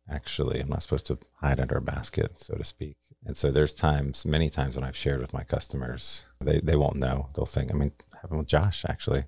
actually. 0.07 0.59
I'm 0.59 0.69
not 0.69 0.83
supposed 0.83 1.07
to 1.07 1.17
hide 1.41 1.59
under 1.59 1.77
a 1.77 1.81
basket, 1.81 2.39
so 2.41 2.55
to 2.55 2.63
speak. 2.63 2.95
And 3.25 3.35
so 3.37 3.49
there's 3.51 3.73
times, 3.73 4.25
many 4.25 4.49
times 4.51 4.75
when 4.75 4.83
I've 4.83 4.97
shared 4.97 5.21
with 5.21 5.33
my 5.33 5.43
customers, 5.43 6.25
they 6.39 6.59
they 6.59 6.75
won't 6.75 6.97
know. 6.97 7.29
They'll 7.35 7.45
think. 7.47 7.71
I 7.71 7.75
mean, 7.75 7.91
happened 8.21 8.39
with 8.39 8.47
Josh 8.47 8.85
actually. 8.87 9.25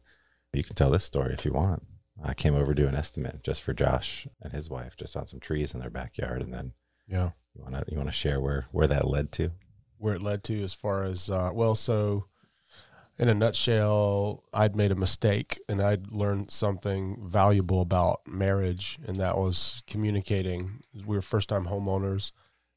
You 0.54 0.64
can 0.64 0.76
tell 0.76 0.90
this 0.90 1.06
story 1.06 1.34
if 1.34 1.46
you 1.46 1.54
want. 1.54 1.84
I 2.24 2.34
came 2.34 2.56
over 2.56 2.74
to 2.74 2.82
do 2.82 2.88
an 2.88 2.96
estimate 2.96 3.44
just 3.44 3.64
for 3.64 3.74
Josh 3.74 4.28
and 4.42 4.54
his 4.54 4.70
wife, 4.70 4.96
just 4.96 5.16
on 5.16 5.28
some 5.28 5.40
trees 5.40 5.74
in 5.74 5.80
their 5.80 5.90
backyard, 5.90 6.42
and 6.42 6.54
then 6.54 6.74
yeah. 7.08 7.32
you 7.56 7.64
want 7.64 7.76
to 7.76 7.84
you 7.88 7.98
want 7.98 8.10
to 8.10 8.14
share 8.14 8.40
where 8.40 8.68
where 8.72 8.88
that 8.88 9.08
led 9.08 9.32
to? 9.34 9.52
Where 9.98 10.16
it 10.16 10.22
led 10.22 10.44
to, 10.46 10.62
as 10.62 10.74
far 10.74 11.04
as 11.04 11.30
uh, 11.30 11.52
well, 11.54 11.74
so 11.74 12.26
in 13.18 13.30
a 13.30 13.34
nutshell, 13.34 14.44
I'd 14.54 14.76
made 14.76 14.92
a 14.92 14.96
mistake 14.96 15.60
and 15.70 15.82
I'd 15.82 16.12
learned 16.12 16.52
something 16.52 17.18
valuable 17.24 17.82
about 17.82 18.22
marriage, 18.28 19.00
and 19.08 19.20
that 19.20 19.38
was 19.38 19.84
communicating. 19.88 20.84
We 20.94 21.16
were 21.16 21.22
first 21.22 21.50
time 21.50 21.66
homeowners, 21.66 22.32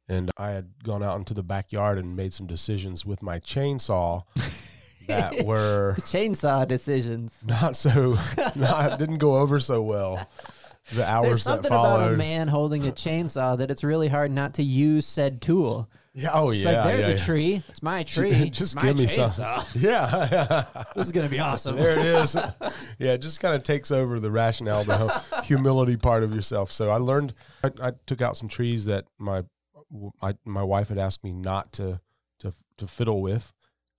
and 0.08 0.30
I 0.36 0.50
had 0.50 0.82
gone 0.82 1.02
out 1.02 1.16
into 1.16 1.34
the 1.34 1.42
backyard 1.42 1.98
and 1.98 2.16
made 2.16 2.32
some 2.34 2.46
decisions 2.46 3.04
with 3.04 3.22
my 3.22 3.40
chainsaw 3.40 4.24
that 5.08 5.42
were 5.44 5.92
The 5.96 6.02
chainsaw 6.02 6.66
decisions. 6.66 7.34
not 7.46 7.76
so, 7.76 8.16
not, 8.56 8.98
didn't 8.98 9.18
go 9.18 9.36
over 9.38 9.60
so 9.60 9.82
well. 9.82 10.28
The 10.90 10.96
There's 10.96 11.08
hours 11.08 11.36
that 11.38 11.40
something 11.50 11.72
about 11.72 12.12
a 12.12 12.16
man 12.16 12.48
holding 12.48 12.86
a 12.86 12.92
chainsaw 12.92 13.56
that 13.56 13.70
it's 13.70 13.82
really 13.82 14.08
hard 14.08 14.30
not 14.30 14.54
to 14.54 14.62
use 14.62 15.06
said 15.06 15.40
tool. 15.40 15.88
Yeah, 16.16 16.28
oh 16.34 16.50
It's 16.50 16.60
yeah. 16.60 16.70
like 16.72 16.84
there's 16.84 17.04
yeah, 17.06 17.08
a 17.14 17.16
yeah. 17.16 17.24
tree. 17.24 17.62
It's 17.70 17.82
my 17.82 18.02
tree. 18.14 18.50
Just 18.50 18.60
It's 18.60 18.74
my 18.76 18.82
give 18.82 18.98
me 18.98 19.06
chainsaw. 19.06 19.62
some. 19.64 19.80
Yeah. 19.80 20.66
This 20.94 21.06
is 21.06 21.12
gonna 21.12 21.30
be 21.30 21.40
awesome. 21.40 21.76
there 21.76 21.98
it 21.98 22.04
is. 22.04 22.34
Yeah, 22.98 23.12
it 23.14 23.18
just 23.22 23.40
kind 23.40 23.54
of 23.54 23.62
takes 23.62 23.90
over 23.90 24.20
the 24.20 24.30
rationale, 24.30 24.84
the 24.84 24.98
hu- 25.08 25.42
humility 25.42 25.96
part 25.96 26.22
of 26.22 26.34
yourself. 26.34 26.70
So 26.70 26.90
I 26.90 26.96
learned. 26.98 27.32
I, 27.64 27.70
I 27.82 27.92
took 28.06 28.20
out 28.20 28.36
some 28.36 28.48
trees 28.48 28.84
that 28.84 29.06
my 29.18 29.42
my 30.20 30.34
my 30.44 30.62
wife 30.62 30.90
had 30.90 30.98
asked 30.98 31.24
me 31.24 31.32
not 31.32 31.72
to 31.72 31.98
to 32.40 32.52
to 32.76 32.86
fiddle 32.86 33.22
with, 33.22 33.53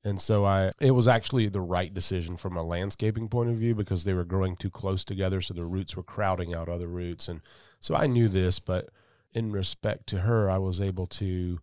and 0.05 0.21
so 0.21 0.45
I 0.45 0.71
it 0.79 0.91
was 0.91 1.07
actually 1.07 1.49
the 1.49 1.59
right 1.59 1.93
decision 1.93 2.37
from 2.37 2.55
a 2.55 2.63
landscaping 2.63 3.27
point 3.27 3.49
of 3.49 3.57
view 3.57 3.75
because 3.75 4.03
they 4.03 4.13
were 4.13 4.23
growing 4.23 4.55
too 4.55 4.69
close 4.69 5.03
together, 5.03 5.41
so 5.41 5.53
the 5.53 5.65
roots 5.65 5.97
were 5.97 6.03
crowding 6.03 6.53
out 6.53 6.69
other 6.69 6.87
roots, 6.87 7.27
and 7.27 7.41
so 7.81 7.95
I 7.95 8.07
knew 8.07 8.29
this, 8.29 8.59
but 8.59 8.89
in 9.33 9.51
respect 9.51 10.07
to 10.07 10.19
her, 10.19 10.49
I 10.49 10.59
was 10.59 10.79
able 10.79 11.07
to 11.07 11.59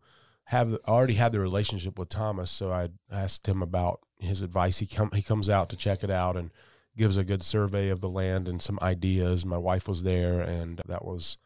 have 0.46 0.76
already 0.87 1.14
had 1.14 1.33
the 1.33 1.40
relationship 1.40 1.98
with 1.98 2.11
Thomas, 2.11 2.50
so 2.50 2.72
I 2.72 2.88
asked 3.11 3.46
him 3.46 3.62
about 3.62 4.00
his 4.18 4.42
advice. 4.42 4.81
He 4.81 4.87
come 4.87 5.11
he 5.14 5.22
comes 5.22 5.48
out 5.48 5.70
to 5.70 5.76
check 5.76 6.05
it 6.05 6.11
out 6.11 6.37
and 6.37 6.50
gives 6.96 7.16
a 7.16 7.24
good 7.24 7.42
survey 7.42 7.88
of 7.88 8.00
the 8.00 8.09
land 8.09 8.48
and 8.48 8.61
some 8.61 8.78
ideas. 8.83 9.46
My 9.46 9.57
wife 9.57 9.88
was 9.88 10.02
there, 10.02 10.40
and 10.40 10.81
that 10.87 11.05
was 11.05 11.38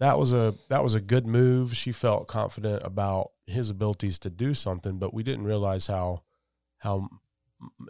that 0.00 0.18
was 0.18 0.32
a 0.32 0.54
that 0.68 0.82
was 0.82 0.94
a 0.94 1.00
good 1.00 1.26
move. 1.26 1.76
She 1.76 1.92
felt 1.92 2.26
confident 2.26 2.82
about 2.84 3.30
his 3.46 3.70
abilities 3.70 4.18
to 4.20 4.30
do 4.30 4.54
something, 4.54 4.98
but 4.98 5.14
we 5.14 5.22
didn't 5.22 5.44
realize 5.44 5.86
how 5.86 6.22
how 6.78 7.08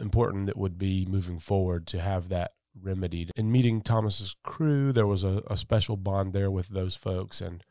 important 0.00 0.48
it 0.48 0.56
would 0.56 0.78
be 0.78 1.06
moving 1.06 1.38
forward 1.38 1.86
to 1.88 2.00
have 2.00 2.28
that 2.28 2.52
remedied. 2.80 3.30
In 3.36 3.50
meeting 3.50 3.80
Thomas's 3.80 4.36
crew, 4.42 4.92
there 4.92 5.06
was 5.06 5.24
a, 5.24 5.42
a 5.48 5.56
special 5.56 5.96
bond 5.96 6.32
there 6.32 6.50
with 6.50 6.68
those 6.68 6.96
folks, 6.96 7.40
and 7.40 7.64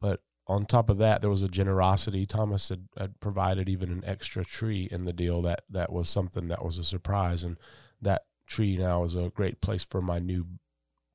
but 0.00 0.20
on 0.46 0.64
top 0.64 0.88
of 0.88 0.98
that, 0.98 1.20
there 1.20 1.30
was 1.30 1.42
a 1.42 1.48
generosity. 1.48 2.24
Thomas 2.24 2.70
had, 2.70 2.88
had 2.96 3.20
provided 3.20 3.68
even 3.68 3.90
an 3.90 4.02
extra 4.06 4.44
tree 4.44 4.88
in 4.90 5.04
the 5.04 5.12
deal 5.12 5.42
that 5.42 5.62
that 5.70 5.92
was 5.92 6.08
something 6.08 6.48
that 6.48 6.64
was 6.64 6.78
a 6.78 6.84
surprise, 6.84 7.44
and 7.44 7.58
that 8.00 8.22
tree 8.46 8.76
now 8.76 9.04
is 9.04 9.14
a 9.14 9.30
great 9.34 9.60
place 9.60 9.84
for 9.84 10.00
my 10.00 10.18
new 10.18 10.46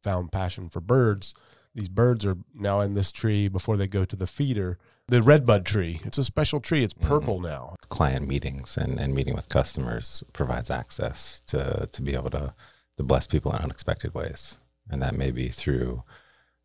found 0.03 0.31
passion 0.31 0.69
for 0.69 0.81
birds. 0.81 1.33
These 1.75 1.89
birds 1.89 2.25
are 2.25 2.37
now 2.53 2.81
in 2.81 2.93
this 2.93 3.11
tree 3.11 3.47
before 3.47 3.77
they 3.77 3.87
go 3.87 4.05
to 4.05 4.15
the 4.15 4.27
feeder. 4.27 4.77
The 5.07 5.23
redbud 5.23 5.65
tree. 5.65 6.01
It's 6.03 6.17
a 6.17 6.23
special 6.23 6.59
tree. 6.59 6.83
It's 6.83 6.93
mm-hmm. 6.93 7.07
purple 7.07 7.39
now. 7.39 7.75
Client 7.89 8.27
meetings 8.27 8.77
and, 8.77 8.99
and 8.99 9.15
meeting 9.15 9.35
with 9.35 9.49
customers 9.49 10.23
provides 10.33 10.69
access 10.69 11.41
to 11.47 11.89
to 11.91 12.01
be 12.01 12.13
able 12.13 12.29
to 12.31 12.53
to 12.97 13.03
bless 13.03 13.25
people 13.25 13.51
in 13.51 13.57
unexpected 13.57 14.13
ways, 14.13 14.59
and 14.89 15.01
that 15.01 15.15
may 15.15 15.31
be 15.31 15.49
through 15.49 16.03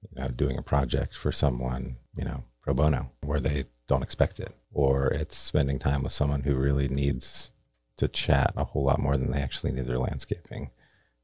you 0.03 0.23
know 0.23 0.29
doing 0.29 0.59
a 0.59 0.63
project 0.63 1.17
for 1.17 1.33
someone 1.33 1.97
you 2.15 2.25
know 2.25 2.45
pro 2.63 2.75
bono 2.75 3.11
where 3.23 3.41
they 3.41 3.65
don't 3.89 4.03
expect 4.03 4.39
it, 4.39 4.55
or 4.73 5.09
it's 5.09 5.37
spending 5.37 5.79
time 5.79 6.03
with 6.03 6.13
someone 6.13 6.43
who 6.43 6.55
really 6.55 6.89
needs 6.89 7.51
to 7.97 8.09
chat 8.09 8.53
a 8.57 8.65
whole 8.65 8.85
lot 8.85 9.01
more 9.01 9.17
than 9.17 9.33
they 9.33 9.41
actually 9.41 9.73
need 9.73 9.87
their 9.87 9.99
landscaping. 9.99 10.71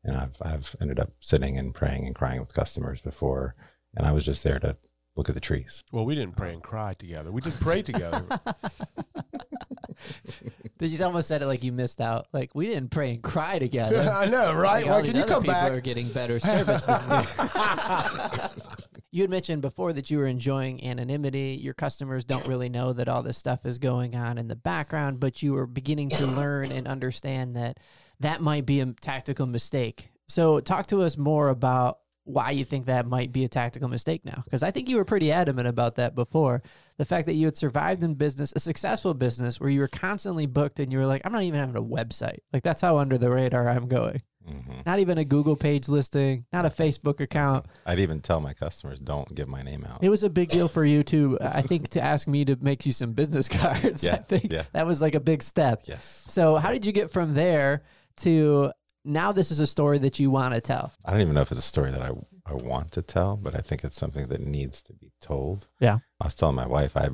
And 0.03 0.17
I've 0.17 0.37
I've 0.43 0.75
ended 0.81 0.99
up 0.99 1.13
sitting 1.21 1.59
and 1.59 1.75
praying 1.75 2.07
and 2.07 2.15
crying 2.15 2.41
with 2.41 2.55
customers 2.55 3.01
before, 3.03 3.55
and 3.97 4.07
I 4.07 4.13
was 4.13 4.25
just 4.25 4.43
there 4.45 4.59
to 4.61 4.77
look 5.17 5.29
at 5.29 5.35
the 5.35 5.41
trees. 5.41 5.85
Well, 5.93 6.05
we 6.05 6.15
didn't 6.15 6.37
pray 6.37 6.53
and 6.53 6.63
cry 6.63 6.95
together. 6.95 7.31
We 7.31 7.41
just 7.41 7.61
prayed 7.61 7.87
together. 7.87 8.27
Did 10.79 10.91
you 10.91 11.05
almost 11.05 11.29
said 11.29 11.41
it 11.43 11.47
like 11.47 11.63
you 11.63 11.73
missed 11.73 12.01
out? 12.01 12.27
Like 12.33 12.55
we 12.55 12.67
didn't 12.67 12.91
pray 12.91 13.13
and 13.13 13.23
cry 13.23 13.59
together. 13.59 14.11
I 14.13 14.27
know, 14.27 14.53
right? 14.53 14.85
Like, 14.85 14.91
all 14.91 14.97
Why 14.97 15.03
these 15.03 15.13
can 15.13 15.19
you 15.19 15.23
other 15.25 15.33
come 15.35 15.43
people 15.43 15.55
back? 15.55 15.73
Are 15.73 15.81
getting 15.81 16.09
better 16.09 16.39
service 16.39 16.85
than 16.85 17.09
me. 17.09 17.27
you 19.13 19.23
had 19.23 19.31
mentioned 19.31 19.63
before 19.63 19.93
that 19.93 20.11
you 20.11 20.19
were 20.19 20.27
enjoying 20.27 20.85
anonymity. 20.85 21.59
Your 21.63 21.75
customers 21.75 22.25
don't 22.25 22.47
really 22.47 22.69
know 22.69 22.93
that 22.93 23.09
all 23.09 23.23
this 23.23 23.39
stuff 23.39 23.65
is 23.65 23.79
going 23.79 24.17
on 24.17 24.37
in 24.37 24.49
the 24.49 24.57
background, 24.57 25.21
but 25.21 25.43
you 25.43 25.53
were 25.53 25.67
beginning 25.67 26.09
to 26.11 26.27
learn 26.37 26.73
and 26.73 26.89
understand 26.89 27.55
that 27.57 27.79
that 28.21 28.41
might 28.41 28.67
be 28.67 28.81
a 28.81 28.87
tactical 29.01 29.47
mistake. 29.47 30.11
So, 30.27 30.59
talk 30.59 30.87
to 30.89 31.03
us 31.03 31.17
more 31.17 31.49
about 31.49 31.99
why 32.25 32.51
you 32.51 32.65
think 32.65 32.87
that 32.87 33.07
might 33.07 33.33
be 33.33 33.45
a 33.45 33.49
tactical 33.49 33.89
mistake 33.89 34.25
now. 34.25 34.43
Because 34.45 34.63
I 34.63 34.71
think 34.71 34.89
you 34.89 34.97
were 34.97 35.05
pretty 35.05 35.31
adamant 35.31 35.69
about 35.69 35.97
that 35.97 36.15
before. 36.15 36.63
The 36.97 37.05
fact 37.05 37.27
that 37.27 37.35
you 37.35 37.47
had 37.47 37.57
survived 37.57 38.03
in 38.03 38.15
business, 38.15 38.53
a 38.57 38.61
successful 38.61 39.15
business 39.15 39.61
where 39.61 39.69
you 39.71 39.81
were 39.81 39.89
constantly 39.89 40.47
booked 40.47 40.81
and 40.81 40.91
you 40.93 40.99
were 40.99 41.07
like, 41.07 41.23
I'm 41.25 41.33
not 41.33 41.43
even 41.43 41.61
having 41.61 41.77
a 41.77 41.83
website. 41.83 42.39
Like, 42.53 42.63
that's 42.63 42.81
how 42.81 42.97
under 42.99 43.19
the 43.19 43.31
radar 43.31 43.69
I'm 43.69 43.89
going. 43.89 44.23
hmm 44.47 44.61
Not 44.87 45.01
even 45.01 45.19
a 45.19 45.25
Google 45.25 45.57
page 45.57 45.89
listing, 45.89 46.47
not 46.53 46.65
a 46.65 46.69
Facebook 46.71 47.21
account. 47.21 47.67
I'd 47.85 47.99
even 48.01 48.21
tell 48.21 48.41
my 48.41 48.55
customers, 48.55 49.01
don't 49.01 49.35
give 49.35 49.49
my 49.49 49.63
name 49.63 49.85
out. 49.85 50.03
It 50.03 50.09
was 50.09 50.23
a 50.23 50.31
big 50.31 50.49
deal 50.49 50.69
for 50.69 50.85
you 50.85 51.03
too. 51.03 51.37
I 51.43 51.61
think 51.63 51.89
to 51.91 52.01
ask 52.01 52.27
me 52.29 52.45
to 52.47 52.57
make 52.61 52.87
you 52.87 52.93
some 52.93 53.13
business 53.13 53.49
cards. 53.51 54.03
I 54.07 54.11
Yeah, 54.11 54.17
think 54.23 54.51
yeah. 54.53 54.65
that 54.73 54.87
was 54.87 55.03
like 55.03 55.15
a 55.15 55.21
big 55.21 55.43
step. 55.43 55.83
Yes. 55.85 56.25
So 56.29 56.57
how 56.57 56.73
did 56.73 56.87
you 56.87 56.93
get 56.93 57.11
from 57.11 57.35
there 57.35 57.83
to 58.19 58.73
now 59.05 59.33
this 59.33 59.51
is 59.51 59.61
a 59.61 59.67
story 59.67 59.99
that 59.99 60.19
you 60.19 60.31
want 60.31 60.55
to 60.55 60.61
tell? 60.61 60.93
I 61.05 61.13
don't 61.13 61.21
even 61.21 61.35
know 61.35 61.43
if 61.43 61.51
it's 61.51 61.61
a 61.61 61.63
story 61.63 61.91
that 61.91 62.03
I, 62.03 62.11
I 62.47 62.55
want 62.55 62.93
to 62.93 63.03
tell, 63.03 63.37
but 63.37 63.55
I 63.55 63.59
think 63.59 63.85
it's 63.85 63.99
something 63.99 64.29
that 64.29 64.41
needs 64.41 64.83
to 64.83 64.93
be 64.93 65.13
told. 65.21 65.67
Yeah. 65.81 65.99
I 66.21 66.27
was 66.27 66.35
telling 66.35 66.57
my 66.57 66.67
wife, 66.67 66.97
I 66.97 67.11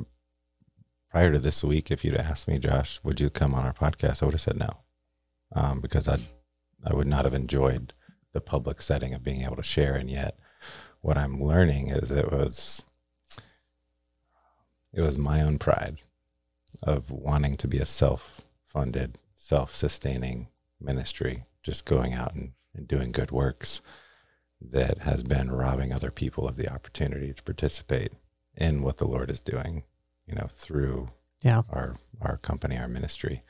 prior 1.09 1.31
to 1.31 1.39
this 1.39 1.63
week, 1.63 1.91
if 1.91 2.05
you'd 2.05 2.15
asked 2.15 2.47
me, 2.47 2.57
Josh, 2.57 2.99
would 3.03 3.19
you 3.19 3.29
come 3.29 3.53
on 3.53 3.65
our 3.65 3.73
podcast? 3.73 4.21
I 4.21 4.25
would 4.25 4.33
have 4.33 4.41
said 4.41 4.57
no, 4.57 4.77
um, 5.53 5.81
because 5.81 6.07
I 6.07 6.19
I 6.83 6.93
would 6.95 7.07
not 7.07 7.25
have 7.25 7.33
enjoyed 7.33 7.93
the 8.33 8.41
public 8.41 8.81
setting 8.81 9.13
of 9.13 9.23
being 9.23 9.41
able 9.41 9.57
to 9.57 9.63
share. 9.63 9.95
And 9.95 10.09
yet, 10.09 10.37
what 11.01 11.17
I'm 11.17 11.43
learning 11.43 11.89
is 11.89 12.09
it 12.11 12.31
was 12.31 12.83
it 14.93 15.01
was 15.01 15.17
my 15.17 15.41
own 15.41 15.57
pride 15.57 15.97
of 16.83 17.11
wanting 17.11 17.55
to 17.57 17.67
be 17.67 17.79
a 17.79 17.85
self-funded, 17.85 19.17
self-sustaining 19.35 20.47
ministry, 20.79 21.45
just 21.63 21.85
going 21.85 22.13
out 22.13 22.33
and, 22.33 22.53
and 22.75 22.87
doing 22.87 23.11
good 23.11 23.31
works 23.31 23.81
that 24.61 24.99
has 24.99 25.23
been 25.23 25.51
robbing 25.51 25.91
other 25.91 26.11
people 26.11 26.47
of 26.47 26.55
the 26.55 26.71
opportunity 26.71 27.33
to 27.33 27.43
participate 27.43 28.13
in 28.55 28.81
what 28.83 28.97
the 28.97 29.07
Lord 29.07 29.31
is 29.31 29.41
doing, 29.41 29.83
you 30.27 30.35
know, 30.35 30.47
through 30.55 31.09
Yeah. 31.41 31.61
our 31.69 31.97
our 32.19 32.37
company, 32.37 32.77
our 32.77 32.87
ministry. 32.87 33.43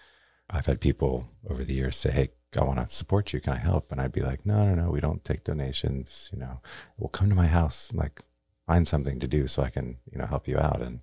I've 0.49 0.65
had 0.67 0.79
people 0.79 1.27
over 1.49 1.63
the 1.65 1.73
years 1.73 1.97
say, 1.97 2.11
"Hey, 2.11 2.29
I 2.55 2.63
want 2.63 2.79
to 2.79 2.93
support 2.95 3.33
you. 3.33 3.41
Can 3.41 3.53
I 3.53 3.57
help?" 3.57 3.91
And 3.91 3.99
I'd 3.99 4.11
be 4.13 4.21
like, 4.21 4.45
"No, 4.45 4.65
no, 4.65 4.75
no. 4.75 4.89
We 4.91 5.01
don't 5.01 5.23
take 5.25 5.43
donations. 5.43 6.29
You 6.31 6.39
know, 6.39 6.61
well, 6.97 7.09
come 7.09 7.29
to 7.29 7.35
my 7.35 7.47
house. 7.47 7.89
And, 7.89 7.99
Like, 7.99 8.21
find 8.65 8.87
something 8.87 9.19
to 9.19 9.27
do 9.27 9.47
so 9.49 9.63
I 9.63 9.69
can, 9.69 9.97
you 10.09 10.17
know, 10.17 10.25
help 10.27 10.47
you 10.47 10.57
out. 10.57 10.81
And 10.81 11.01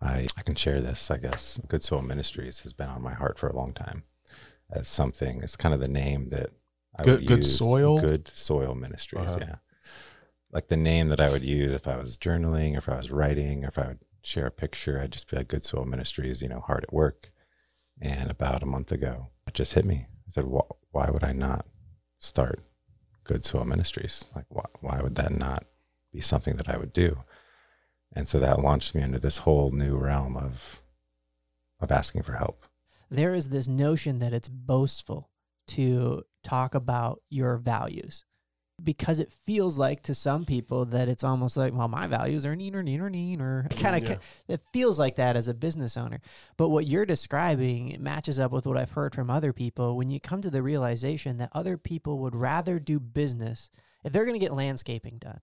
I, 0.00 0.26
I 0.36 0.42
can 0.42 0.54
share 0.56 0.80
this, 0.82 1.10
I 1.10 1.16
guess. 1.18 1.58
Good 1.68 1.82
Soul 1.82 2.02
Ministries 2.02 2.60
has 2.60 2.72
been 2.74 2.88
on 2.88 3.00
my 3.02 3.14
heart 3.14 3.38
for 3.38 3.48
a 3.48 3.56
long 3.56 3.72
time 3.72 4.02
as 4.72 4.88
something. 4.88 5.42
It's 5.42 5.56
kind 5.56 5.74
of 5.74 5.80
the 5.80 5.88
name 5.88 6.30
that 6.30 6.50
I 6.98 7.02
Good- 7.04 7.20
would 7.20 7.28
Good 7.28 7.38
use. 7.38 7.58
Soil? 7.58 8.00
Good 8.00 8.28
Soil 8.28 8.74
Ministries, 8.74 9.26
Uh-huh. 9.26 9.38
yeah. 9.40 9.54
Like 10.50 10.68
the 10.68 10.76
name 10.76 11.08
that 11.08 11.20
I 11.20 11.30
would 11.30 11.42
use 11.44 11.72
if 11.72 11.86
I 11.88 11.96
was 11.96 12.18
journaling 12.18 12.74
or 12.74 12.78
if 12.78 12.88
I 12.88 12.96
was 12.96 13.10
writing 13.10 13.64
or 13.64 13.68
if 13.68 13.78
I 13.78 13.88
would 13.88 14.00
share 14.22 14.46
a 14.46 14.50
picture, 14.50 15.00
I'd 15.00 15.12
just 15.12 15.30
be 15.30 15.36
like 15.36 15.48
Good 15.48 15.64
Soil 15.64 15.84
Ministries, 15.86 16.42
you 16.42 16.48
know, 16.48 16.60
hard 16.60 16.84
at 16.84 16.92
work. 16.92 17.30
And 18.00 18.30
about 18.30 18.62
a 18.62 18.66
month 18.66 18.92
ago, 18.92 19.28
it 19.46 19.54
just 19.54 19.74
hit 19.74 19.84
me. 19.84 20.06
I 20.28 20.32
said, 20.32 20.44
why, 20.44 20.62
why 20.90 21.10
would 21.10 21.24
I 21.24 21.32
not 21.32 21.66
start 22.18 22.60
Good 23.24 23.44
Soil 23.44 23.64
Ministries? 23.64 24.24
Like, 24.34 24.46
why, 24.48 24.64
why 24.80 25.00
would 25.00 25.14
that 25.14 25.32
not 25.32 25.64
be 26.12 26.20
something 26.20 26.56
that 26.56 26.68
I 26.68 26.76
would 26.76 26.92
do? 26.92 27.24
And 28.14 28.28
so 28.28 28.38
that 28.38 28.60
launched 28.60 28.94
me 28.94 29.00
into 29.02 29.18
this 29.18 29.38
whole 29.38 29.70
new 29.70 29.96
realm 29.96 30.36
of 30.36 30.80
of 31.80 31.90
asking 31.90 32.22
for 32.22 32.34
help. 32.34 32.64
There 33.12 33.34
is 33.34 33.48
this 33.48 33.68
notion 33.68 34.18
that 34.20 34.32
it's 34.32 34.48
boastful 34.48 35.30
to 35.68 36.22
talk 36.42 36.74
about 36.74 37.22
your 37.30 37.56
values 37.56 38.24
because 38.82 39.20
it 39.20 39.30
feels 39.44 39.78
like 39.78 40.02
to 40.02 40.14
some 40.14 40.44
people 40.44 40.84
that 40.86 41.08
it's 41.08 41.22
almost 41.22 41.56
like, 41.56 41.72
well, 41.72 41.86
my 41.86 42.08
values 42.08 42.44
are 42.44 42.56
neener, 42.56 42.82
neener, 42.82 42.84
neen 42.84 43.00
or 43.00 43.10
neen 43.10 43.40
or 43.40 43.66
kind 43.76 44.02
of, 44.04 44.10
Yeah. 44.10 44.16
it 44.48 44.60
feels 44.72 44.98
like 44.98 45.16
that 45.16 45.36
as 45.36 45.46
a 45.46 45.54
business 45.54 45.96
owner. 45.96 46.20
But 46.56 46.70
what 46.70 46.86
you're 46.88 47.06
describing 47.06 47.96
matches 48.00 48.40
up 48.40 48.50
with 48.50 48.66
what 48.66 48.76
I've 48.76 48.90
heard 48.90 49.14
from 49.14 49.30
other 49.30 49.52
people 49.52 49.96
when 49.96 50.08
you 50.08 50.18
come 50.18 50.40
to 50.42 50.50
the 50.50 50.62
realization 50.62 51.36
that 51.36 51.50
other 51.52 51.76
people 51.76 52.18
would 52.20 52.34
rather 52.34 52.80
do 52.80 52.98
business 52.98 53.70
if 54.02 54.12
they're 54.12 54.24
going 54.24 54.38
to 54.40 54.44
get 54.44 54.54
landscaping 54.54 55.18
done. 55.18 55.38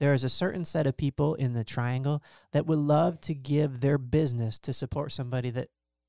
There 0.00 0.14
is 0.14 0.24
a 0.24 0.28
certain 0.30 0.64
set 0.64 0.86
of 0.86 0.96
people 0.96 1.34
in 1.34 1.52
the 1.54 1.64
triangle 1.64 2.22
that 2.52 2.66
would 2.66 2.78
love 2.78 3.20
to 3.22 3.34
give 3.34 3.80
their 3.80 3.98
business 3.98 4.58
to 4.60 4.72
support 4.72 5.12
somebody 5.12 5.50
that 5.50 5.68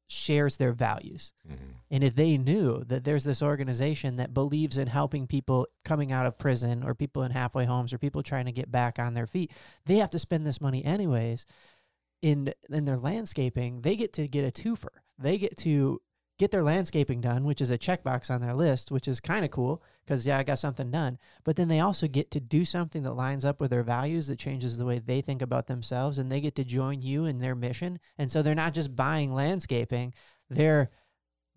shares 0.09 0.57
their 0.57 0.73
values. 0.73 1.31
Mm-hmm. 1.47 1.71
And 1.91 2.03
if 2.03 2.15
they 2.15 2.37
knew 2.37 2.83
that 2.85 3.03
there's 3.03 3.23
this 3.23 3.41
organization 3.41 4.17
that 4.17 4.33
believes 4.33 4.77
in 4.77 4.87
helping 4.87 5.27
people 5.27 5.67
coming 5.85 6.11
out 6.11 6.25
of 6.25 6.37
prison 6.37 6.83
or 6.83 6.95
people 6.95 7.23
in 7.23 7.31
halfway 7.31 7.65
homes 7.65 7.93
or 7.93 7.97
people 7.97 8.23
trying 8.23 8.45
to 8.45 8.51
get 8.51 8.71
back 8.71 8.99
on 8.99 9.13
their 9.13 9.27
feet, 9.27 9.51
they 9.85 9.97
have 9.97 10.09
to 10.11 10.19
spend 10.19 10.45
this 10.45 10.61
money 10.61 10.83
anyways. 10.83 11.45
In 12.21 12.53
in 12.69 12.83
their 12.83 12.97
landscaping, 12.97 13.81
they 13.81 13.95
get 13.95 14.11
to 14.13 14.27
get 14.27 14.43
a 14.43 14.51
twofer. 14.61 14.89
They 15.17 15.37
get 15.37 15.55
to 15.57 16.01
get 16.37 16.51
their 16.51 16.63
landscaping 16.63 17.21
done, 17.21 17.45
which 17.45 17.61
is 17.61 17.71
a 17.71 17.77
checkbox 17.77 18.29
on 18.29 18.41
their 18.41 18.53
list, 18.53 18.91
which 18.91 19.07
is 19.07 19.19
kind 19.19 19.45
of 19.45 19.51
cool 19.51 19.81
because 20.09 20.25
yeah, 20.25 20.39
I 20.39 20.43
got 20.43 20.57
something 20.57 20.89
done. 20.89 21.19
But 21.43 21.55
then 21.55 21.67
they 21.67 21.81
also 21.81 22.07
get 22.07 22.31
to 22.31 22.39
do 22.39 22.65
something 22.65 23.03
that 23.03 23.13
lines 23.13 23.45
up 23.45 23.61
with 23.61 23.69
their 23.69 23.83
values 23.83 24.25
that 24.25 24.39
changes 24.39 24.75
the 24.75 24.85
way 24.85 24.97
they 24.97 25.21
think 25.21 25.43
about 25.43 25.67
themselves 25.67 26.17
and 26.17 26.31
they 26.31 26.41
get 26.41 26.55
to 26.55 26.63
join 26.63 27.03
you 27.03 27.25
in 27.25 27.37
their 27.37 27.53
mission. 27.53 27.99
And 28.17 28.31
so 28.31 28.41
they're 28.41 28.55
not 28.55 28.73
just 28.73 28.95
buying 28.95 29.35
landscaping, 29.35 30.15
they're 30.49 30.89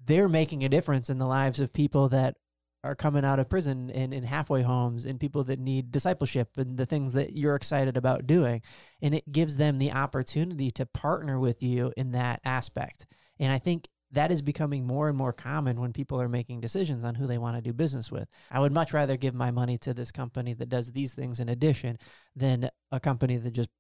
they're 0.05 0.29
making 0.29 0.65
a 0.65 0.69
difference 0.69 1.09
in 1.09 1.17
the 1.17 1.27
lives 1.27 1.61
of 1.61 1.73
people 1.73 2.11
that 2.11 2.37
are 2.85 2.95
coming 2.95 3.25
out 3.25 3.39
of 3.39 3.49
prison 3.49 3.91
and 3.91 4.13
in 4.13 4.25
halfway 4.25 4.61
homes 4.61 5.07
and 5.07 5.21
people 5.21 5.45
that 5.45 5.59
need 5.59 5.91
discipleship 5.91 6.51
and 6.59 6.77
the 6.77 6.85
things 6.85 7.15
that 7.15 7.35
you're 7.39 7.55
excited 7.55 7.97
about 7.97 8.27
doing. 8.27 8.61
And 9.01 9.15
it 9.15 9.33
gives 9.33 9.57
them 9.57 9.79
the 9.79 9.93
opportunity 9.93 10.71
to 10.73 10.85
partner 10.85 11.39
with 11.39 11.63
you 11.63 11.93
in 11.97 12.13
that 12.13 12.41
aspect. 12.45 13.07
And 13.39 13.51
I 13.51 13.59
think 13.59 13.89
that 14.13 14.31
is 14.31 14.43
becoming 14.43 14.87
more 14.87 15.09
and 15.09 15.17
more 15.17 15.33
common 15.33 15.81
when 15.81 15.93
people 15.93 16.21
are 16.21 16.29
making 16.29 16.61
decisions 16.61 17.05
on 17.05 17.15
who 17.15 17.27
they 17.27 17.39
want 17.39 17.57
to 17.57 17.63
do 17.63 17.73
business 17.73 18.13
with. 18.13 18.29
I 18.51 18.61
would 18.61 18.73
much 18.73 18.93
rather 18.93 19.17
give 19.17 19.35
my 19.35 19.51
money 19.51 19.79
to 19.79 19.95
this 19.95 20.13
company 20.13 20.53
that 20.55 20.69
does 20.69 20.93
these 20.93 21.15
things 21.15 21.41
in 21.41 21.49
addition 21.49 21.99
than 22.37 22.69
a 22.91 23.01
company 23.01 23.39
that 23.39 23.53
just 23.53 23.71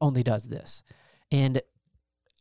only 0.00 0.22
does 0.22 0.48
this. 0.48 0.82
And 1.30 1.60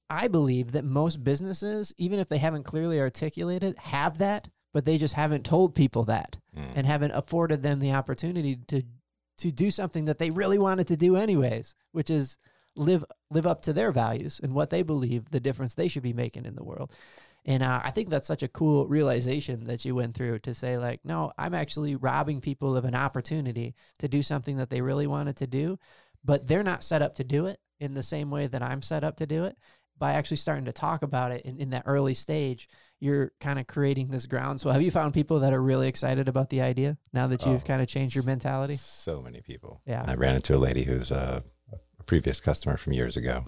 I 0.10 0.28
believe 0.28 0.72
that 0.72 0.84
most 0.86 1.24
businesses, 1.24 1.94
even 1.98 2.20
if 2.20 2.30
they 2.30 2.38
haven't 2.38 2.64
clearly 2.64 3.00
articulated, 3.00 3.78
have 3.78 4.18
that, 4.20 4.50
but 4.74 4.86
they 4.86 4.98
just 4.98 5.14
haven't 5.14 5.46
told 5.46 5.76
people 5.76 6.04
that 6.06 6.38
Mm. 6.56 6.72
and 6.76 6.88
haven't 6.88 7.12
afforded 7.12 7.64
them 7.64 7.80
the 7.80 7.92
opportunity 7.94 8.56
to 8.68 8.84
to 9.36 9.52
do 9.52 9.72
something 9.72 10.06
that 10.06 10.20
they 10.20 10.30
really 10.30 10.60
wanted 10.60 10.88
to 10.88 10.96
do 10.96 11.16
anyways, 11.16 11.74
which 11.92 12.12
is 12.12 12.38
live 12.76 13.04
live 13.32 13.48
up 13.48 13.64
to 13.64 13.74
their 13.74 13.92
values 13.92 14.40
and 14.42 14.54
what 14.54 14.70
they 14.70 14.84
believe 14.84 15.32
the 15.32 15.40
difference 15.40 15.74
they 15.74 15.88
should 15.88 16.04
be 16.04 16.14
making 16.14 16.46
in 16.46 16.54
the 16.56 16.64
world. 16.64 16.92
And 17.46 17.62
uh, 17.62 17.82
I 17.84 17.92
think 17.92 18.10
that's 18.10 18.28
such 18.28 18.42
a 18.44 18.48
cool 18.48 18.88
realization 18.88 19.66
that 19.68 19.84
you 19.84 19.96
went 19.96 20.16
through 20.16 20.40
to 20.40 20.54
say 20.54 20.78
like, 20.78 21.02
no, 21.04 21.34
I'm 21.38 21.54
actually 21.54 21.96
robbing 21.96 22.40
people 22.40 22.78
of 22.78 22.86
an 22.86 22.96
opportunity 22.96 23.76
to 24.00 24.08
do 24.08 24.24
something 24.24 24.58
that 24.58 24.70
they 24.70 24.82
really 24.82 25.08
wanted 25.08 25.36
to 25.38 25.48
do, 25.48 25.78
but 26.24 26.48
they're 26.48 26.64
not 26.64 26.84
set 26.84 27.02
up 27.02 27.16
to 27.16 27.24
do 27.24 27.46
it 27.48 27.60
in 27.80 27.96
the 27.96 28.04
same 28.04 28.30
way 28.32 28.48
that 28.48 28.64
I'm 28.64 28.82
set 28.82 29.04
up 29.04 29.18
to 29.18 29.26
do 29.26 29.44
it. 29.44 29.58
By 29.98 30.14
actually 30.14 30.38
starting 30.38 30.66
to 30.66 30.72
talk 30.72 31.04
about 31.04 31.32
it 31.32 31.46
in, 31.46 31.58
in 31.60 31.70
that 31.70 31.84
early 31.86 32.14
stage, 32.16 32.68
you're 33.00 33.32
kind 33.40 33.60
of 33.60 33.68
creating 33.68 34.08
this 34.08 34.26
ground. 34.26 34.60
So, 34.60 34.72
Have 34.72 34.82
you 34.82 34.90
found 34.90 35.14
people 35.14 35.40
that 35.42 35.54
are 35.54 35.62
really 35.62 35.88
excited 35.88 36.28
about 36.28 36.50
the 36.50 36.62
idea 36.62 36.98
now 37.14 37.28
that 37.28 37.46
you've 37.46 37.62
Oh, 37.62 37.68
kind 37.68 37.82
of 37.82 37.88
changed 37.88 38.16
your 38.16 38.24
mentality? 38.24 38.76
So 38.76 39.22
many 39.22 39.42
people. 39.42 39.82
Yeah. 39.86 40.04
I 40.08 40.16
ran 40.16 40.36
into 40.36 40.56
a 40.56 40.58
lady 40.58 40.84
who's 40.84 41.12
a, 41.12 41.44
a 42.00 42.04
previous 42.04 42.40
customer 42.40 42.76
from 42.76 42.94
years 42.94 43.16
ago. 43.16 43.46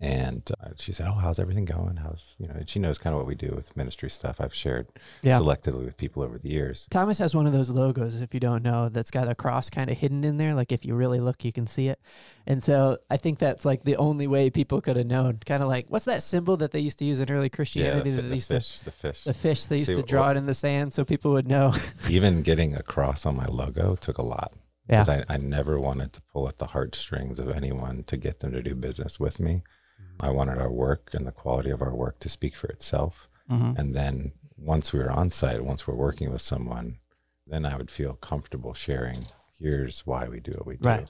And 0.00 0.50
uh, 0.60 0.70
she 0.76 0.92
said, 0.92 1.06
Oh, 1.08 1.12
how's 1.14 1.38
everything 1.38 1.64
going? 1.64 1.96
How's, 1.96 2.34
you 2.38 2.48
know, 2.48 2.54
and 2.56 2.68
she 2.68 2.78
knows 2.78 2.98
kind 2.98 3.14
of 3.14 3.18
what 3.20 3.26
we 3.26 3.34
do 3.36 3.52
with 3.54 3.76
ministry 3.76 4.10
stuff. 4.10 4.40
I've 4.40 4.52
shared 4.54 4.88
Yeah. 5.22 5.38
selectively 5.38 5.84
with 5.84 5.96
people 5.96 6.22
over 6.22 6.36
the 6.36 6.48
years. 6.50 6.86
Thomas 6.90 7.18
has 7.18 7.34
one 7.34 7.46
of 7.46 7.52
those 7.52 7.70
logos, 7.70 8.20
if 8.20 8.34
you 8.34 8.40
don't 8.40 8.62
know, 8.62 8.88
that's 8.88 9.10
got 9.10 9.28
a 9.28 9.34
cross 9.34 9.70
kind 9.70 9.88
of 9.90 9.96
hidden 9.96 10.24
in 10.24 10.36
there. 10.36 10.52
Like 10.54 10.72
if 10.72 10.84
you 10.84 10.94
really 10.94 11.20
look, 11.20 11.44
you 11.44 11.52
can 11.52 11.66
see 11.66 11.88
it. 11.88 12.00
And 12.46 12.62
so 12.62 12.98
I 13.08 13.16
think 13.16 13.38
that's 13.38 13.64
like 13.64 13.84
the 13.84 13.96
only 13.96 14.26
way 14.26 14.50
people 14.50 14.80
could 14.80 14.96
have 14.96 15.06
known. 15.06 15.38
Kind 15.46 15.62
of 15.62 15.68
like, 15.68 15.86
what's 15.88 16.04
that 16.06 16.22
symbol 16.22 16.56
that 16.58 16.72
they 16.72 16.80
used 16.80 16.98
to 16.98 17.04
use 17.04 17.20
in 17.20 17.30
early 17.30 17.44
Yeah, 17.44 17.48
Christianity? 17.50 18.10
the, 18.10 18.16
that 18.22 18.28
the 18.28 18.34
used 18.34 18.48
to, 18.48 18.54
fish, 18.56 18.80
the 18.80 18.90
fish. 18.90 19.24
the 19.24 19.32
fish, 19.32 19.64
they 19.66 19.76
used 19.76 19.88
See, 19.88 19.94
to 19.94 20.02
draw 20.02 20.26
what- 20.26 20.36
it 20.36 20.40
in 20.40 20.46
the 20.46 20.54
sand 20.54 20.92
so 20.92 21.04
people 21.04 21.32
would 21.32 21.46
know. 21.48 21.72
Even 22.10 22.42
getting 22.42 22.74
a 22.74 22.82
cross 22.82 23.24
on 23.24 23.36
my 23.36 23.46
logo 23.46 23.94
took 23.94 24.18
a 24.18 24.22
lot. 24.22 24.52
Yeah. 24.90 25.02
Because 25.02 25.08
I, 25.08 25.24
I 25.34 25.36
never 25.38 25.80
wanted 25.80 26.12
to 26.12 26.20
pull 26.30 26.46
at 26.46 26.58
the 26.58 26.66
heartstrings 26.66 27.38
of 27.38 27.48
anyone 27.48 28.04
to 28.08 28.18
get 28.18 28.40
them 28.40 28.52
to 28.52 28.62
do 28.62 28.74
business 28.74 29.18
with 29.18 29.40
me. 29.40 29.62
I 30.20 30.30
wanted 30.30 30.58
our 30.58 30.70
work 30.70 31.10
and 31.12 31.26
the 31.26 31.32
quality 31.32 31.70
of 31.70 31.82
our 31.82 31.94
work 31.94 32.20
to 32.20 32.28
speak 32.28 32.56
for 32.56 32.68
itself. 32.68 33.28
Mhm. 33.50 33.78
And 33.78 33.94
then 33.94 34.32
once 34.56 34.92
we 34.92 34.98
were 35.00 35.10
on 35.10 35.30
site, 35.30 35.64
once 35.64 35.86
we're 35.86 35.94
working 35.94 36.30
with 36.32 36.40
someone, 36.42 36.98
then 37.46 37.66
I 37.66 37.76
would 37.76 37.90
feel 37.90 38.14
comfortable 38.14 38.72
sharing. 38.74 39.26
Here's 39.58 40.06
why 40.06 40.28
we 40.28 40.40
do 40.40 40.52
what 40.52 40.66
we 40.66 40.76
do. 40.76 40.88
Right. 40.88 41.08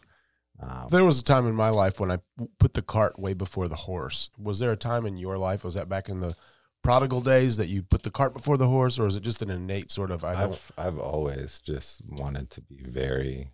Um, 0.61 0.86
There 0.90 1.05
was 1.05 1.18
a 1.18 1.24
time 1.24 1.46
in 1.46 1.55
my 1.55 1.70
life 1.70 1.98
when 2.00 2.11
I 2.11 2.18
put 2.59 2.74
the 2.74 2.82
cart 2.82 3.18
way 3.18 3.34
before 3.34 3.68
the 3.68 3.76
horse. 3.76 4.30
Was 4.38 4.59
there 4.59 4.72
a 4.72 4.76
time 4.76 5.05
in 5.07 5.16
your 5.16 5.36
life? 5.38 5.64
Was 5.64 5.74
that 5.74 5.88
back 5.88 6.09
in 6.09 6.20
the 6.20 6.34
prodigal 6.82 7.20
days 7.22 7.57
that 7.57 7.66
you 7.68 7.82
put 7.82 8.02
the 8.02 8.11
cart 8.11 8.34
before 8.34 8.57
the 8.57 8.68
horse, 8.68 8.98
or 8.98 9.07
is 9.07 9.16
it 9.16 9.22
just 9.22 9.42
an 9.42 9.50
innate 9.50 9.90
sort 9.90 10.11
of? 10.11 10.22
I 10.24 10.44
I've 10.44 10.72
I've 10.78 10.98
always 10.98 11.59
just 11.61 12.02
wanted 12.09 12.50
to 12.50 12.61
be 12.61 12.82
very 12.82 13.50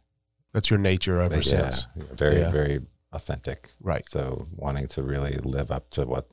That's 0.52 0.68
your 0.70 0.78
nature 0.80 1.20
ever 1.20 1.36
yeah, 1.36 1.42
since, 1.42 1.86
very 1.94 2.40
Yeah. 2.40 2.50
very 2.50 2.80
authentic. 3.12 3.70
right? 3.80 4.08
So 4.08 4.46
wanting 4.54 4.88
to 4.88 5.02
really 5.02 5.36
live 5.38 5.70
up 5.70 5.90
to 5.90 6.04
what 6.06 6.28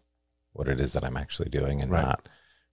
what 0.53 0.67
it 0.67 0.79
is 0.79 0.93
that 0.93 1.03
I'm 1.03 1.17
actually 1.17 1.49
doing 1.49 1.81
and 1.81 1.91
Right. 1.91 2.03
not 2.05 2.27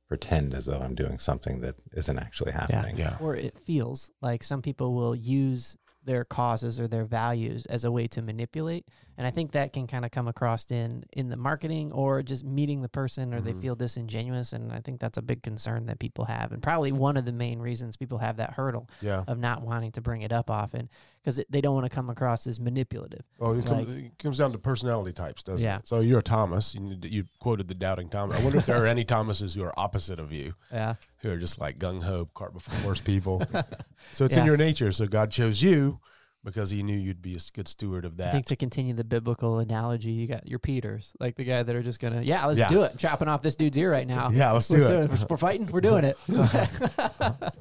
pretend 0.08 0.54
as 0.54 0.66
though 0.66 0.78
I'm 0.80 0.94
doing 0.94 1.18
something 1.18 1.60
that 1.60 1.76
isn't 1.92 2.18
actually 2.18 2.52
happening. 2.52 2.96
Yeah. 2.96 3.18
Or 3.20 3.36
it 3.36 3.58
feels 3.58 4.10
like 4.22 4.42
some 4.42 4.62
people 4.62 4.94
will 4.94 5.14
use 5.14 5.76
their 6.02 6.24
causes 6.24 6.78
or 6.80 6.86
their 6.88 7.04
values 7.04 7.66
as 7.66 7.84
a 7.84 7.90
way 7.92 8.06
to 8.08 8.22
manipulate. 8.22 8.86
And 9.16 9.26
I 9.26 9.30
think 9.30 9.52
that 9.52 9.72
can 9.72 9.86
kind 9.86 10.04
of 10.04 10.10
come 10.10 10.26
across 10.28 10.70
in 10.70 11.04
in 11.12 11.28
the 11.28 11.36
marketing 11.36 11.92
or 11.92 12.22
just 12.22 12.44
meeting 12.44 12.80
the 12.82 12.88
person 12.88 13.32
or 13.32 13.40
they 13.40 13.52
Mhm. 13.52 13.60
feel 13.62 13.74
disingenuous. 13.76 14.52
And 14.52 14.72
I 14.72 14.80
think 14.80 14.98
that's 15.00 15.18
a 15.18 15.22
big 15.22 15.42
concern 15.42 15.86
that 15.86 15.98
people 16.00 16.24
have. 16.24 16.50
And 16.52 16.62
probably 16.62 16.90
one 16.92 17.16
of 17.16 17.24
the 17.24 17.32
main 17.32 17.60
reasons 17.60 17.96
people 17.96 18.18
have 18.18 18.36
that 18.38 18.54
hurdle 18.54 18.88
Yeah. 19.00 19.22
of 19.28 19.38
not 19.38 19.62
wanting 19.62 19.92
to 19.92 20.00
bring 20.00 20.22
it 20.22 20.32
up 20.32 20.50
often 20.50 20.88
because 21.22 21.40
they 21.48 21.60
don't 21.60 21.74
want 21.74 21.84
to 21.86 21.90
come 21.90 22.10
across 22.10 22.46
as 22.46 22.58
manipulative. 22.60 23.22
Oh, 23.40 23.52
it, 23.52 23.56
Like- 23.58 23.66
comes, 23.66 23.88
it 23.90 24.18
comes 24.18 24.38
down 24.38 24.52
to 24.52 24.58
personality 24.58 25.12
types, 25.12 25.42
doesn't 25.42 25.64
Yeah. 25.64 25.78
it? 25.78 25.88
So 25.88 26.00
you're 26.00 26.18
a 26.18 26.22
Thomas. 26.22 26.74
You, 26.74 26.98
you 27.02 27.24
quoted 27.38 27.68
the 27.68 27.74
doubting 27.74 28.08
Thomas. 28.08 28.38
I 28.38 28.42
wonder 28.42 28.58
if 28.58 28.66
there 28.66 28.82
are 28.82 28.86
any 28.86 29.04
Thomases 29.04 29.54
who 29.54 29.62
are 29.62 29.72
opposite 29.78 30.18
of 30.18 30.32
you, 30.32 30.54
Yeah. 30.72 30.94
who 31.18 31.30
are 31.30 31.38
just 31.38 31.60
like 31.60 31.78
gung 31.78 32.02
ho, 32.02 32.28
cart 32.34 32.52
before 32.52 32.74
horse 32.80 33.00
people. 33.00 33.42
so 34.12 34.24
it's 34.24 34.36
in 34.36 34.44
your 34.44 34.56
nature. 34.56 34.90
So 34.92 35.06
God 35.06 35.30
chose 35.30 35.62
you 35.62 36.00
because 36.44 36.70
He 36.70 36.82
knew 36.82 36.96
you'd 36.96 37.22
be 37.22 37.34
a 37.34 37.38
good 37.54 37.66
steward 37.68 38.04
of 38.04 38.16
that. 38.18 38.28
I 38.28 38.32
think 38.32 38.46
to 38.46 38.56
continue 38.56 38.94
the 38.94 39.04
biblical 39.04 39.58
analogy, 39.58 40.10
you 40.10 40.26
got 40.26 40.46
your 40.48 40.58
Peters, 40.58 41.14
like 41.18 41.36
the 41.36 41.44
guy 41.44 41.62
that 41.62 41.74
are 41.74 41.82
just 41.82 42.00
gonna, 42.00 42.22
yeah, 42.22 42.44
let's 42.46 42.58
Yeah. 42.58 42.68
do 42.68 42.82
it. 42.84 42.92
I'm 42.92 42.98
chopping 42.98 43.28
off 43.28 43.42
this 43.42 43.56
dude's 43.56 43.76
ear 43.78 43.90
right 43.90 44.06
now. 44.06 44.30
yeah, 44.30 44.52
let's 44.52 44.68
do 44.68 44.78
Let's 44.78 44.88
it. 45.12 45.20
We're, 45.22 45.26
we're 45.30 45.36
fighting. 45.36 45.70
We're 45.72 45.80
doing 45.80 46.04
it. 46.04 46.16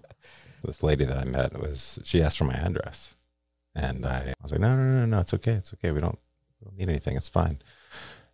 This 0.65 0.81
lady 0.81 1.03
that 1.03 1.17
I 1.17 1.25
met 1.25 1.59
was 1.59 1.99
she 2.05 2.23
asked 2.23 2.37
for 2.37 2.45
my 2.45 2.53
address, 2.53 3.15
and 3.75 4.05
I, 4.05 4.29
I 4.29 4.33
was 4.43 4.51
like, 4.53 4.61
no, 4.61 4.77
no, 4.77 4.83
no, 4.99 5.05
no, 5.05 5.19
it's 5.19 5.33
okay, 5.33 5.53
it's 5.55 5.73
okay. 5.73 5.91
We 5.91 5.99
don't, 5.99 6.17
we 6.61 6.65
don't 6.65 6.77
need 6.77 6.87
anything. 6.89 7.17
It's 7.17 7.27
fine. 7.27 7.61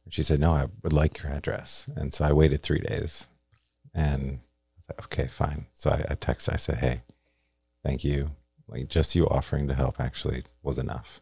And 0.05 0.13
she 0.13 0.21
said, 0.21 0.39
no, 0.39 0.53
I 0.53 0.67
would 0.83 0.93
like 0.93 1.23
your 1.23 1.31
address. 1.31 1.87
And 1.95 2.13
so 2.13 2.25
I 2.25 2.31
waited 2.31 2.61
three 2.61 2.81
days, 2.81 3.25
and 3.95 4.21
I 4.21 4.77
was 4.77 4.89
like, 4.89 5.03
okay, 5.05 5.27
fine. 5.27 5.65
So 5.73 5.89
I, 5.89 6.05
I 6.11 6.15
texted. 6.15 6.53
I 6.53 6.57
said, 6.57 6.77
hey, 6.77 7.01
thank 7.83 8.03
you. 8.03 8.29
Like 8.69 8.87
just 8.87 9.15
you 9.15 9.27
offering 9.27 9.67
to 9.67 9.73
help 9.73 9.99
actually 9.99 10.43
was 10.63 10.77
enough. 10.77 11.21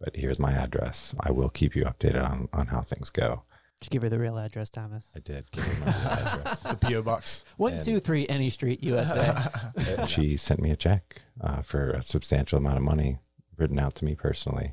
but 0.00 0.16
here's 0.16 0.38
my 0.38 0.52
address. 0.52 1.14
I 1.20 1.30
will 1.32 1.48
keep 1.48 1.74
you 1.76 1.84
updated 1.84 2.22
on, 2.28 2.48
on 2.52 2.66
how 2.68 2.82
things 2.82 3.10
go. 3.10 3.42
Did 3.80 3.86
you 3.88 3.90
give 4.00 4.02
her 4.04 4.08
the 4.08 4.18
real 4.18 4.38
address, 4.38 4.70
Thomas? 4.70 5.08
I 5.14 5.18
did 5.20 5.50
give 5.52 5.64
her 5.64 5.84
my 5.84 5.92
address. 5.92 6.60
The 6.62 6.74
PO 6.76 7.02
box. 7.02 7.44
One 7.58 7.74
And- 7.74 7.84
two 7.84 8.00
three 8.00 8.26
Any 8.28 8.48
Street, 8.50 8.82
USA. 8.82 9.36
She 10.06 10.36
sent 10.36 10.60
me 10.60 10.70
a 10.70 10.76
check 10.76 11.22
uh, 11.40 11.62
for 11.62 11.90
a 11.90 12.02
substantial 12.02 12.58
amount 12.58 12.78
of 12.78 12.82
money 12.82 13.18
written 13.58 13.78
out 13.78 13.94
to 13.96 14.04
me 14.04 14.14
personally 14.14 14.72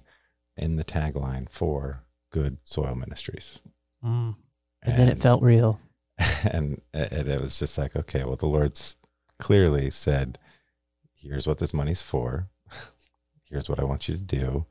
in 0.58 0.76
the 0.78 0.84
tagline 0.86 1.50
for 1.50 2.04
Good 2.32 2.58
Soil 2.66 2.96
Ministries. 2.96 3.60
mm. 4.04 4.36
And 4.86 4.98
then 5.00 5.08
it 5.08 5.18
felt 5.18 5.42
real. 5.42 5.80
and 6.44 6.82
it, 6.94 7.28
it 7.28 7.40
was 7.42 7.58
just 7.58 7.78
like, 7.78 7.96
okay, 7.96 8.24
well, 8.26 8.36
the 8.36 8.46
Lord's 8.46 8.98
clearly 9.40 9.90
said, 9.90 10.38
here's 11.24 11.48
what 11.48 11.58
this 11.58 11.74
money's 11.74 12.02
for. 12.02 12.50
Here's 13.46 13.70
what 13.70 13.80
I 13.80 13.84
want 13.84 14.08
you 14.08 14.16
to 14.16 14.22
do. 14.22 14.66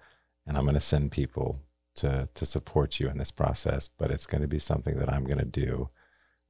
And 0.46 0.56
I'm 0.56 0.64
going 0.64 0.74
to 0.74 0.80
send 0.80 1.12
people 1.12 1.60
to, 1.96 2.28
to 2.34 2.46
support 2.46 2.98
you 2.98 3.08
in 3.08 3.18
this 3.18 3.30
process, 3.30 3.88
but 3.96 4.10
it's 4.10 4.26
going 4.26 4.42
to 4.42 4.48
be 4.48 4.58
something 4.58 4.98
that 4.98 5.12
I'm 5.12 5.24
going 5.24 5.38
to 5.38 5.44
do, 5.44 5.90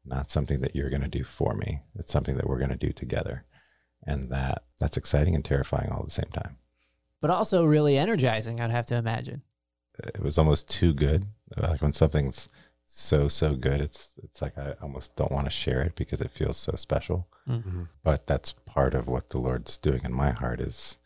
not 0.05 0.31
something 0.31 0.61
that 0.61 0.75
you're 0.75 0.89
going 0.89 1.03
to 1.03 1.09
do 1.09 1.25
for 1.25 1.55
me. 1.55 1.81
It's 1.99 2.13
something 2.13 2.37
that 2.37 2.49
we're 2.49 2.59
going 2.59 2.71
to 2.71 2.77
do 2.77 2.93
together. 2.93 3.45
And 4.05 4.31
that 4.31 4.65
that's 4.81 4.97
exciting 4.97 5.35
and 5.35 5.45
terrifying 5.45 5.91
all 5.91 6.01
at 6.01 6.07
the 6.07 6.11
same 6.11 6.31
time. 6.33 6.57
But 7.21 7.31
also 7.31 7.65
really 7.65 7.99
energizing, 7.99 8.61
I'd 8.61 8.71
have 8.71 8.87
to 8.87 8.97
imagine. 8.97 9.43
It 9.99 10.23
was 10.23 10.39
almost 10.39 10.69
too 10.69 10.95
good. 10.95 11.27
Like 11.57 11.83
when 11.83 11.93
something's 11.93 12.49
so, 12.95 13.29
so 13.29 13.55
good, 13.55 13.81
it's, 13.81 14.13
it's 14.23 14.43
like 14.43 14.57
I 14.59 14.75
almost 14.83 15.17
don't 15.17 15.33
want 15.33 15.47
to 15.47 15.51
share 15.51 15.81
it 15.83 15.95
because 15.97 16.21
it 16.21 16.31
feels 16.31 16.57
so 16.57 16.75
special. 16.77 17.27
Mm-hmm. 17.49 17.83
but 18.05 18.29
that's 18.29 18.53
part 18.67 18.95
of 18.95 19.09
what 19.09 19.31
the 19.31 19.39
lord's 19.39 19.77
doing 19.77 20.03
in 20.05 20.13
my 20.13 20.31
heart 20.31 20.61
is 20.61 20.97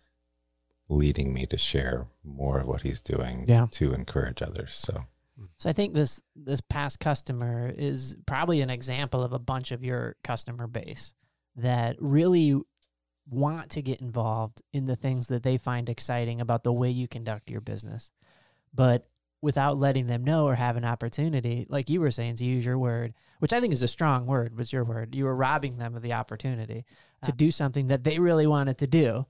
leading 0.91 1.33
me 1.33 1.47
to 1.47 1.57
share 1.57 2.09
more 2.23 2.61
of 2.61 2.67
what 2.69 2.83
he's 2.83 3.01
doing 3.01 3.47
Yeah. 3.49 3.69
to 3.73 3.95
encourage 3.95 4.43
others 4.43 4.75
so 4.77 5.05
So 5.57 5.71
I 5.71 5.73
think 5.73 5.95
this 5.95 6.21
this 6.35 6.61
past 6.61 7.01
customer 7.01 7.73
is 7.75 8.17
probably 8.27 8.61
an 8.61 8.69
example 8.69 9.23
of 9.23 9.33
a 9.33 9.39
bunch 9.39 9.73
of 9.73 9.83
your 9.83 10.17
customer 10.23 10.67
base 10.67 11.15
that 11.57 11.97
really 12.01 12.55
want 13.29 13.71
to 13.71 13.81
get 13.83 14.01
involved 14.03 14.61
in 14.75 14.85
the 14.87 14.97
things 14.97 15.29
that 15.29 15.43
they 15.43 15.57
find 15.57 15.89
exciting 15.89 16.43
about 16.43 16.65
the 16.65 16.73
way 16.73 16.91
you 16.91 17.09
conduct 17.09 17.51
your 17.51 17.63
business. 17.63 18.11
But 18.75 19.09
without 19.47 19.79
letting 19.79 20.09
them 20.09 20.25
know 20.25 20.45
or 20.45 20.57
have 20.57 20.77
an 20.77 20.85
opportunity, 20.85 21.67
like 21.69 21.89
you 21.89 22.01
were 22.01 22.11
saying, 22.11 22.35
to 22.35 22.45
use 22.45 22.67
your 22.67 22.77
word, 22.77 23.15
which 23.39 23.53
I 23.53 23.61
think 23.61 23.73
is 23.73 23.81
a 23.81 23.89
strong 23.89 24.27
word, 24.27 24.59
was 24.59 24.73
your 24.73 24.83
word. 24.83 25.15
You 25.15 25.25
were 25.25 25.37
robbing 25.37 25.79
them 25.79 25.95
of 25.95 26.03
the 26.03 26.15
opportunity 26.15 26.85
to 27.23 27.31
um, 27.31 27.37
do 27.37 27.53
something 27.53 27.87
that 27.87 28.03
they 28.03 28.19
really 28.19 28.49
wanted 28.49 28.77
to 28.79 28.89
do, 28.89 29.25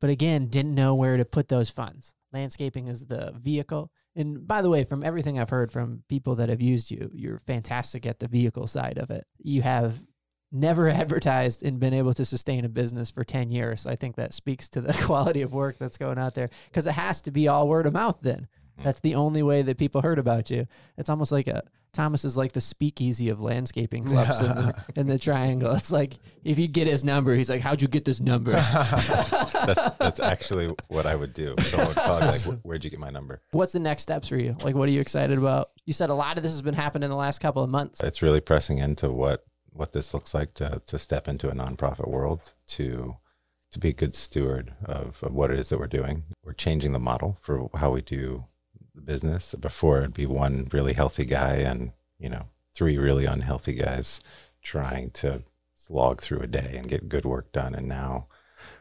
but 0.00 0.08
again, 0.08 0.46
didn't 0.46 0.74
know 0.74 0.94
where 0.94 1.18
to 1.18 1.24
put 1.26 1.48
those 1.48 1.68
funds. 1.68 2.14
Landscaping 2.32 2.88
is 2.88 3.04
the 3.04 3.34
vehicle. 3.36 3.92
And 4.16 4.48
by 4.48 4.62
the 4.62 4.70
way, 4.70 4.84
from 4.84 5.04
everything 5.04 5.38
I've 5.38 5.50
heard 5.50 5.70
from 5.70 6.02
people 6.08 6.36
that 6.36 6.48
have 6.48 6.62
used 6.62 6.90
you, 6.90 7.10
you're 7.12 7.38
fantastic 7.38 8.06
at 8.06 8.18
the 8.18 8.28
vehicle 8.28 8.66
side 8.66 8.96
of 8.96 9.10
it. 9.10 9.26
You 9.36 9.60
have 9.60 10.02
never 10.50 10.88
advertised 11.02 11.62
and 11.62 11.78
been 11.78 11.92
able 11.92 12.14
to 12.14 12.24
sustain 12.24 12.64
a 12.64 12.70
business 12.70 13.10
for 13.10 13.22
10 13.22 13.50
years. 13.50 13.86
I 13.86 13.96
think 13.96 14.16
that 14.16 14.32
speaks 14.32 14.70
to 14.70 14.80
the 14.80 14.94
quality 15.04 15.42
of 15.42 15.52
work 15.52 15.76
that's 15.76 15.98
going 15.98 16.18
out 16.18 16.34
there 16.34 16.48
because 16.70 16.86
it 16.86 16.92
has 16.92 17.20
to 17.22 17.30
be 17.30 17.48
all 17.48 17.68
word 17.68 17.84
of 17.84 17.92
mouth 17.92 18.18
then. 18.22 18.48
Mm. 18.80 18.84
That's 18.84 19.00
the 19.00 19.14
only 19.14 19.42
way 19.42 19.62
that 19.62 19.78
people 19.78 20.02
heard 20.02 20.18
about 20.18 20.50
you. 20.50 20.66
It's 20.96 21.08
almost 21.10 21.32
like 21.32 21.48
a 21.48 21.62
Thomas 21.92 22.26
is 22.26 22.36
like 22.36 22.52
the 22.52 22.60
speakeasy 22.60 23.30
of 23.30 23.40
landscaping 23.40 24.04
clubs 24.04 24.38
in, 24.40 24.48
the, 24.48 24.84
in 24.96 25.06
the 25.06 25.18
triangle. 25.18 25.72
It's 25.74 25.90
like 25.90 26.18
if 26.44 26.58
you 26.58 26.68
get 26.68 26.86
his 26.86 27.02
number, 27.04 27.34
he's 27.34 27.48
like, 27.48 27.62
"How'd 27.62 27.80
you 27.80 27.88
get 27.88 28.04
this 28.04 28.20
number?" 28.20 28.50
that's 29.66 29.96
that's 29.96 30.20
actually 30.20 30.74
what 30.88 31.06
i 31.06 31.14
would 31.14 31.32
do 31.32 31.54
someone 31.68 31.88
would 31.88 31.96
call 31.96 32.20
me 32.20 32.26
like 32.26 32.40
"Where- 32.42 32.56
where'd 32.62 32.84
you 32.84 32.90
get 32.90 33.00
my 33.00 33.10
number 33.10 33.40
What's 33.52 33.72
the 33.72 33.80
next 33.80 34.02
steps 34.02 34.28
for 34.28 34.36
you? 34.36 34.56
Like, 34.62 34.74
what 34.74 34.88
are 34.88 34.92
you 34.92 35.00
excited 35.00 35.38
about? 35.38 35.70
You 35.86 35.92
said 35.92 36.10
a 36.10 36.14
lot 36.14 36.36
of 36.36 36.42
this 36.42 36.52
has 36.52 36.62
been 36.62 36.74
happening 36.74 37.04
in 37.04 37.10
the 37.10 37.16
last 37.16 37.38
couple 37.40 37.62
of 37.62 37.70
months. 37.70 38.00
it's 38.02 38.22
really 38.22 38.40
pressing 38.40 38.78
into 38.78 39.10
what 39.10 39.44
what 39.72 39.92
this 39.92 40.12
looks 40.14 40.34
like 40.34 40.54
to 40.54 40.82
to 40.86 40.98
step 40.98 41.28
into 41.28 41.48
a 41.48 41.52
nonprofit 41.52 42.08
world 42.08 42.52
to 42.68 43.16
to 43.72 43.78
be 43.78 43.88
a 43.90 43.92
good 43.92 44.14
steward 44.14 44.72
of, 44.84 45.22
of 45.22 45.32
what 45.34 45.50
it 45.50 45.58
is 45.58 45.68
that 45.70 45.78
we're 45.78 45.86
doing 45.86 46.24
we're 46.44 46.52
changing 46.52 46.92
the 46.92 46.98
model 46.98 47.38
for 47.42 47.68
how 47.74 47.90
we 47.90 48.00
do 48.02 48.44
the 48.96 49.02
business 49.02 49.54
before 49.54 49.98
it'd 49.98 50.14
be 50.14 50.26
one 50.26 50.68
really 50.72 50.94
healthy 50.94 51.24
guy 51.24 51.56
and 51.56 51.92
you 52.18 52.28
know 52.28 52.46
three 52.74 52.98
really 52.98 53.24
unhealthy 53.24 53.74
guys 53.74 54.20
trying 54.62 55.10
to 55.10 55.42
slog 55.76 56.20
through 56.20 56.40
a 56.40 56.46
day 56.46 56.74
and 56.76 56.88
get 56.88 57.08
good 57.08 57.24
work 57.24 57.52
done. 57.52 57.74
And 57.74 57.86
now 57.86 58.26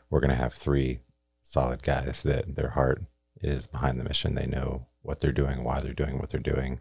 we're 0.10 0.20
going 0.20 0.32
to 0.32 0.36
have 0.36 0.54
three 0.54 1.00
solid 1.44 1.84
guys 1.84 2.24
that 2.24 2.56
their 2.56 2.70
heart 2.70 3.04
is 3.42 3.68
behind 3.68 4.00
the 4.00 4.04
mission. 4.04 4.34
They 4.34 4.48
know 4.48 4.88
what 5.06 5.20
they're 5.20 5.32
doing 5.32 5.64
why 5.64 5.80
they're 5.80 5.94
doing 5.94 6.18
what 6.18 6.32
they're 6.32 6.40
doing 6.40 6.80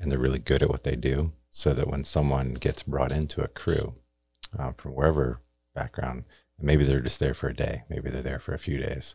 and 0.00 0.10
they're 0.10 0.18
really 0.18 0.38
good 0.38 0.62
at 0.62 0.70
what 0.70 0.82
they 0.82 0.96
do 0.96 1.32
so 1.50 1.72
that 1.74 1.88
when 1.88 2.02
someone 2.02 2.54
gets 2.54 2.82
brought 2.82 3.12
into 3.12 3.42
a 3.42 3.48
crew 3.48 3.94
uh, 4.58 4.72
from 4.72 4.94
wherever 4.94 5.40
background 5.74 6.24
maybe 6.60 6.84
they're 6.84 7.00
just 7.00 7.20
there 7.20 7.34
for 7.34 7.48
a 7.48 7.54
day 7.54 7.82
maybe 7.88 8.10
they're 8.10 8.22
there 8.22 8.38
for 8.38 8.54
a 8.54 8.58
few 8.58 8.78
days 8.78 9.14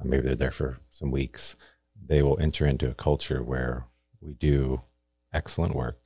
uh, 0.00 0.04
maybe 0.04 0.22
they're 0.22 0.36
there 0.36 0.50
for 0.50 0.78
some 0.90 1.10
weeks 1.10 1.56
they 2.06 2.22
will 2.22 2.38
enter 2.40 2.66
into 2.66 2.90
a 2.90 2.94
culture 2.94 3.42
where 3.42 3.86
we 4.20 4.34
do 4.34 4.82
excellent 5.32 5.74
work 5.74 5.98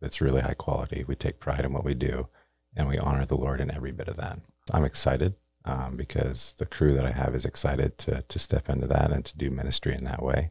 that's 0.00 0.20
really 0.20 0.40
high 0.40 0.54
quality 0.54 1.04
we 1.06 1.14
take 1.14 1.40
pride 1.40 1.64
in 1.64 1.72
what 1.72 1.84
we 1.84 1.94
do 1.94 2.28
and 2.76 2.88
we 2.88 2.98
honor 2.98 3.24
the 3.24 3.36
lord 3.36 3.60
in 3.60 3.70
every 3.70 3.92
bit 3.92 4.08
of 4.08 4.16
that 4.16 4.38
i'm 4.72 4.84
excited 4.84 5.34
um, 5.64 5.96
because 5.96 6.54
the 6.58 6.66
crew 6.66 6.94
that 6.94 7.06
i 7.06 7.12
have 7.12 7.34
is 7.34 7.44
excited 7.44 7.96
to, 7.98 8.22
to 8.28 8.38
step 8.38 8.68
into 8.68 8.86
that 8.86 9.12
and 9.12 9.24
to 9.24 9.36
do 9.36 9.50
ministry 9.50 9.94
in 9.94 10.04
that 10.04 10.22
way 10.22 10.50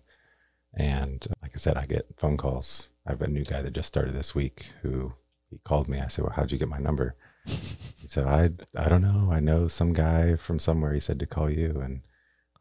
and 0.73 1.27
uh, 1.29 1.33
like 1.41 1.51
I 1.53 1.57
said, 1.57 1.77
I 1.77 1.85
get 1.85 2.07
phone 2.17 2.37
calls. 2.37 2.89
I 3.05 3.11
have 3.11 3.21
a 3.21 3.27
new 3.27 3.43
guy 3.43 3.61
that 3.61 3.73
just 3.73 3.87
started 3.87 4.15
this 4.15 4.35
week 4.35 4.67
who 4.81 5.13
he 5.49 5.59
called 5.63 5.87
me. 5.87 5.99
I 5.99 6.07
said, 6.07 6.23
Well, 6.23 6.33
how'd 6.35 6.51
you 6.51 6.57
get 6.57 6.69
my 6.69 6.79
number? 6.79 7.15
He 8.01 8.07
said, 8.07 8.25
I, 8.25 8.49
I 8.75 8.89
don't 8.89 9.03
know. 9.03 9.31
I 9.31 9.39
know 9.39 9.67
some 9.67 9.93
guy 9.93 10.35
from 10.35 10.57
somewhere. 10.57 10.93
He 10.93 10.99
said 10.99 11.19
to 11.19 11.27
call 11.27 11.51
you. 11.51 11.79
And 11.79 12.01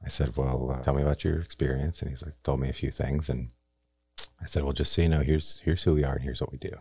I 0.04 0.08
said, 0.08 0.36
Well, 0.36 0.76
uh, 0.78 0.82
tell 0.82 0.94
me 0.94 1.02
about 1.02 1.24
your 1.24 1.40
experience. 1.40 2.00
And 2.00 2.10
he's 2.10 2.22
like, 2.22 2.34
told 2.42 2.60
me 2.60 2.68
a 2.68 2.74
few 2.74 2.90
things. 2.90 3.28
And 3.28 3.52
I 4.40 4.46
said, 4.46 4.64
Well, 4.64 4.72
just 4.72 4.92
so 4.92 5.02
you 5.02 5.08
know, 5.08 5.20
here's, 5.20 5.60
here's 5.64 5.82
who 5.82 5.94
we 5.94 6.04
are 6.04 6.14
and 6.14 6.22
here's 6.22 6.40
what 6.40 6.52
we 6.52 6.58
do. 6.58 6.76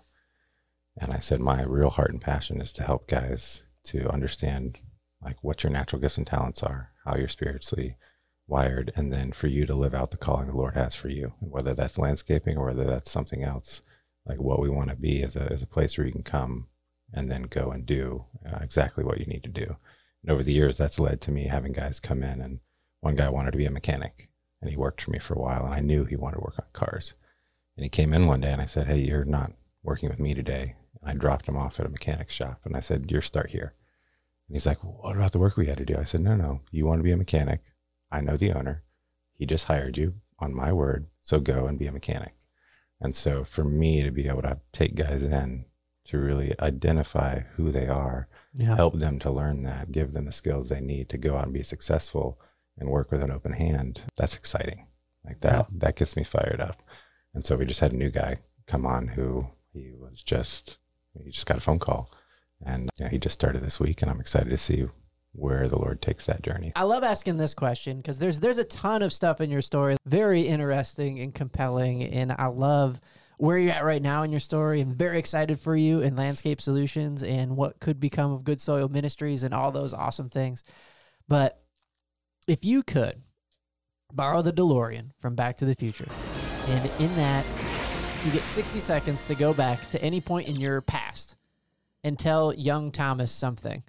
And 0.98 1.14
I 1.14 1.20
said, 1.20 1.40
My 1.40 1.64
real 1.64 1.90
heart 1.90 2.12
and 2.12 2.22
passion 2.22 2.62
is 2.62 2.72
to 2.74 2.84
help 2.84 3.08
guys 3.08 3.64
to 3.86 4.10
understand 4.10 4.80
like 5.24 5.38
what 5.42 5.64
your 5.64 5.72
natural 5.72 6.02
gifts 6.02 6.18
and 6.18 6.28
talents 6.28 6.64
are, 6.64 6.92
how 7.06 7.16
you're 7.16 7.28
spiritually 7.28 7.98
wired 8.50 8.92
and 8.96 9.12
then 9.12 9.32
for 9.32 9.48
you 9.48 9.66
to 9.66 9.76
live 9.76 9.94
out 9.94 10.12
the 10.12 10.18
calling 10.18 10.48
the 10.48 10.56
lord 10.56 10.74
has 10.74 10.96
for 10.96 11.08
you 11.08 11.34
and 11.40 11.52
whether 11.52 11.74
that's 11.74 12.00
landscaping 12.00 12.58
or 12.58 12.66
whether 12.66 12.84
that's 12.84 13.12
something 13.12 13.44
else 13.44 13.84
like 14.26 14.40
what 14.40 14.60
we 14.60 14.70
want 14.70 14.90
to 14.90 14.96
be 14.96 15.22
is 15.22 15.36
a, 15.36 15.46
is 15.54 15.62
a 15.62 15.68
place 15.68 15.98
where 15.98 16.08
you 16.08 16.12
can 16.12 16.24
come 16.24 16.68
and 17.14 17.32
then 17.32 17.44
go 17.44 17.70
and 17.72 17.86
do 17.86 18.26
uh, 18.46 18.58
exactly 18.62 19.04
what 19.04 19.20
you 19.20 19.26
need 19.28 19.44
to 19.44 19.50
do 19.50 19.76
and 20.24 20.32
over 20.32 20.44
the 20.44 20.54
years 20.54 20.78
that's 20.78 21.00
led 21.00 21.22
to 21.22 21.32
me 21.32 21.46
having 21.46 21.72
guys 21.72 22.00
come 22.00 22.24
in 22.24 22.42
and 22.42 22.60
one 23.02 23.16
guy 23.16 23.30
wanted 23.30 23.52
to 23.52 23.58
be 23.58 23.66
a 23.66 23.72
mechanic 23.72 24.30
and 24.62 24.70
he 24.70 24.78
worked 24.78 25.02
for 25.02 25.12
me 25.12 25.20
for 25.20 25.34
a 25.34 25.40
while 25.40 25.66
and 25.66 25.74
i 25.74 25.80
knew 25.80 26.06
he 26.06 26.16
wanted 26.16 26.36
to 26.36 26.42
work 26.42 26.56
on 26.60 26.66
cars 26.74 27.14
and 27.76 27.84
he 27.84 27.90
came 27.90 28.14
in 28.14 28.28
one 28.28 28.42
day 28.42 28.52
and 28.52 28.62
i 28.62 28.66
said 28.66 28.88
hey 28.88 29.00
you're 29.00 29.26
not 29.26 29.52
working 29.84 30.10
with 30.10 30.20
me 30.20 30.34
today 30.34 30.76
and 31.02 31.10
i 31.10 31.14
dropped 31.14 31.46
him 31.48 31.58
off 31.58 31.80
at 31.80 31.86
a 31.86 31.90
mechanic 31.90 32.30
shop 32.30 32.60
and 32.66 32.76
i 32.76 32.80
said 32.80 33.10
your 33.12 33.22
start 33.22 33.52
here 33.52 33.74
and 34.48 34.56
he's 34.56 34.66
like, 34.66 34.80
what 34.84 35.16
about 35.16 35.32
the 35.32 35.38
work 35.38 35.58
we 35.58 35.68
had 35.68 35.78
to 35.78 35.86
do? 35.86 35.96
I 35.96 36.04
said, 36.06 36.22
no, 36.22 36.36
no, 36.36 36.62
you 36.72 36.84
want 36.88 36.98
to 37.02 37.04
be 37.04 37.12
a 37.12 37.18
mechanic. 37.18 37.62
I 38.12 38.20
know 38.22 38.36
the 38.36 38.52
owner. 38.52 38.82
He 39.36 39.46
just 39.46 39.66
hired 39.66 39.96
you 39.96 40.16
on 40.40 40.56
my 40.56 40.74
word. 40.74 41.06
So 41.22 41.40
go 41.40 41.68
and 41.68 41.78
be 41.78 41.86
a 41.86 41.92
mechanic. 41.92 42.34
And 43.00 43.16
so 43.16 43.44
for 43.44 43.64
me 43.64 44.02
to 44.02 44.10
be 44.10 44.28
able 44.28 44.42
to 44.42 44.58
take 44.74 44.96
guys 44.96 45.22
in 45.22 45.66
to 46.06 46.18
really 46.18 46.56
identify 46.60 47.42
who 47.58 47.72
they 47.72 47.86
are, 47.88 48.28
Yeah. 48.52 48.76
help 48.76 48.96
them 48.98 49.20
to 49.20 49.30
learn 49.30 49.62
that, 49.66 49.92
give 49.92 50.14
them 50.14 50.26
the 50.26 50.32
skills 50.32 50.70
they 50.70 50.82
need 50.82 51.10
to 51.10 51.20
go 51.20 51.38
out 51.38 51.44
and 51.44 51.54
be 51.54 51.62
successful 51.62 52.40
and 52.80 52.90
work 52.90 53.12
with 53.12 53.24
an 53.24 53.32
open 53.32 53.54
hand, 53.54 54.02
that's 54.18 54.36
exciting. 54.36 54.88
Like 55.26 55.42
that, 55.42 55.68
that 55.72 55.96
gets 55.96 56.16
me 56.16 56.24
fired 56.24 56.62
up. 56.62 56.82
And 57.34 57.46
so 57.46 57.56
we 57.56 57.66
just 57.66 57.82
had 57.82 57.92
a 57.92 57.98
new 57.98 58.10
guy 58.10 58.38
come 58.68 58.86
on 58.86 59.10
who 59.10 59.48
he 59.74 59.92
was 59.94 60.24
just, 60.24 60.78
he 61.24 61.32
just 61.32 61.46
got 61.46 61.58
a 61.58 61.62
phone 61.62 61.80
call 61.80 62.10
and 62.66 62.90
you 62.98 63.06
know, 63.06 63.10
he 63.10 63.18
just 63.18 63.34
started 63.34 63.64
this 63.64 63.80
week 63.80 64.02
and 64.02 64.10
I'm 64.10 64.20
excited 64.20 64.50
to 64.50 64.58
see 64.58 64.88
where 65.34 65.68
the 65.68 65.78
Lord 65.78 66.02
takes 66.02 66.26
that 66.26 66.42
journey. 66.42 66.72
I 66.76 66.84
love 66.84 67.04
asking 67.04 67.38
this 67.38 67.54
question 67.54 67.98
because 67.98 68.20
there's 68.20 68.40
there's 68.40 68.58
a 68.58 68.64
ton 68.64 69.02
of 69.02 69.14
stuff 69.14 69.42
in 69.42 69.50
your 69.50 69.62
story, 69.62 69.98
very 70.06 70.42
interesting 70.42 71.20
and 71.20 71.34
compelling, 71.34 72.04
and 72.04 72.34
I 72.38 72.48
love 72.48 73.00
where 73.38 73.58
you're 73.58 73.72
at 73.72 73.86
right 73.86 74.02
now 74.02 74.24
in 74.24 74.32
your 74.32 74.40
story. 74.40 74.82
and 74.82 74.96
very 74.96 75.18
excited 75.18 75.60
for 75.60 75.76
you 75.76 76.02
in 76.02 76.16
Landscape 76.16 76.60
Solutions 76.60 77.24
and 77.24 77.56
what 77.56 77.80
could 77.80 78.00
become 78.00 78.34
of 78.34 78.44
Good 78.44 78.60
Soil 78.60 78.90
Ministries 78.90 79.44
and 79.44 79.54
all 79.54 79.72
those 79.72 79.94
awesome 79.94 80.30
things. 80.30 80.64
But 81.28 81.62
if 82.50 82.66
you 82.66 82.84
could 82.84 83.22
borrow 84.14 84.42
the 84.42 84.52
DeLorean 84.52 85.12
from 85.20 85.36
Back 85.36 85.58
to 85.58 85.66
the 85.66 85.76
Future, 85.76 86.08
and 86.68 86.90
in 87.00 87.16
that 87.16 87.46
you 88.26 88.32
get 88.32 88.44
60 88.44 88.80
seconds 88.80 89.24
to 89.26 89.36
go 89.36 89.54
back 89.54 89.90
to 89.92 90.02
any 90.02 90.20
point 90.20 90.48
in 90.48 90.56
your 90.56 90.82
past 90.82 91.36
and 92.04 92.18
tell 92.18 92.54
young 92.54 92.92
Thomas 92.92 93.32
something. 93.32 93.84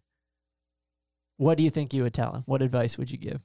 What 1.36 1.56
do 1.56 1.64
you 1.64 1.70
think 1.70 1.94
you 1.94 2.02
would 2.02 2.12
tell 2.14 2.32
him? 2.34 2.42
What 2.46 2.60
advice 2.62 2.98
would 2.98 3.10
you 3.10 3.16
give? 3.18 3.40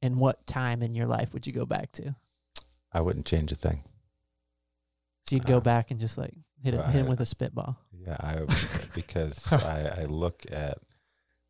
And 0.00 0.18
what 0.20 0.46
time 0.46 0.82
in 0.82 0.94
your 0.94 1.06
life 1.06 1.32
would 1.34 1.46
you 1.46 1.52
go 1.52 1.66
back 1.66 1.90
to? 1.92 2.14
I 2.92 3.00
wouldn't 3.00 3.26
change 3.26 3.50
a 3.50 3.56
thing. 3.56 3.82
So 5.28 5.34
you'd 5.36 5.46
go 5.46 5.56
Uh, 5.56 5.60
back 5.60 5.90
and 5.90 5.98
just 5.98 6.16
like 6.16 6.32
hit, 6.62 6.74
it, 6.74 6.84
hit 6.86 7.00
him 7.00 7.06
with 7.08 7.20
a 7.20 7.26
spitball. 7.26 7.76
Yeah, 7.92 8.16
I 8.20 8.40
because 8.94 9.52
I, 9.52 10.02
I 10.02 10.04
look 10.04 10.44
at 10.50 10.78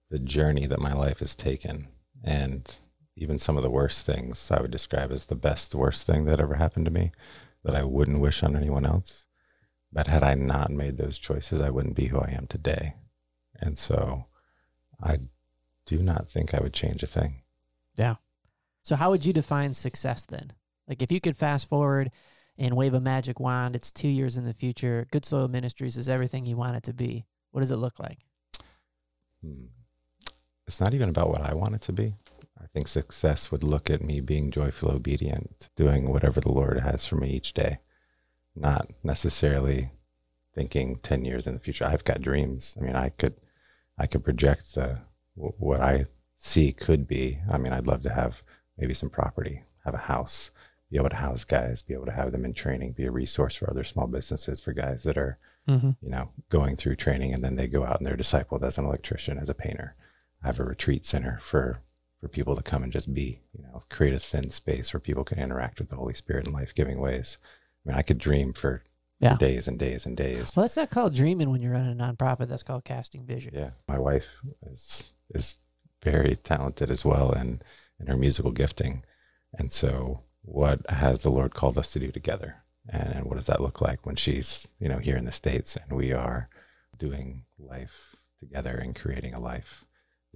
the 0.09 0.18
journey 0.18 0.66
that 0.66 0.80
my 0.80 0.94
life 0.94 1.18
has 1.18 1.34
taken, 1.34 1.88
and 2.26 2.78
even 3.16 3.38
some 3.38 3.56
of 3.56 3.62
the 3.62 3.70
worst 3.70 4.04
things 4.04 4.50
I 4.50 4.60
would 4.60 4.70
describe 4.70 5.10
as 5.10 5.26
the 5.26 5.34
best 5.34 5.74
worst 5.74 6.06
thing 6.06 6.26
that 6.26 6.40
ever 6.40 6.56
happened 6.56 6.84
to 6.84 6.90
me, 6.90 7.12
that 7.64 7.74
I 7.74 7.82
wouldn't 7.84 8.20
wish 8.20 8.42
on 8.42 8.54
anyone 8.54 8.84
else. 8.84 9.24
But 9.90 10.08
had 10.08 10.22
I 10.22 10.34
not 10.34 10.70
made 10.70 10.98
those 10.98 11.18
choices, 11.18 11.60
I 11.60 11.70
wouldn't 11.70 11.96
be 11.96 12.06
who 12.06 12.18
I 12.18 12.34
am 12.36 12.46
today. 12.46 12.96
And 13.58 13.78
so, 13.78 14.26
I 15.02 15.18
do 15.86 16.02
not 16.02 16.28
think 16.28 16.52
I 16.52 16.60
would 16.60 16.74
change 16.74 17.02
a 17.02 17.06
thing. 17.06 17.42
Yeah. 17.96 18.16
So 18.82 18.96
how 18.96 19.10
would 19.10 19.24
you 19.24 19.32
define 19.32 19.74
success 19.74 20.24
then? 20.24 20.52
Like 20.88 21.02
if 21.02 21.10
you 21.10 21.20
could 21.20 21.36
fast 21.36 21.68
forward 21.68 22.10
and 22.58 22.76
wave 22.76 22.94
a 22.94 23.00
magic 23.00 23.40
wand, 23.40 23.74
it's 23.74 23.92
two 23.92 24.08
years 24.08 24.36
in 24.36 24.44
the 24.44 24.54
future. 24.54 25.06
Good 25.10 25.24
Soil 25.24 25.48
Ministries 25.48 25.96
is 25.96 26.08
everything 26.08 26.46
you 26.46 26.56
want 26.56 26.76
it 26.76 26.82
to 26.84 26.92
be. 26.92 27.26
What 27.50 27.60
does 27.60 27.70
it 27.70 27.76
look 27.76 27.98
like? 27.98 28.18
Hmm. 29.42 29.66
It's 30.66 30.80
not 30.80 30.94
even 30.94 31.08
about 31.08 31.30
what 31.30 31.40
I 31.42 31.54
want 31.54 31.74
it 31.74 31.80
to 31.82 31.92
be. 31.92 32.14
I 32.60 32.66
think 32.72 32.88
success 32.88 33.50
would 33.52 33.62
look 33.62 33.88
at 33.88 34.02
me 34.02 34.20
being 34.20 34.50
joyful, 34.50 34.90
obedient, 34.90 35.68
doing 35.76 36.10
whatever 36.10 36.40
the 36.40 36.50
Lord 36.52 36.80
has 36.80 37.06
for 37.06 37.16
me 37.16 37.30
each 37.30 37.54
day, 37.54 37.78
not 38.54 38.88
necessarily 39.04 39.90
thinking 40.54 40.96
10 41.02 41.24
years 41.24 41.46
in 41.46 41.54
the 41.54 41.60
future. 41.60 41.84
I've 41.84 42.04
got 42.04 42.20
dreams. 42.22 42.76
I 42.80 42.84
mean, 42.84 42.96
I 42.96 43.10
could, 43.10 43.34
I 43.98 44.06
could 44.06 44.24
project 44.24 44.74
w- 44.74 45.02
what 45.36 45.80
I 45.80 46.06
see 46.38 46.72
could 46.72 47.06
be. 47.06 47.38
I 47.50 47.58
mean, 47.58 47.72
I'd 47.72 47.86
love 47.86 48.02
to 48.02 48.12
have 48.12 48.42
maybe 48.76 48.94
some 48.94 49.10
property, 49.10 49.62
have 49.84 49.94
a 49.94 49.98
house, 49.98 50.50
be 50.90 50.96
able 50.98 51.10
to 51.10 51.16
house 51.16 51.44
guys, 51.44 51.82
be 51.82 51.94
able 51.94 52.06
to 52.06 52.12
have 52.12 52.32
them 52.32 52.44
in 52.44 52.54
training, 52.54 52.92
be 52.92 53.04
a 53.04 53.10
resource 53.10 53.56
for 53.56 53.70
other 53.70 53.84
small 53.84 54.06
businesses 54.06 54.60
for 54.60 54.72
guys 54.72 55.02
that 55.04 55.16
are 55.18 55.38
Mm-hmm. 55.68 55.90
you 56.00 56.10
know, 56.10 56.30
going 56.48 56.76
through 56.76 56.94
training 56.94 57.34
and 57.34 57.42
then 57.42 57.56
they 57.56 57.66
go 57.66 57.84
out 57.84 57.98
and 57.98 58.06
they're 58.06 58.16
discipled 58.16 58.62
as 58.62 58.78
an 58.78 58.84
electrician, 58.84 59.36
as 59.36 59.48
a 59.48 59.54
painter. 59.54 59.96
Have 60.47 60.61
a 60.61 60.64
retreat 60.64 61.05
center 61.05 61.40
for 61.42 61.80
for 62.20 62.28
people 62.28 62.57
to 62.57 62.62
come 62.62 62.82
and 62.82 62.92
just 62.92 63.12
be, 63.12 63.40
you 63.53 63.62
know, 63.64 63.82
create 63.90 64.14
a 64.14 64.18
thin 64.18 64.49
space 64.51 64.92
where 64.94 65.01
people 65.01 65.22
can 65.24 65.38
interact 65.38 65.78
with 65.80 65.90
the 65.90 65.97
Holy 65.97 66.14
Spirit 66.14 66.47
in 66.47 66.53
life 66.53 66.74
giving 66.74 66.99
ways. 67.01 67.36
I 67.84 67.90
mean, 67.90 67.99
I 67.99 68.03
could 68.03 68.18
dream 68.18 68.53
for, 68.55 68.82
Yeah. 69.20 69.34
for 69.34 69.40
days 69.40 69.68
and 69.68 69.78
days 69.78 70.07
and 70.07 70.16
days. 70.16 70.55
Well, 70.57 70.62
that's 70.64 70.76
not 70.76 70.88
called 70.90 71.14
dreaming 71.14 71.51
when 71.51 71.61
you're 71.61 71.72
running 71.72 72.01
a 72.01 72.03
nonprofit. 72.03 72.49
That's 72.49 72.62
called 72.62 72.84
casting 72.84 73.26
vision. 73.26 73.55
Yeah. 73.55 73.70
My 73.88 73.99
wife 73.99 74.28
is 74.72 75.12
is 75.34 75.57
very 76.03 76.36
talented 76.36 76.90
as 76.90 77.05
well 77.05 77.32
and 77.32 77.62
in 77.99 78.07
her 78.07 78.16
musical 78.16 78.53
gifting. 78.53 79.03
And 79.59 79.72
so 79.72 80.20
what 80.42 80.88
has 80.88 81.22
the 81.22 81.30
Lord 81.30 81.55
called 81.55 81.76
us 81.76 81.90
to 81.92 81.99
do 81.99 82.12
together? 82.12 82.62
And, 82.88 83.12
and 83.14 83.24
what 83.26 83.36
does 83.36 83.47
that 83.47 83.61
look 83.61 83.80
like 83.80 84.07
when 84.07 84.14
she's, 84.16 84.68
you 84.78 84.88
know, 84.88 84.99
here 84.99 85.16
in 85.16 85.24
the 85.24 85.32
States 85.32 85.76
and 85.76 85.97
we 85.99 86.12
are 86.12 86.49
doing 86.97 87.42
life 87.59 88.14
together 88.38 88.76
and 88.76 88.94
creating 88.94 89.34
a 89.34 89.40
life 89.40 89.84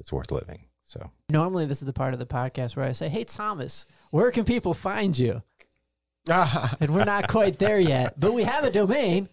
that's 0.01 0.11
worth 0.13 0.33
living. 0.33 0.65
So 0.87 1.11
Normally, 1.29 1.67
this 1.67 1.83
is 1.83 1.87
the 1.87 1.93
part 1.93 2.15
of 2.15 2.19
the 2.19 2.27
podcast 2.27 2.75
where 2.75 2.87
I 2.87 2.93
say, 2.93 3.11
"Hey, 3.11 3.23
Thomas, 3.25 3.85
where 4.11 4.31
can 4.33 4.45
people 4.45 4.73
find 4.75 5.17
you?" 5.17 5.43
And 6.81 6.95
we're 6.95 7.05
not 7.05 7.29
quite 7.29 7.59
there 7.59 7.79
yet, 7.79 8.19
but 8.19 8.33
we 8.33 8.45
have 8.45 8.65
a 8.65 8.71
domain. 8.71 9.29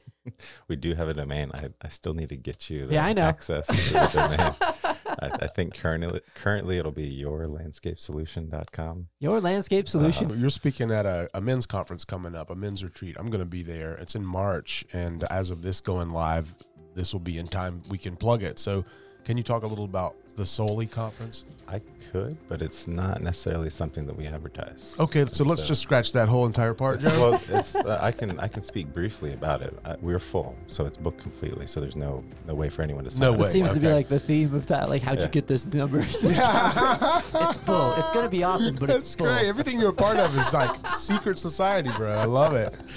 we 0.67 0.75
do 0.75 0.93
have 0.93 1.07
a 1.07 1.13
domain. 1.13 1.51
I, 1.53 1.69
I 1.81 1.87
still 1.87 2.13
need 2.13 2.29
to 2.29 2.35
get 2.35 2.69
you 2.69 2.85
the 2.87 2.95
Yeah, 2.95 3.05
I 3.05 3.13
know. 3.13 3.23
access 3.23 3.65
to 3.67 3.73
the 3.93 4.09
domain. 4.13 4.55
I, 5.19 5.45
I 5.45 5.47
think 5.47 5.73
currently 5.75 6.19
currently 6.35 6.77
it'll 6.77 6.91
be 6.91 7.23
yourlandscapesolution.com. 7.23 9.07
Your 9.19 9.39
landscape 9.41 9.87
solution. 9.89 10.31
Uh, 10.31 10.35
you're 10.35 10.49
speaking 10.49 10.91
at 10.91 11.05
a, 11.05 11.29
a 11.33 11.41
men's 11.41 11.65
conference 11.65 12.05
coming 12.05 12.35
up, 12.35 12.49
a 12.49 12.55
men's 12.55 12.83
retreat. 12.83 13.15
I'm 13.19 13.27
going 13.27 13.39
to 13.39 13.45
be 13.45 13.63
there. 13.63 13.95
It's 13.95 14.15
in 14.15 14.25
March, 14.25 14.85
and 14.93 15.23
as 15.31 15.49
of 15.49 15.61
this 15.61 15.81
going 15.81 16.09
live, 16.09 16.53
this 16.95 17.13
will 17.13 17.19
be 17.19 17.37
in 17.37 17.47
time 17.47 17.83
we 17.89 17.97
can 17.97 18.15
plug 18.15 18.43
it. 18.43 18.59
So, 18.59 18.85
can 19.27 19.35
you 19.35 19.43
talk 19.43 19.63
a 19.63 19.67
little 19.67 19.83
about 19.83 20.15
the 20.37 20.43
Souly 20.43 20.89
conference? 20.89 21.43
I 21.67 21.81
could, 22.13 22.37
but 22.47 22.61
it's 22.61 22.87
not 22.87 23.21
necessarily 23.21 23.69
something 23.69 24.05
that 24.07 24.15
we 24.15 24.25
advertise. 24.25 24.95
Okay, 24.97 25.25
so 25.25 25.43
let's 25.43 25.63
So- 25.63 25.67
just 25.67 25.81
scratch 25.81 26.13
that 26.13 26.29
whole 26.29 26.45
entire 26.45 26.73
part. 26.73 27.01
It's- 27.03 27.11
well, 27.19 27.33
it's 27.59 27.75
uh, 27.75 27.99
I 28.01 28.13
can 28.13 28.39
I 28.39 28.47
can 28.47 28.63
speak 28.63 28.93
briefly 28.93 29.33
about 29.33 29.61
it. 29.61 29.77
Uh, 29.83 29.97
we're 30.01 30.19
full, 30.19 30.55
so 30.65 30.85
it's 30.85 30.97
booked 30.97 31.19
completely. 31.19 31.67
So 31.67 31.81
there's 31.81 31.97
no 31.97 32.23
no 32.47 32.55
way 32.55 32.69
for 32.69 32.83
anyone 32.83 33.03
to 33.03 33.11
sign 33.11 33.19
No 33.19 33.33
up. 33.33 33.39
It 33.39 33.41
way. 33.43 33.49
seems 33.49 33.73
to 33.73 33.81
be 33.81 33.89
like 33.91 34.07
the 34.07 34.21
theme 34.21 34.53
of 34.55 34.65
that. 34.67 34.87
Like, 34.87 35.01
how'd 35.01 35.19
you 35.21 35.27
get 35.27 35.45
this 35.47 35.65
number? 35.65 35.99
it's 36.01 37.57
full. 37.59 37.93
It's 37.95 38.09
gonna 38.11 38.29
be 38.29 38.45
awesome, 38.45 38.75
but 38.77 38.89
it's 38.89 38.99
That's 39.03 39.15
full. 39.15 39.27
great. 39.27 39.45
Everything 39.45 39.77
you're 39.81 39.89
a 39.89 39.93
part 39.93 40.15
of 40.17 40.37
is 40.37 40.53
like 40.53 40.73
secret 40.95 41.37
society, 41.37 41.89
bro. 41.97 42.11
I 42.13 42.23
love 42.23 42.53
it. 42.53 42.73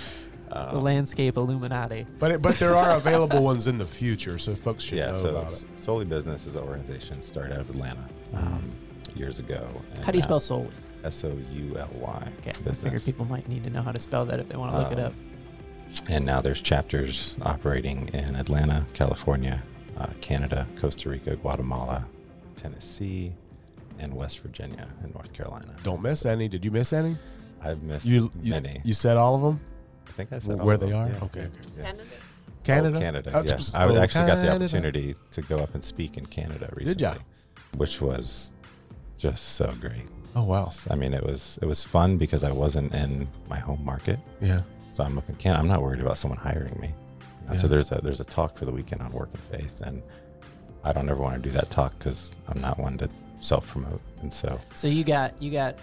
The 0.50 0.78
landscape 0.80 1.36
Illuminati. 1.36 2.06
But 2.18 2.32
it, 2.32 2.42
but 2.42 2.58
there 2.58 2.74
are 2.74 2.96
available 2.96 3.42
ones 3.42 3.66
in 3.68 3.78
the 3.78 3.86
future, 3.86 4.38
so 4.38 4.54
folks 4.54 4.84
should 4.84 4.98
Yeah, 4.98 5.12
know 5.12 5.22
so 5.22 5.28
about 5.36 5.52
it. 5.52 5.64
Souly 5.76 6.08
Business 6.08 6.46
is 6.46 6.56
an 6.56 6.62
organization 6.62 7.22
started 7.22 7.52
out 7.54 7.60
of 7.60 7.70
Atlanta 7.70 8.08
um, 8.34 8.70
years 9.14 9.38
ago. 9.38 9.66
and 9.94 10.04
How 10.04 10.10
do 10.12 10.18
you 10.18 10.22
spell 10.22 10.40
Souly? 10.40 10.70
S 11.04 11.24
O 11.24 11.28
U 11.52 11.78
L 11.78 11.88
Y? 11.94 12.28
Okay, 12.40 12.52
I 12.68 12.72
figure 12.74 13.00
people 13.00 13.24
might 13.24 13.48
need 13.48 13.64
to 13.64 13.70
know 13.70 13.80
how 13.82 13.92
to 13.92 13.98
spell 13.98 14.24
that 14.26 14.38
if 14.40 14.48
they 14.48 14.56
want 14.56 14.72
to 14.72 14.78
look 14.78 14.92
it 14.92 14.98
Um, 14.98 15.06
up. 15.06 15.14
And 16.08 16.24
now 16.26 16.40
there's 16.40 16.60
chapters 16.60 17.36
operating 17.42 18.08
in 18.12 18.36
Atlanta, 18.36 18.86
California, 18.92 19.62
uh, 19.96 20.08
Canada, 20.20 20.66
Costa 20.80 21.08
Rica, 21.08 21.36
Guatemala, 21.36 22.04
Tennessee, 22.56 23.32
and 23.98 24.14
West 24.14 24.40
Virginia 24.40 24.88
and 25.02 25.12
North 25.14 25.32
Carolina. 25.32 25.74
Don't 25.82 26.02
miss 26.02 26.26
any. 26.26 26.48
Did 26.48 26.64
you 26.64 26.70
miss 26.70 26.92
any? 26.92 27.16
I've 27.62 27.82
missed 27.82 28.04
You 28.06 28.30
you, 28.40 28.50
many. 28.52 28.80
you 28.84 28.94
said 28.94 29.16
all 29.16 29.34
of 29.36 29.42
them. 29.42 29.60
I 30.10 30.12
think 30.12 30.32
I 30.32 30.38
said 30.40 30.60
where 30.60 30.76
they 30.76 30.92
are? 30.92 31.08
Yeah, 31.08 31.24
Okay, 31.24 31.40
okay. 31.40 31.48
yeah. 31.78 31.92
Canada. 32.64 32.98
Canada. 32.98 32.98
Oh, 32.98 33.00
Canada. 33.00 33.30
Yeah. 33.32 33.80
I 33.80 33.84
oh, 33.86 33.96
actually 33.96 34.26
got 34.26 34.42
the 34.42 34.54
opportunity 34.54 35.14
to 35.30 35.42
go 35.42 35.58
up 35.58 35.74
and 35.74 35.84
speak 35.84 36.16
in 36.18 36.26
Canada 36.26 36.68
recently. 36.72 36.94
Did 36.94 37.00
ya? 37.00 37.14
Which 37.76 38.00
was 38.00 38.52
just 39.18 39.50
so 39.50 39.72
great. 39.80 40.06
Oh 40.34 40.42
wow. 40.42 40.70
I 40.90 40.96
mean, 40.96 41.14
it 41.14 41.22
was 41.24 41.58
it 41.62 41.66
was 41.66 41.84
fun 41.84 42.18
because 42.18 42.42
I 42.42 42.50
wasn't 42.50 42.92
in 42.92 43.28
my 43.48 43.58
home 43.58 43.84
market, 43.84 44.18
Yeah. 44.40 44.62
so 44.92 45.04
I'm 45.04 45.16
up 45.16 45.28
in 45.28 45.36
Canada. 45.36 45.60
I'm 45.60 45.68
not 45.68 45.80
worried 45.80 46.00
about 46.00 46.18
someone 46.18 46.38
hiring 46.38 46.78
me. 46.80 46.92
Yeah. 47.48 47.56
So 47.56 47.68
there's 47.68 47.92
a 47.92 48.00
there's 48.02 48.20
a 48.20 48.24
talk 48.24 48.58
for 48.58 48.64
the 48.64 48.72
weekend 48.72 49.00
on 49.02 49.12
work 49.12 49.30
and 49.32 49.60
faith, 49.60 49.80
and 49.80 50.02
I 50.84 50.92
don't 50.92 51.08
ever 51.08 51.20
want 51.20 51.36
to 51.36 51.48
do 51.48 51.50
that 51.54 51.70
talk 51.70 51.96
because 51.98 52.34
I'm 52.48 52.60
not 52.60 52.78
one 52.78 52.98
to 52.98 53.08
self 53.40 53.66
promote, 53.68 54.00
and 54.22 54.32
so 54.34 54.60
So 54.74 54.88
you 54.88 55.04
got 55.04 55.40
you 55.40 55.50
got 55.52 55.78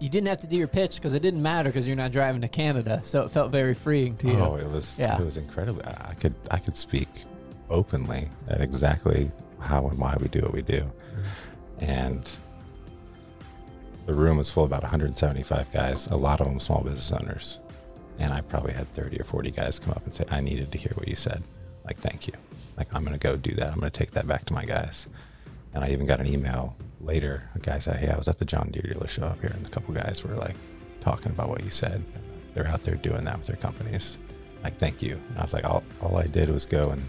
you 0.00 0.08
didn't 0.08 0.28
have 0.28 0.38
to 0.40 0.46
do 0.46 0.56
your 0.56 0.66
pitch 0.68 0.96
because 0.96 1.14
it 1.14 1.20
didn't 1.20 1.42
matter 1.42 1.68
because 1.68 1.86
you're 1.86 1.96
not 1.96 2.10
driving 2.10 2.40
to 2.40 2.48
Canada. 2.48 3.00
So 3.04 3.22
it 3.22 3.30
felt 3.30 3.52
very 3.52 3.74
freeing 3.74 4.16
to 4.18 4.26
you. 4.28 4.34
oh, 4.38 4.56
it 4.56 4.68
was 4.68 4.98
Yeah. 4.98 5.20
it 5.20 5.24
was 5.24 5.36
incredible. 5.36 5.82
I 5.84 6.14
could 6.14 6.34
I 6.50 6.58
could 6.58 6.76
speak 6.76 7.08
openly 7.68 8.28
at 8.48 8.60
exactly 8.60 9.30
how 9.60 9.86
and 9.88 9.98
why 9.98 10.16
we 10.20 10.28
do 10.28 10.40
what 10.40 10.52
we 10.52 10.62
do, 10.62 10.90
and 11.80 12.28
the 14.06 14.14
room 14.14 14.38
was 14.38 14.50
full 14.50 14.64
of 14.64 14.70
about 14.70 14.82
175 14.82 15.70
guys, 15.72 16.06
a 16.08 16.16
lot 16.16 16.40
of 16.40 16.46
them 16.48 16.58
small 16.58 16.80
business 16.82 17.12
owners, 17.12 17.60
and 18.18 18.32
I 18.32 18.40
probably 18.40 18.72
had 18.72 18.92
30 18.94 19.20
or 19.20 19.24
40 19.24 19.50
guys 19.50 19.78
come 19.78 19.92
up 19.92 20.04
and 20.04 20.12
say, 20.14 20.24
"I 20.30 20.40
needed 20.40 20.72
to 20.72 20.78
hear 20.78 20.92
what 20.94 21.06
you 21.08 21.14
said. 21.16 21.42
Like, 21.84 21.98
thank 21.98 22.26
you. 22.26 22.32
Like, 22.76 22.88
I'm 22.94 23.04
gonna 23.04 23.18
go 23.18 23.36
do 23.36 23.54
that. 23.56 23.68
I'm 23.68 23.74
gonna 23.78 23.90
take 23.90 24.12
that 24.12 24.26
back 24.26 24.46
to 24.46 24.54
my 24.54 24.64
guys." 24.64 25.06
And 25.74 25.84
I 25.84 25.90
even 25.90 26.06
got 26.06 26.20
an 26.20 26.26
email 26.26 26.76
later. 27.00 27.48
A 27.54 27.58
guy 27.58 27.78
said, 27.78 27.96
"Hey, 27.96 28.08
I 28.08 28.16
was 28.16 28.28
at 28.28 28.38
the 28.38 28.44
John 28.44 28.70
Deere 28.72 28.92
dealer 28.92 29.08
show 29.08 29.24
up 29.24 29.40
here, 29.40 29.52
and 29.54 29.66
a 29.66 29.70
couple 29.70 29.94
guys 29.94 30.22
were 30.24 30.34
like 30.34 30.56
talking 31.00 31.32
about 31.32 31.48
what 31.48 31.64
you 31.64 31.70
said. 31.70 32.04
They're 32.54 32.66
out 32.66 32.82
there 32.82 32.96
doing 32.96 33.24
that 33.24 33.38
with 33.38 33.46
their 33.46 33.56
companies. 33.56 34.18
Like, 34.62 34.76
thank 34.78 35.02
you." 35.02 35.20
And 35.28 35.38
I 35.38 35.42
was 35.42 35.52
like, 35.52 35.64
"All, 35.64 35.82
all 36.02 36.16
I 36.16 36.26
did 36.26 36.50
was 36.50 36.66
go 36.66 36.90
and 36.90 37.02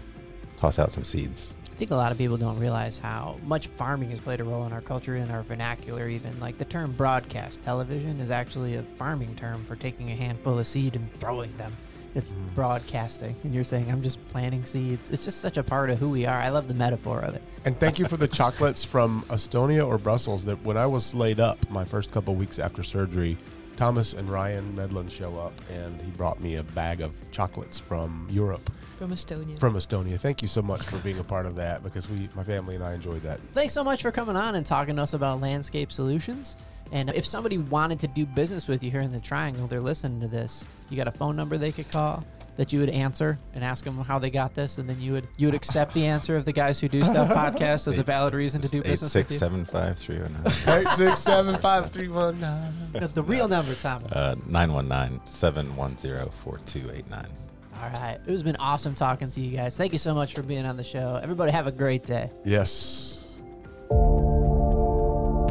toss 0.58 0.78
out 0.78 0.92
some 0.92 1.04
seeds." 1.04 1.54
I 1.70 1.74
think 1.74 1.90
a 1.90 1.96
lot 1.96 2.12
of 2.12 2.18
people 2.18 2.36
don't 2.36 2.60
realize 2.60 2.98
how 2.98 3.38
much 3.44 3.66
farming 3.66 4.10
has 4.10 4.20
played 4.20 4.40
a 4.40 4.44
role 4.44 4.66
in 4.66 4.72
our 4.72 4.82
culture 4.82 5.16
and 5.16 5.32
our 5.32 5.42
vernacular. 5.42 6.08
Even 6.08 6.38
like 6.38 6.58
the 6.58 6.64
term 6.64 6.92
broadcast 6.92 7.62
television 7.62 8.20
is 8.20 8.30
actually 8.30 8.76
a 8.76 8.82
farming 8.96 9.34
term 9.34 9.64
for 9.64 9.74
taking 9.74 10.10
a 10.10 10.14
handful 10.14 10.58
of 10.58 10.66
seed 10.66 10.94
and 10.94 11.12
throwing 11.14 11.52
them. 11.56 11.72
It's 12.14 12.32
Mm-hmm. 12.32 12.54
broadcasting, 12.54 13.34
and 13.42 13.54
you're 13.54 13.64
saying 13.64 13.90
I'm 13.90 14.02
just 14.02 14.18
planting 14.28 14.64
seeds. 14.64 15.10
It's 15.10 15.24
just 15.24 15.40
such 15.40 15.56
a 15.56 15.62
part 15.62 15.88
of 15.90 15.98
who 15.98 16.10
we 16.10 16.26
are. 16.26 16.36
I 16.38 16.50
love 16.50 16.68
the 16.68 16.74
metaphor 16.74 17.20
of 17.20 17.34
it. 17.34 17.42
And 17.64 17.78
thank 17.80 17.98
you 17.98 18.04
for 18.06 18.16
the 18.18 18.28
chocolates 18.28 18.84
from 18.84 19.22
Estonia 19.28 19.86
or 19.86 19.96
Brussels. 19.98 20.44
That 20.44 20.62
when 20.62 20.76
I 20.76 20.84
was 20.86 21.14
laid 21.14 21.40
up, 21.40 21.58
my 21.70 21.84
first 21.84 22.10
couple 22.12 22.34
weeks 22.34 22.58
after 22.58 22.82
surgery, 22.82 23.38
Thomas 23.78 24.12
and 24.12 24.28
Ryan 24.28 24.74
Medlin 24.76 25.08
show 25.08 25.38
up, 25.38 25.54
and 25.72 25.98
he 26.02 26.10
brought 26.10 26.38
me 26.40 26.56
a 26.56 26.62
bag 26.62 27.00
of 27.00 27.12
chocolates 27.30 27.78
from 27.78 28.26
Europe, 28.30 28.70
From 28.98 29.10
Estonia. 29.12 29.58
from 29.58 29.74
Estonia. 29.74 30.18
Thank 30.20 30.42
you 30.42 30.48
so 30.48 30.60
much 30.60 30.82
for 30.82 30.98
being 30.98 31.18
a 31.18 31.24
part 31.24 31.46
of 31.46 31.54
that 31.56 31.82
because 31.82 32.08
we, 32.10 32.28
my 32.36 32.44
family 32.44 32.74
and 32.74 32.84
I, 32.84 32.92
enjoyed 32.92 33.22
that. 33.22 33.40
Thanks 33.54 33.72
so 33.72 33.82
much 33.82 34.02
for 34.02 34.12
coming 34.12 34.36
on 34.36 34.54
and 34.56 34.66
talking 34.66 34.96
to 34.96 35.02
us 35.02 35.14
about 35.14 35.40
landscape 35.40 35.90
solutions. 35.90 36.56
And 36.92 37.10
if 37.10 37.26
somebody 37.26 37.58
wanted 37.58 37.98
to 38.00 38.06
do 38.06 38.24
business 38.26 38.68
with 38.68 38.84
you 38.84 38.90
here 38.90 39.00
in 39.00 39.12
the 39.12 39.20
Triangle, 39.20 39.66
they're 39.66 39.80
listening 39.80 40.20
to 40.20 40.28
this. 40.28 40.64
You 40.90 40.96
got 40.96 41.08
a 41.08 41.12
phone 41.12 41.34
number 41.36 41.56
they 41.58 41.72
could 41.72 41.90
call? 41.90 42.24
that 42.58 42.70
you 42.70 42.80
would 42.80 42.90
answer 42.90 43.38
and 43.54 43.64
ask 43.64 43.82
them 43.82 43.96
how 43.96 44.18
they 44.18 44.28
got 44.28 44.54
this, 44.54 44.76
and 44.76 44.86
then 44.86 45.00
you 45.00 45.12
would 45.12 45.26
you 45.38 45.46
would 45.46 45.54
accept 45.54 45.94
the 45.94 46.04
answer 46.04 46.36
of 46.36 46.44
the 46.44 46.52
guys 46.52 46.78
who 46.78 46.86
do 46.86 47.02
stuff 47.02 47.30
podcast 47.30 47.88
as 47.88 47.98
a 47.98 48.02
valid 48.02 48.34
reason 48.34 48.60
to 48.60 48.68
do 48.68 48.80
Eight 48.80 48.84
business 48.84 49.10
six 49.12 49.28
with 49.30 49.36
you? 49.36 49.38
seven 49.38 49.64
five 49.64 49.96
three 49.98 50.18
oh 50.18 50.26
nine. 50.28 50.46
Eight 50.68 50.86
six 50.88 51.20
seven 51.20 51.56
five 51.56 51.90
three 51.90 52.08
one 52.08 52.38
nine. 52.40 52.74
The- 52.92 53.08
The 53.08 53.22
real 53.22 53.48
number, 53.48 53.74
Tom. 53.74 54.04
Uh, 54.12 54.34
919-710-4289. 54.50 57.26
All 57.74 57.88
right, 57.88 58.18
it 58.26 58.30
has 58.30 58.42
been 58.42 58.56
awesome 58.56 58.94
talking 58.94 59.30
to 59.30 59.40
you 59.40 59.56
guys. 59.56 59.76
Thank 59.76 59.92
you 59.92 59.98
so 59.98 60.14
much 60.14 60.34
for 60.34 60.42
being 60.42 60.66
on 60.66 60.76
the 60.76 60.84
show. 60.84 61.18
Everybody 61.22 61.52
have 61.52 61.66
a 61.66 61.72
great 61.72 62.04
day. 62.04 62.30
Yes. 62.44 63.24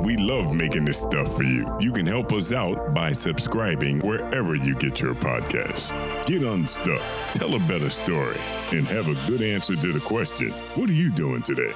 We 0.03 0.17
love 0.17 0.55
making 0.55 0.85
this 0.85 0.99
stuff 0.99 1.35
for 1.35 1.43
you. 1.43 1.77
You 1.79 1.91
can 1.91 2.07
help 2.07 2.31
us 2.31 2.51
out 2.51 2.93
by 2.93 3.11
subscribing 3.11 3.99
wherever 3.99 4.55
you 4.55 4.73
get 4.75 4.99
your 4.99 5.13
podcasts. 5.13 5.91
Get 6.25 6.41
unstuck, 6.41 7.01
tell 7.33 7.53
a 7.53 7.59
better 7.59 7.89
story, 7.89 8.39
and 8.71 8.87
have 8.87 9.07
a 9.07 9.27
good 9.27 9.43
answer 9.43 9.75
to 9.75 9.93
the 9.93 9.99
question 9.99 10.49
What 10.75 10.89
are 10.89 10.93
you 10.93 11.11
doing 11.11 11.43
today? 11.43 11.71